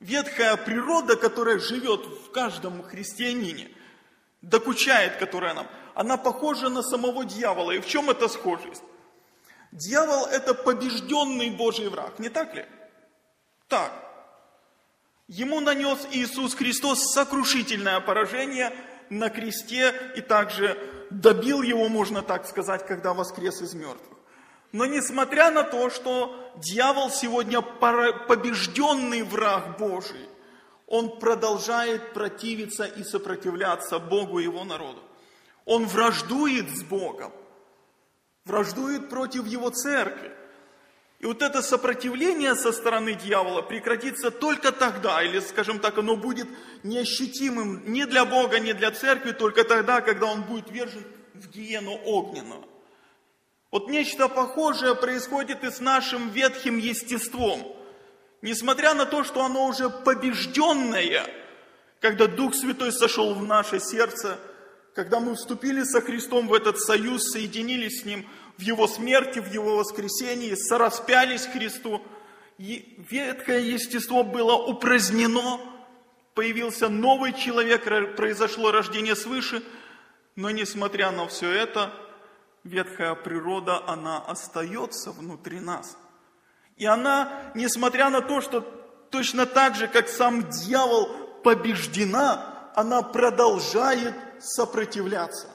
[0.00, 3.70] Ветхая природа, которая живет в каждом христианине,
[4.42, 7.72] докучает, которая нам, она похожа на самого дьявола.
[7.72, 8.82] И в чем эта схожесть?
[9.72, 12.66] Дьявол– это побежденный Божий враг, не так ли?
[13.66, 13.92] Так.
[15.26, 18.72] Ему нанес Иисус Христос сокрушительное поражение
[19.10, 20.78] на кресте и также
[21.10, 24.18] добил его, можно так сказать, когда воскрес из мертвых.
[24.72, 30.28] Но несмотря на то, что дьявол сегодня побежденный враг Божий,
[30.86, 35.02] он продолжает противиться и сопротивляться Богу и его народу.
[35.64, 37.32] Он враждует с Богом
[38.48, 40.32] враждует против его церкви.
[41.20, 46.46] И вот это сопротивление со стороны дьявола прекратится только тогда, или, скажем так, оно будет
[46.84, 51.04] неощутимым ни для Бога, ни для церкви, только тогда, когда он будет вержен
[51.34, 52.64] в гиену огненную.
[53.72, 57.76] Вот нечто похожее происходит и с нашим ветхим естеством.
[58.40, 61.26] Несмотря на то, что оно уже побежденное,
[62.00, 64.38] когда Дух Святой сошел в наше сердце,
[64.94, 69.52] когда мы вступили со Христом в этот союз, соединились с Ним в Его смерти, в
[69.52, 72.02] Его воскресении, сораспялись Христу,
[72.58, 75.60] ветхое естество было упразднено,
[76.34, 77.84] появился новый человек,
[78.16, 79.62] произошло рождение свыше,
[80.34, 81.92] но несмотря на все это,
[82.64, 85.96] ветхая природа, она остается внутри нас.
[86.76, 88.60] И она, несмотря на то, что
[89.10, 91.08] точно так же, как сам дьявол
[91.42, 95.48] побеждена, она продолжает сопротивляться,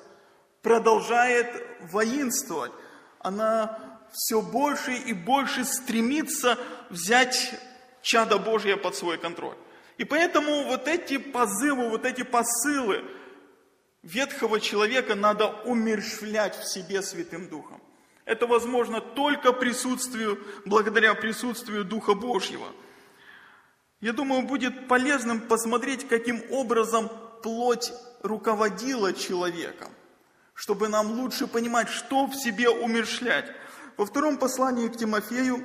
[0.62, 1.48] продолжает
[1.92, 2.72] воинствовать.
[3.20, 3.80] Она
[4.12, 6.58] все больше и больше стремится
[6.90, 7.56] взять
[8.02, 9.56] чадо Божье под свой контроль.
[9.98, 13.04] И поэтому вот эти позывы, вот эти посылы
[14.04, 17.82] ветхого человека надо умерщвлять в себе Святым Духом.
[18.26, 22.68] Это возможно только присутствию, благодаря присутствию Духа Божьего.
[24.00, 27.10] Я думаю, будет полезным посмотреть, каким образом
[27.44, 27.94] плоть
[28.24, 29.90] руководила человеком,
[30.56, 33.46] чтобы нам лучше понимать, что в себе умершлять.
[33.98, 35.62] Во втором послании к Тимофею,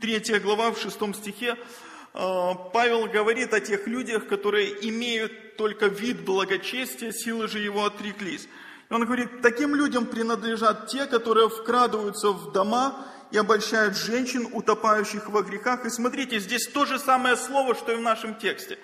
[0.00, 6.24] 3 глава, в 6 стихе, э, Павел говорит о тех людях, которые имеют только вид
[6.24, 8.48] благочестия, силы же его отреклись.
[8.88, 15.28] И он говорит, таким людям принадлежат те, которые вкрадываются в дома и обольщают женщин, утопающих
[15.28, 15.84] во грехах.
[15.84, 18.78] И смотрите, здесь то же самое слово, что и в нашем тексте.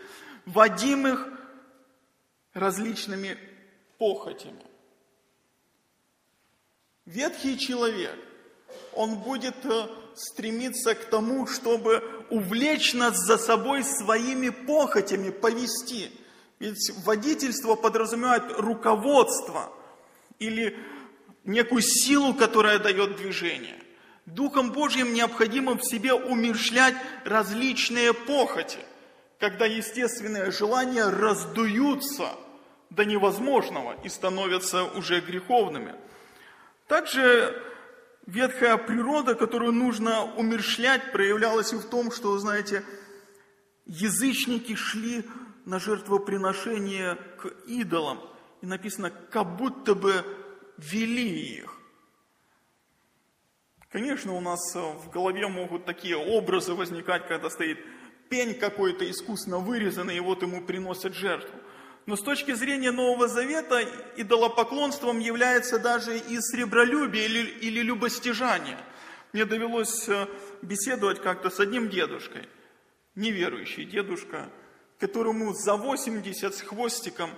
[0.47, 1.29] Водимых
[2.55, 3.39] различными
[3.99, 4.65] похотями.
[7.07, 8.17] Ветхий человек,
[8.93, 16.11] он будет э, стремиться к тому, чтобы увлечь нас за собой своими похотями, повести.
[16.59, 19.73] Ведь водительство подразумевает руководство
[20.39, 20.79] или
[21.45, 23.83] некую силу, которая дает движение.
[24.27, 28.79] Духом Божьим необходимо в себе умершлять различные похоти,
[29.43, 32.37] когда естественные желания раздуются
[32.91, 35.97] до невозможного и становятся уже греховными.
[36.87, 37.61] Также
[38.25, 42.85] ветхая природа, которую нужно умершлять, проявлялась и в том, что, знаете,
[43.85, 45.25] язычники шли
[45.65, 48.21] на жертвоприношение к идолам.
[48.61, 50.25] И написано, как будто бы
[50.79, 51.75] вели их.
[53.91, 57.81] Конечно, у нас в голове могут такие образы возникать, когда стоит
[58.33, 61.55] пень какой-то искусно вырезанный, и вот ему приносят жертву.
[62.07, 63.83] Но с точки зрения Нового Завета
[64.17, 68.79] идолопоклонством является даже и сребролюбие или, или любостяжание.
[69.35, 70.27] Мне довелось э,
[70.63, 72.49] беседовать как-то с одним дедушкой,
[73.17, 74.49] неверующий дедушка,
[74.99, 77.29] которому за 80 с хвостиком,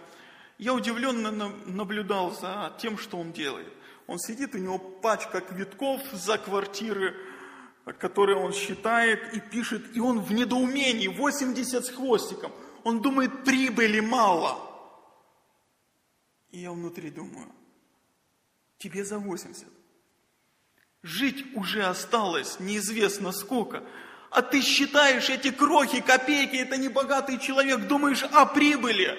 [0.58, 1.32] я удивленно
[1.66, 3.72] наблюдал за тем, что он делает.
[4.06, 7.16] Он сидит, у него пачка квитков за квартиры,
[7.92, 12.52] которые он считает и пишет, и он в недоумении, 80 с хвостиком.
[12.82, 14.58] Он думает, прибыли мало.
[16.50, 17.50] И я внутри думаю,
[18.78, 19.66] тебе за 80.
[21.02, 23.82] Жить уже осталось неизвестно сколько.
[24.30, 29.16] А ты считаешь эти крохи, копейки, это небогатый человек, думаешь о прибыли.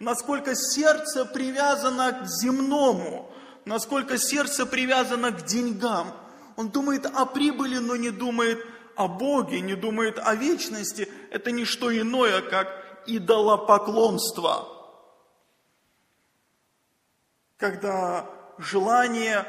[0.00, 3.32] Насколько сердце привязано к земному,
[3.64, 6.12] насколько сердце привязано к деньгам.
[6.58, 8.66] Он думает о прибыли, но не думает
[8.96, 11.08] о Боге, не думает о вечности.
[11.30, 14.66] Это не что иное, как идолопоклонство.
[17.56, 18.28] Когда
[18.58, 19.46] желание,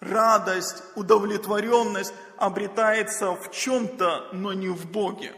[0.00, 5.34] радость, удовлетворенность обретается в чем-то, но не в Боге.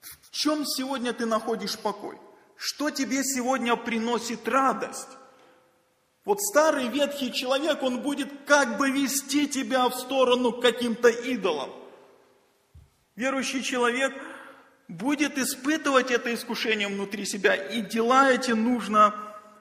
[0.00, 2.20] В чем сегодня ты находишь покой?
[2.54, 5.08] Что тебе сегодня приносит радость?
[6.26, 11.70] Вот старый ветхий человек, он будет как бы вести тебя в сторону к каким-то идолам.
[13.14, 14.12] Верующий человек
[14.88, 19.14] будет испытывать это искушение внутри себя, и дела эти нужно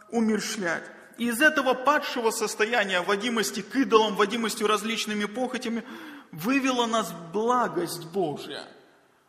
[0.10, 0.84] умершлять.
[1.20, 5.84] И из этого падшего состояния, водимости к идолам, водимостью различными похотями,
[6.32, 8.64] вывела нас благость Божья.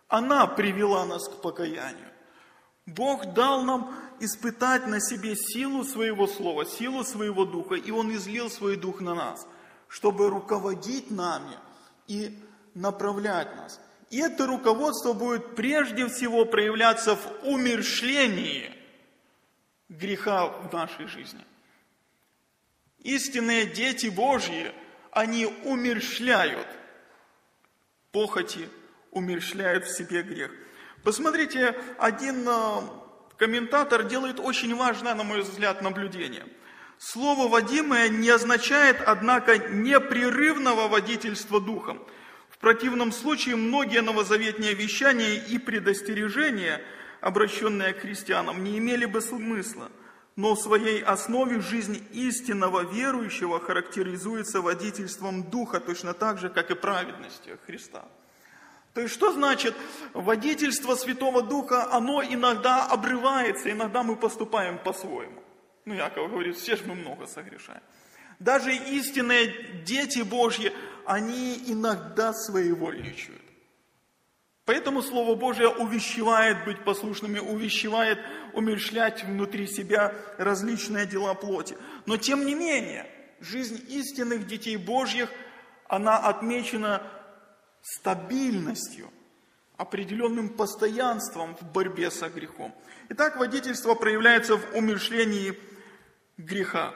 [0.08, 2.08] Она привела нас к покаянию.
[2.86, 8.51] Бог дал нам испытать на себе силу своего слова, силу своего духа, и Он излил
[8.51, 9.47] свой дух на нас,
[9.88, 11.59] чтобы руководить нами
[12.06, 12.38] и
[12.74, 13.80] направлять нас.
[14.10, 18.72] И это руководство будет прежде всего проявляться в умершлении
[19.88, 21.44] греха в нашей жизни.
[23.01, 24.72] Истинные дети Божьи,
[25.10, 26.66] они умершляют
[28.12, 28.68] похоти,
[29.10, 30.51] умершляют в себе грех.
[31.02, 32.80] Посмотрите, один э,
[33.36, 36.44] комментатор делает очень важное, на мой взгляд, наблюдение.
[36.98, 42.02] Слово «водимое» не означает, однако, непрерывного водительства духом–
[42.56, 46.80] в противном случае многие новозаветные вещания и предостережения,
[47.20, 49.90] обращенные к христианам, не имели бы смысла.
[50.36, 56.74] Но в своей основе жизнь истинного верующего характеризуется водительством Духа, точно так же, как и
[56.74, 58.06] праведностью Христа.
[58.97, 59.74] То есть, что значит
[60.14, 65.43] водительство Святого Духа, оно иногда обрывается, иногда мы поступаем по-своему.
[65.85, 67.82] Ну, Яков говорит, все же мы много согрешаем.
[68.39, 70.73] Даже истинные дети Божьи,
[71.05, 73.43] они иногда своевольничают.
[74.64, 78.18] Поэтому Слово Божье увещевает быть послушными, увещевает
[78.55, 81.77] умершлять внутри себя различные дела плоти.
[82.06, 83.06] Но тем не менее,
[83.40, 85.28] жизнь истинных детей Божьих,
[85.86, 87.02] она отмечена
[87.86, 89.10] стабильностью,
[89.76, 92.74] определенным постоянством в борьбе со грехом.
[93.10, 95.56] Итак, водительство проявляется в умершлении
[96.36, 96.94] греха.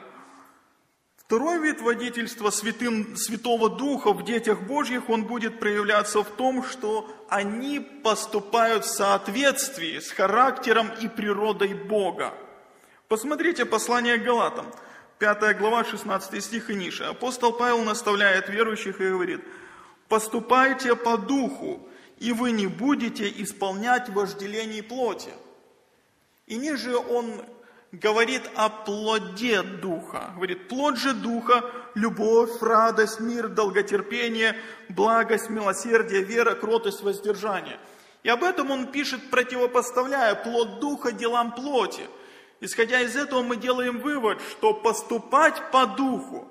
[1.15, 7.09] Второй вид водительства святым, Святого Духа в детях Божьих, он будет проявляться в том, что
[7.29, 12.33] они поступают в соответствии с характером и природой Бога.
[13.07, 14.65] Посмотрите послание Галатам,
[15.19, 17.05] 5 глава, 16 стих и ниже.
[17.05, 19.41] Апостол Павел наставляет верующих и говорит,
[20.11, 21.87] «Поступайте по духу,
[22.19, 25.29] и вы не будете исполнять вожделений плоти».
[26.47, 27.41] И ниже он
[27.93, 30.33] говорит о плоде Духа.
[30.35, 31.63] Говорит, плод же Духа–
[31.95, 34.57] любовь, радость, мир, долготерпение,
[34.89, 37.79] благость, милосердие, вера, кротость, воздержание.
[38.23, 42.03] И об этом он пишет, противопоставляя плод Духа делам плоти.
[42.59, 46.49] Исходя из этого мы делаем вывод, что поступать по Духу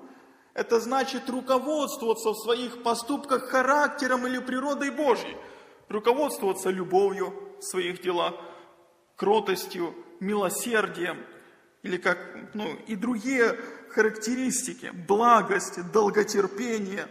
[0.53, 5.37] это значит руководствоваться в своих поступках характером или природой Божьей,
[5.87, 8.33] руководствоваться любовью в своих делах,
[9.15, 11.25] кротостью, милосердием,
[11.83, 12.17] или как,
[12.53, 13.57] ну, и другие
[13.89, 17.07] характеристики, благость, долготерпение.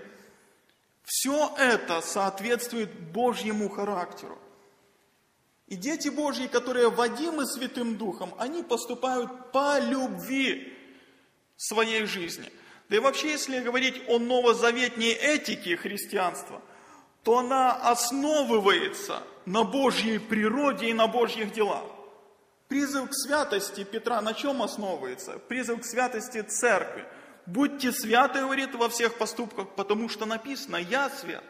[1.05, 4.39] Все это соответствует Божьему характеру.
[5.67, 10.77] И дети Божьи, которые водимы Святым Духом, они поступают по любви
[11.57, 12.51] своей жизни.
[12.91, 16.61] Да и вообще, если говорить о новозаветней этике христианства,
[17.23, 21.85] то она основывается на Божьей природе и на Божьих делах.
[22.67, 25.39] Призыв к святости Петра на чем основывается?
[25.39, 27.05] Призыв к святости церкви.
[27.47, 31.45] Будьте святы, говорит, во всех поступках, потому что написано «Я свят».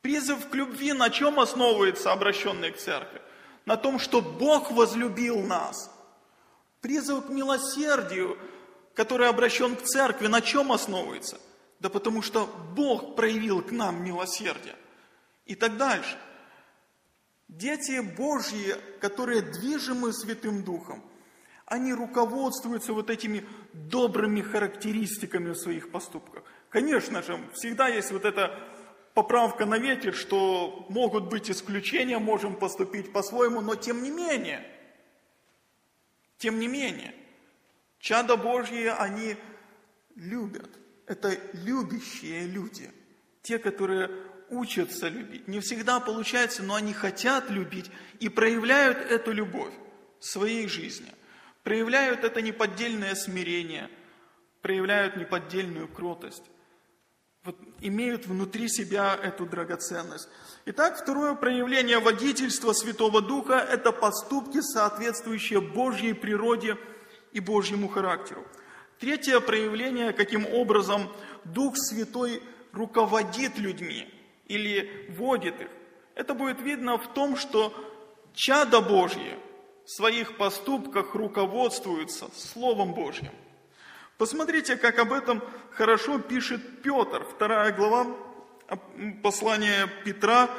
[0.00, 3.20] Призыв к любви на чем основывается, обращенный к церкви?
[3.66, 5.90] На том, что Бог возлюбил нас.
[6.80, 8.38] Призыв к милосердию,
[8.94, 11.40] который обращен к церкви, на чем основывается?
[11.80, 12.46] Да потому что
[12.76, 14.76] Бог проявил к нам милосердие.
[15.46, 16.18] И так дальше–
[17.52, 21.04] Дети Божьи, которые движимы Святым Духом,
[21.66, 26.44] они руководствуются вот этими добрыми характеристиками в своих поступках.
[26.70, 28.58] Конечно же, всегда есть вот эта
[29.12, 34.66] поправка на ветер, что могут быть исключения, можем поступить по-своему, но тем не менее,
[36.38, 37.14] тем не менее,
[38.02, 39.36] чада Божьи, они
[40.16, 40.68] любят.
[41.06, 42.90] Это любящие люди,
[43.42, 44.10] те, которые
[44.50, 45.48] учатся любить.
[45.48, 49.72] Не всегда получается, но они хотят любить и проявляют эту любовь
[50.20, 51.10] в своей жизни.
[51.62, 53.88] Проявляют это неподдельное смирение,
[54.60, 56.42] проявляют неподдельную кротость.
[57.44, 60.28] Вот имеют внутри себя эту драгоценность.
[60.66, 66.76] Итак, второе проявление водительства Святого Духа– это поступки, соответствующие Божьей природе
[67.32, 68.44] и Божьему характеру.
[68.98, 71.08] Третье проявление, каким образом
[71.44, 72.42] Дух Святой
[72.72, 74.08] руководит людьми–
[74.52, 75.68] или водит их.
[76.14, 77.74] Это будет видно в том, что
[78.34, 79.38] чада Божье
[79.84, 83.32] в своих поступках руководствуются Словом Божьим.
[84.18, 88.06] Посмотрите, как об этом хорошо пишет Петр, вторая глава
[89.22, 90.50] послания Петра,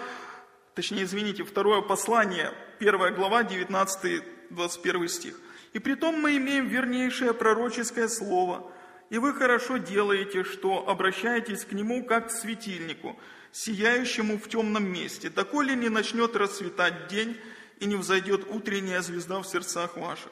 [0.73, 5.39] точнее, извините, второе послание, первая глава, 19-21 стих.
[5.73, 8.71] «И при том мы имеем вернейшее пророческое слово,
[9.09, 13.19] и вы хорошо делаете, что обращаетесь к нему как к светильнику,
[13.51, 17.37] сияющему в темном месте, доколе не начнет расцветать день
[17.79, 20.31] и не взойдет утренняя звезда в сердцах ваших.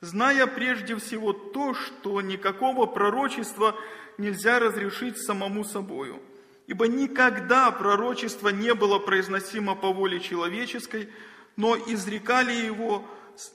[0.00, 3.76] Зная прежде всего то, что никакого пророчества
[4.16, 6.20] нельзя разрешить самому собою,
[6.66, 11.10] ибо никогда пророчество не было произносимо по воле человеческой,
[11.56, 13.04] но изрекали его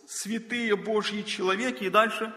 [0.07, 2.33] святые Божьи человеки, и дальше,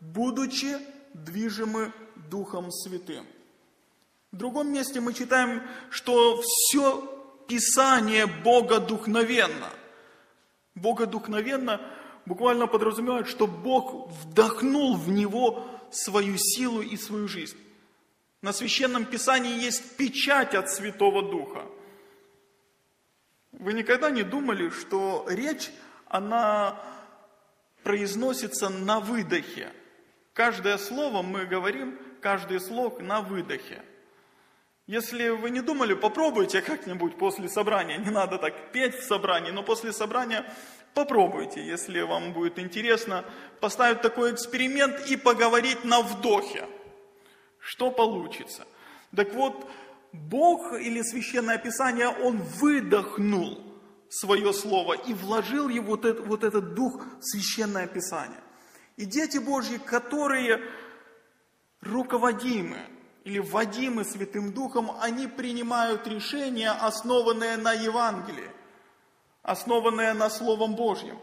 [0.00, 0.78] будучи
[1.14, 1.92] движимы
[2.30, 3.26] Духом Святым.
[4.32, 7.16] В другом месте мы читаем, что все
[7.48, 9.70] Писание богодухновенно.
[10.76, 11.80] Богодухновенно
[12.24, 17.56] буквально подразумевает, что Бог вдохнул в него свою силу и свою жизнь.
[18.40, 21.66] На Священном Писании есть печать от Святого Духа.
[23.50, 25.70] Вы никогда не думали, что речь,
[26.10, 26.76] она
[27.84, 29.72] произносится на выдохе.
[30.34, 33.82] Каждое слово мы говорим, каждый слог на выдохе.
[34.86, 37.96] Если вы не думали, попробуйте как-нибудь после собрания.
[37.96, 40.44] Не надо так петь в собрании, но после собрания
[40.94, 43.24] попробуйте, если вам будет интересно,
[43.60, 46.66] поставить такой эксперимент и поговорить на вдохе.
[47.60, 48.66] Что получится?
[49.14, 49.64] Так вот,
[50.12, 53.69] Бог или Священное Писание, Он выдохнул
[54.10, 58.40] свое слово и вложил его, вот, этот, вот этот дух в Священное Писание.
[58.96, 60.60] И дети Божьи, которые
[61.80, 62.78] руководимы
[63.24, 68.50] или вводимы Святым Духом, они принимают решения, основанные на Евангелии,
[69.42, 71.18] основанные на Словом Божьем.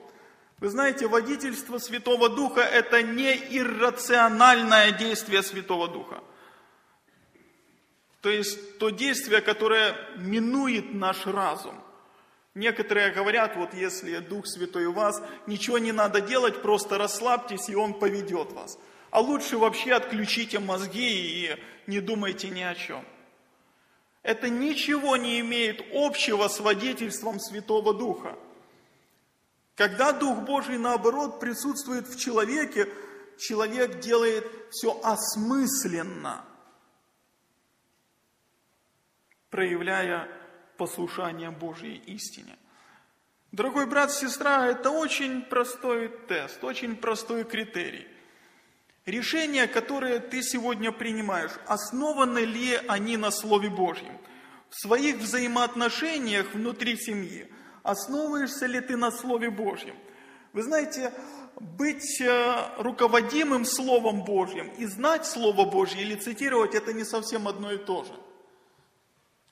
[0.59, 6.23] Вы знаете, водительство Святого Духа– это не иррациональное действие Святого Духа.
[8.21, 11.75] То есть то действие, которое минует наш разум.
[12.57, 17.75] Некоторые говорят, вот если Дух Святой у вас, ничего не надо делать, просто расслабьтесь, и
[17.75, 18.79] Он поведет вас.
[19.11, 21.55] А лучше вообще отключите мозги и
[21.85, 23.05] не думайте ни о чем.
[24.23, 28.35] Это ничего не имеет общего с водительством Святого Духа.
[29.75, 32.89] Когда Дух Божий, наоборот, присутствует в человеке,
[33.37, 36.43] человек делает все осмысленно,
[39.51, 40.36] проявляя
[40.77, 42.55] послушание Божьей истине.
[43.51, 48.07] Дорогой брат, сестра, это очень простой тест, очень простой критерий.
[49.05, 54.17] Решения, которые ты сегодня принимаешь, основаны ли они на Слове Божьем?
[54.69, 57.49] В своих взаимоотношениях внутри семьи
[57.83, 59.95] основываешься ли ты на Слове Божьем?
[60.51, 61.13] Вы знаете,
[61.59, 67.71] быть э, руководимым Словом Божьим и знать Слово Божье или цитировать, это не совсем одно
[67.71, 68.13] и то же.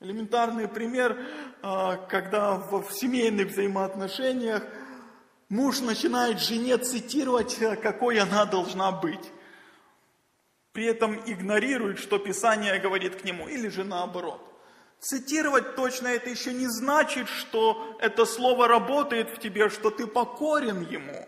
[0.00, 1.18] Элементарный пример,
[1.62, 4.62] э, когда в семейных взаимоотношениях
[5.48, 9.32] муж начинает жене цитировать, э, какой она должна быть
[10.76, 14.38] при этом игнорирует, что Писание говорит к нему, или же наоборот.
[15.00, 20.82] Цитировать точно это еще не значит, что это слово работает в тебе, что ты покорен
[20.82, 21.26] ему.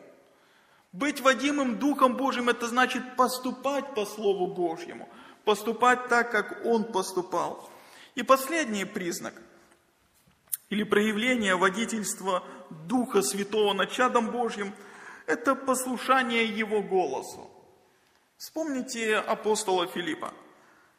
[0.92, 5.08] Быть водимым Духом Божьим, это значит поступать по Слову Божьему,
[5.46, 7.70] поступать так, как Он поступал.
[8.18, 9.32] И последний признак
[10.70, 14.74] или проявление водительства Духа Святого над чадом Божьим–
[15.26, 17.48] это послушание Его голосу.
[18.36, 20.34] Вспомните апостола Филиппа.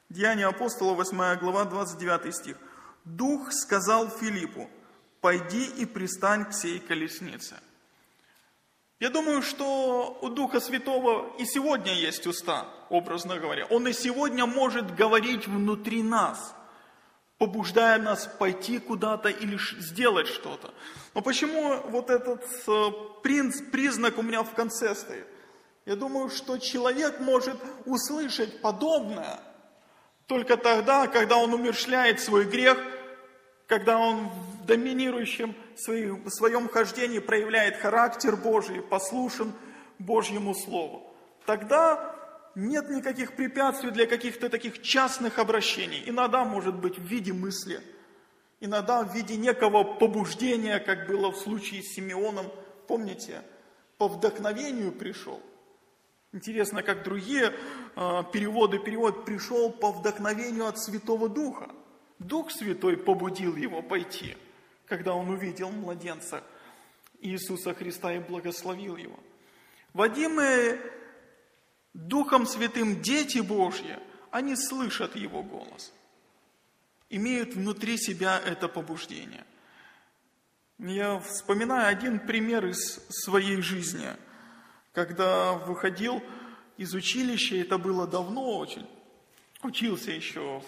[0.07, 2.55] Деяния апостола, 8 глава, 29 стих.
[3.03, 4.69] «Дух сказал Филиппу,
[5.19, 7.59] пойди и пристань к сей колеснице».
[9.01, 13.65] Я думаю, что у Духа Святого и сегодня есть уста, образно говоря.
[13.65, 16.55] Он и сегодня может говорить внутри нас,
[17.39, 20.73] побуждая нас пойти куда-то или сделать что-то.
[21.15, 22.91] Но почему вот этот э,
[23.23, 25.25] признак у меня в конце стоит?
[25.85, 27.55] Я думаю, что человек может
[27.85, 29.39] услышать подобное
[30.27, 32.77] только тогда, когда он умершляет свой грех,
[33.65, 39.53] когда он в доминирующем своем хождении проявляет характер Божий, послушен
[39.97, 41.11] Божьему Слову.
[41.45, 42.18] Тогда
[42.55, 46.03] нет никаких препятствий для каких-то таких частных обращений.
[46.05, 47.81] Иногда может быть в виде мысли,
[48.59, 52.47] иногда в виде некого побуждения, как было в случае с Симеоном.
[52.87, 53.41] Помните,
[53.97, 55.41] по вдохновению пришел.
[56.31, 57.53] Интересно, как другие
[57.95, 61.71] э, переводы перевод пришел по вдохновению от Святого Духа.
[62.19, 64.37] Дух Святой побудил его пойти,
[64.85, 66.43] когда он увидел младенца
[67.21, 69.19] Иисуса Христа и благословил его.
[69.93, 70.79] Водимые
[72.07, 73.97] Духом Святым дети Божьи,
[74.31, 75.93] они слышат Его голос,
[77.09, 79.45] имеют внутри себя это побуждение.
[80.77, 84.15] Я вспоминаю один пример из своей жизни–
[84.93, 86.21] когда выходил
[86.77, 88.85] из училища, это было давно очень,
[89.63, 90.63] учился еще,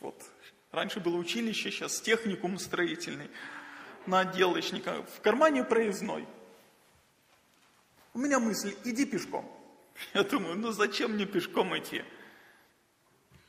[0.00, 0.22] вот,
[0.70, 3.30] раньше было училище, сейчас техникум строительный,
[4.06, 6.26] на отделочника, в кармане проездной.
[8.14, 9.50] У меня мысль, иди пешком.
[10.14, 12.02] Я думаю, ну зачем мне пешком идти?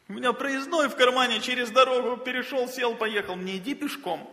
[0.07, 3.35] У меня проездной в кармане через дорогу перешел, сел, поехал.
[3.35, 4.29] Мне иди пешком.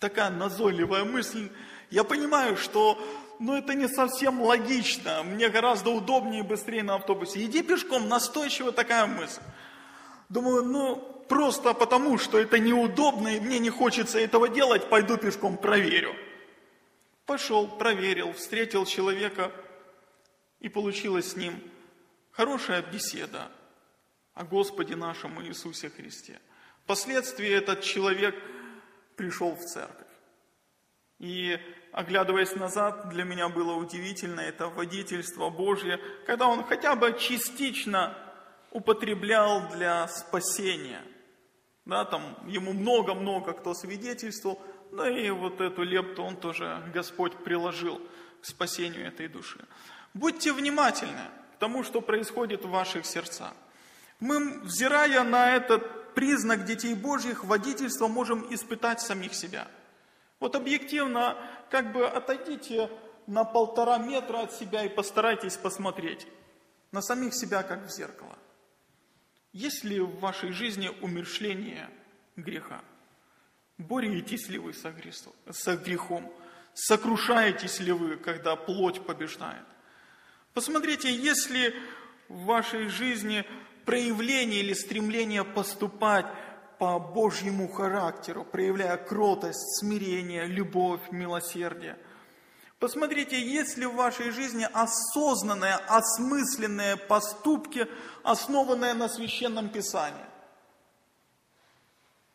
[0.00, 1.50] Такая назойливая мысль.
[1.90, 2.98] Я понимаю, что
[3.38, 7.44] ну это не совсем логично, мне гораздо удобнее и быстрее на автобусе.
[7.44, 9.40] Иди пешком, настойчиво такая мысль.
[10.28, 10.96] Думаю, ну
[11.28, 16.14] просто потому, что это неудобно и мне не хочется этого делать, пойду пешком, проверю.
[17.26, 19.50] Пошел, проверил, встретил человека
[20.60, 21.60] и получилась с ним
[22.32, 23.50] хорошая беседа
[24.34, 26.40] о Господе нашем Иисусе Христе.
[26.84, 28.34] Впоследствии этот человек
[29.16, 30.06] пришел в церковь.
[31.18, 31.58] И
[31.92, 38.18] оглядываясь назад, для меня было удивительно это водительство Божье, когда он хотя бы частично
[38.72, 41.00] употреблял для спасения.
[41.84, 44.60] Да, там ему много-много кто свидетельствовал,
[44.90, 48.00] да и вот эту лепту он тоже, Господь, приложил
[48.40, 49.64] к спасению этой души.
[50.14, 53.52] Будьте внимательны к тому, что происходит в ваших сердцах.
[54.20, 59.68] Мы, взирая на этот признак детей Божьих, водительства можем испытать самих себя–
[60.44, 61.38] вот объективно,
[61.70, 62.90] как бы отойдите
[63.26, 66.26] на полтора метра от себя и постарайтесь посмотреть
[66.92, 68.36] на самих себя, как в зеркало.
[69.54, 71.88] Есть ли в вашей жизни умершление
[72.36, 72.82] греха?
[73.78, 76.30] Боретесь ли вы со, грехом?
[76.74, 79.64] Сокрушаетесь ли вы, когда плоть побеждает?
[80.54, 81.74] Посмотрите, если
[82.28, 83.44] в вашей жизни
[83.84, 86.26] проявление или стремление поступать
[86.78, 91.98] по Божьему характеру, проявляя кротость, смирение, любовь, милосердие.
[92.78, 97.88] Посмотрите, есть ли в вашей жизни осознанные, осмысленные поступки,
[98.22, 100.24] основанные на Священном Писании.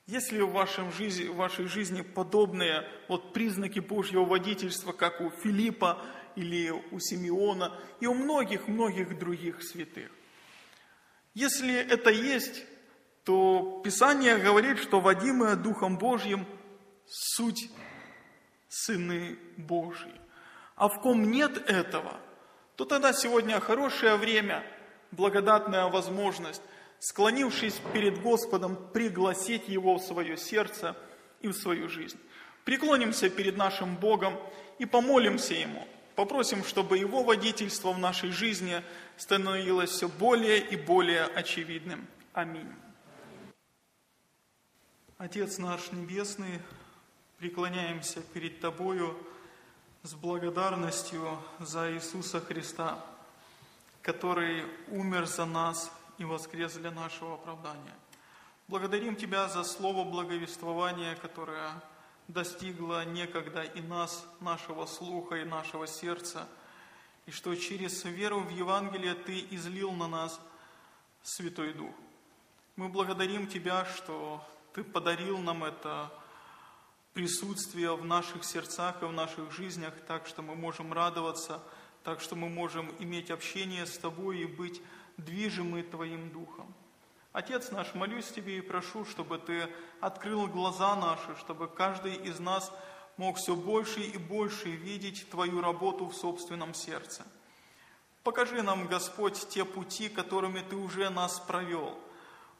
[0.07, 5.29] Есть ли в, вашем жизни, в вашей жизни подобные вот признаки Божьего водительства, как у
[5.29, 6.01] Филиппа
[6.35, 10.11] или у Симеона и у многих-многих других святых?
[11.33, 12.65] Если это есть,
[13.23, 16.45] то Писание говорит, что водимые Духом Божьим
[17.07, 17.69] суть
[18.67, 20.13] сыны Божьи.
[20.75, 22.19] А в ком нет этого,
[22.75, 24.63] то тогда сегодня хорошее время,
[25.11, 26.61] благодатная возможность,
[26.99, 30.95] склонившись перед Господом, пригласить Его в свое сердце
[31.41, 32.19] и в свою жизнь.
[32.65, 34.35] Преклонимся перед нашим Богом
[34.77, 35.87] и помолимся Ему.
[36.19, 38.83] Попросим, чтобы Его водительство в нашей жизни
[39.15, 42.05] становилось все более и более очевидным.
[42.33, 42.69] Аминь.
[45.17, 46.59] Отец наш Небесный,
[47.37, 49.17] преклоняемся перед Тобою
[50.03, 53.01] с благодарностью за Иисуса Христа,
[54.01, 57.95] который умер за нас и воскрес для нашего оправдания.
[58.67, 61.81] Благодарим Тебя за слово благовествования, которое
[62.29, 66.47] достигло некогда и нас, нашего слуха и нашего сердца,
[67.25, 70.39] и что через веру в Евангелие Ты излил на нас
[71.23, 71.93] Святой Дух.
[72.75, 76.13] Мы благодарим Тебя, что ты подарил нам это
[77.13, 81.63] присутствие в наших сердцах и в наших жизнях, так что мы можем радоваться,
[82.03, 84.81] так что мы можем иметь общение с Тобой и быть
[85.17, 86.73] движимы Твоим Духом.
[87.31, 89.67] Отец наш, молюсь Тебе и прошу, чтобы Ты
[89.99, 92.71] открыл глаза наши, чтобы каждый из нас
[93.17, 97.25] мог все больше и больше видеть Твою работу в собственном сердце.
[98.23, 101.97] Покажи нам, Господь, те пути, которыми Ты уже нас провел–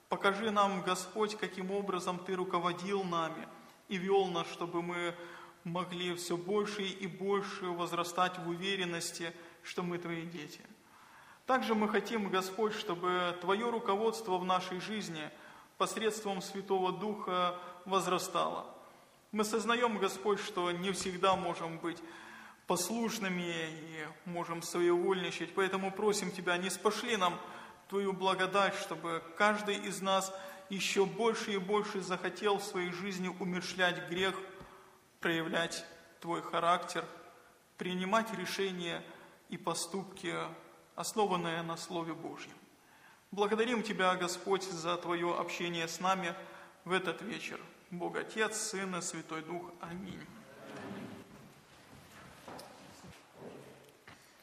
[0.10, 3.48] Покажи нам, Господь, каким образом Ты руководил нами
[3.90, 5.16] и вел нас, чтобы мы
[5.64, 9.32] могли все больше и больше возрастать в уверенности,
[9.62, 10.62] что мы Твои дети.
[11.50, 15.32] Также мы хотим, Господь, чтобы Твое руководство в нашей жизни
[15.80, 17.56] посредством Святого Духа
[17.86, 18.68] возрастало.
[19.32, 21.98] Мы сознаем, Господь, что не всегда можем быть
[22.68, 27.34] послушными и можем своевольничать, поэтому просим Тебя, не спошли нам
[27.88, 30.32] Твою благодать, чтобы каждый из нас
[30.70, 34.36] еще больше и больше захотел в своей жизни умершлять грех,
[35.20, 35.84] проявлять
[36.20, 37.06] Твой характер,
[37.76, 39.04] принимать решения
[39.50, 40.36] и поступки,
[41.00, 42.52] основанные на Слове Божьем.
[43.32, 46.36] Благодарим Тебя, Господь, за Твое общение с нами
[46.84, 47.58] в этот вечер.
[47.90, 49.72] Бог Отец, Сын и Святой Дух.
[49.80, 50.20] Аминь.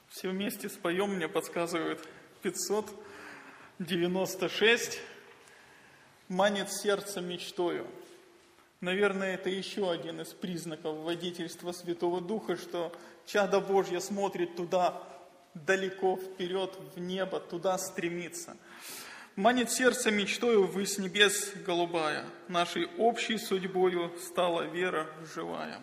[0.09, 2.09] Все вместе споем, мне подсказывают
[2.41, 2.91] 500.
[3.79, 4.99] 96
[6.29, 7.87] манит сердце мечтою.
[8.81, 15.03] Наверное, это еще один из признаков водительства Святого Духа, что чадо Божье смотрит туда,
[15.65, 18.57] далеко вперед, в небо, туда стремится.
[19.37, 25.81] Манит сердце мечтою высь небес голубая, нашей общей судьбою стала вера живая.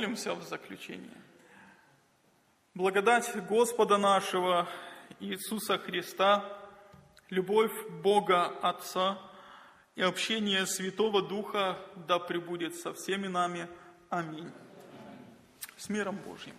[0.00, 1.20] Помолимся в заключение.
[2.72, 4.66] Благодать Господа нашего
[5.20, 6.42] Иисуса Христа,
[7.28, 7.70] любовь
[8.02, 9.18] Бога Отца
[9.96, 11.76] и общение Святого Духа
[12.08, 13.68] да пребудет со всеми нами.
[14.08, 14.50] Аминь.
[15.76, 16.54] С миром Божьим.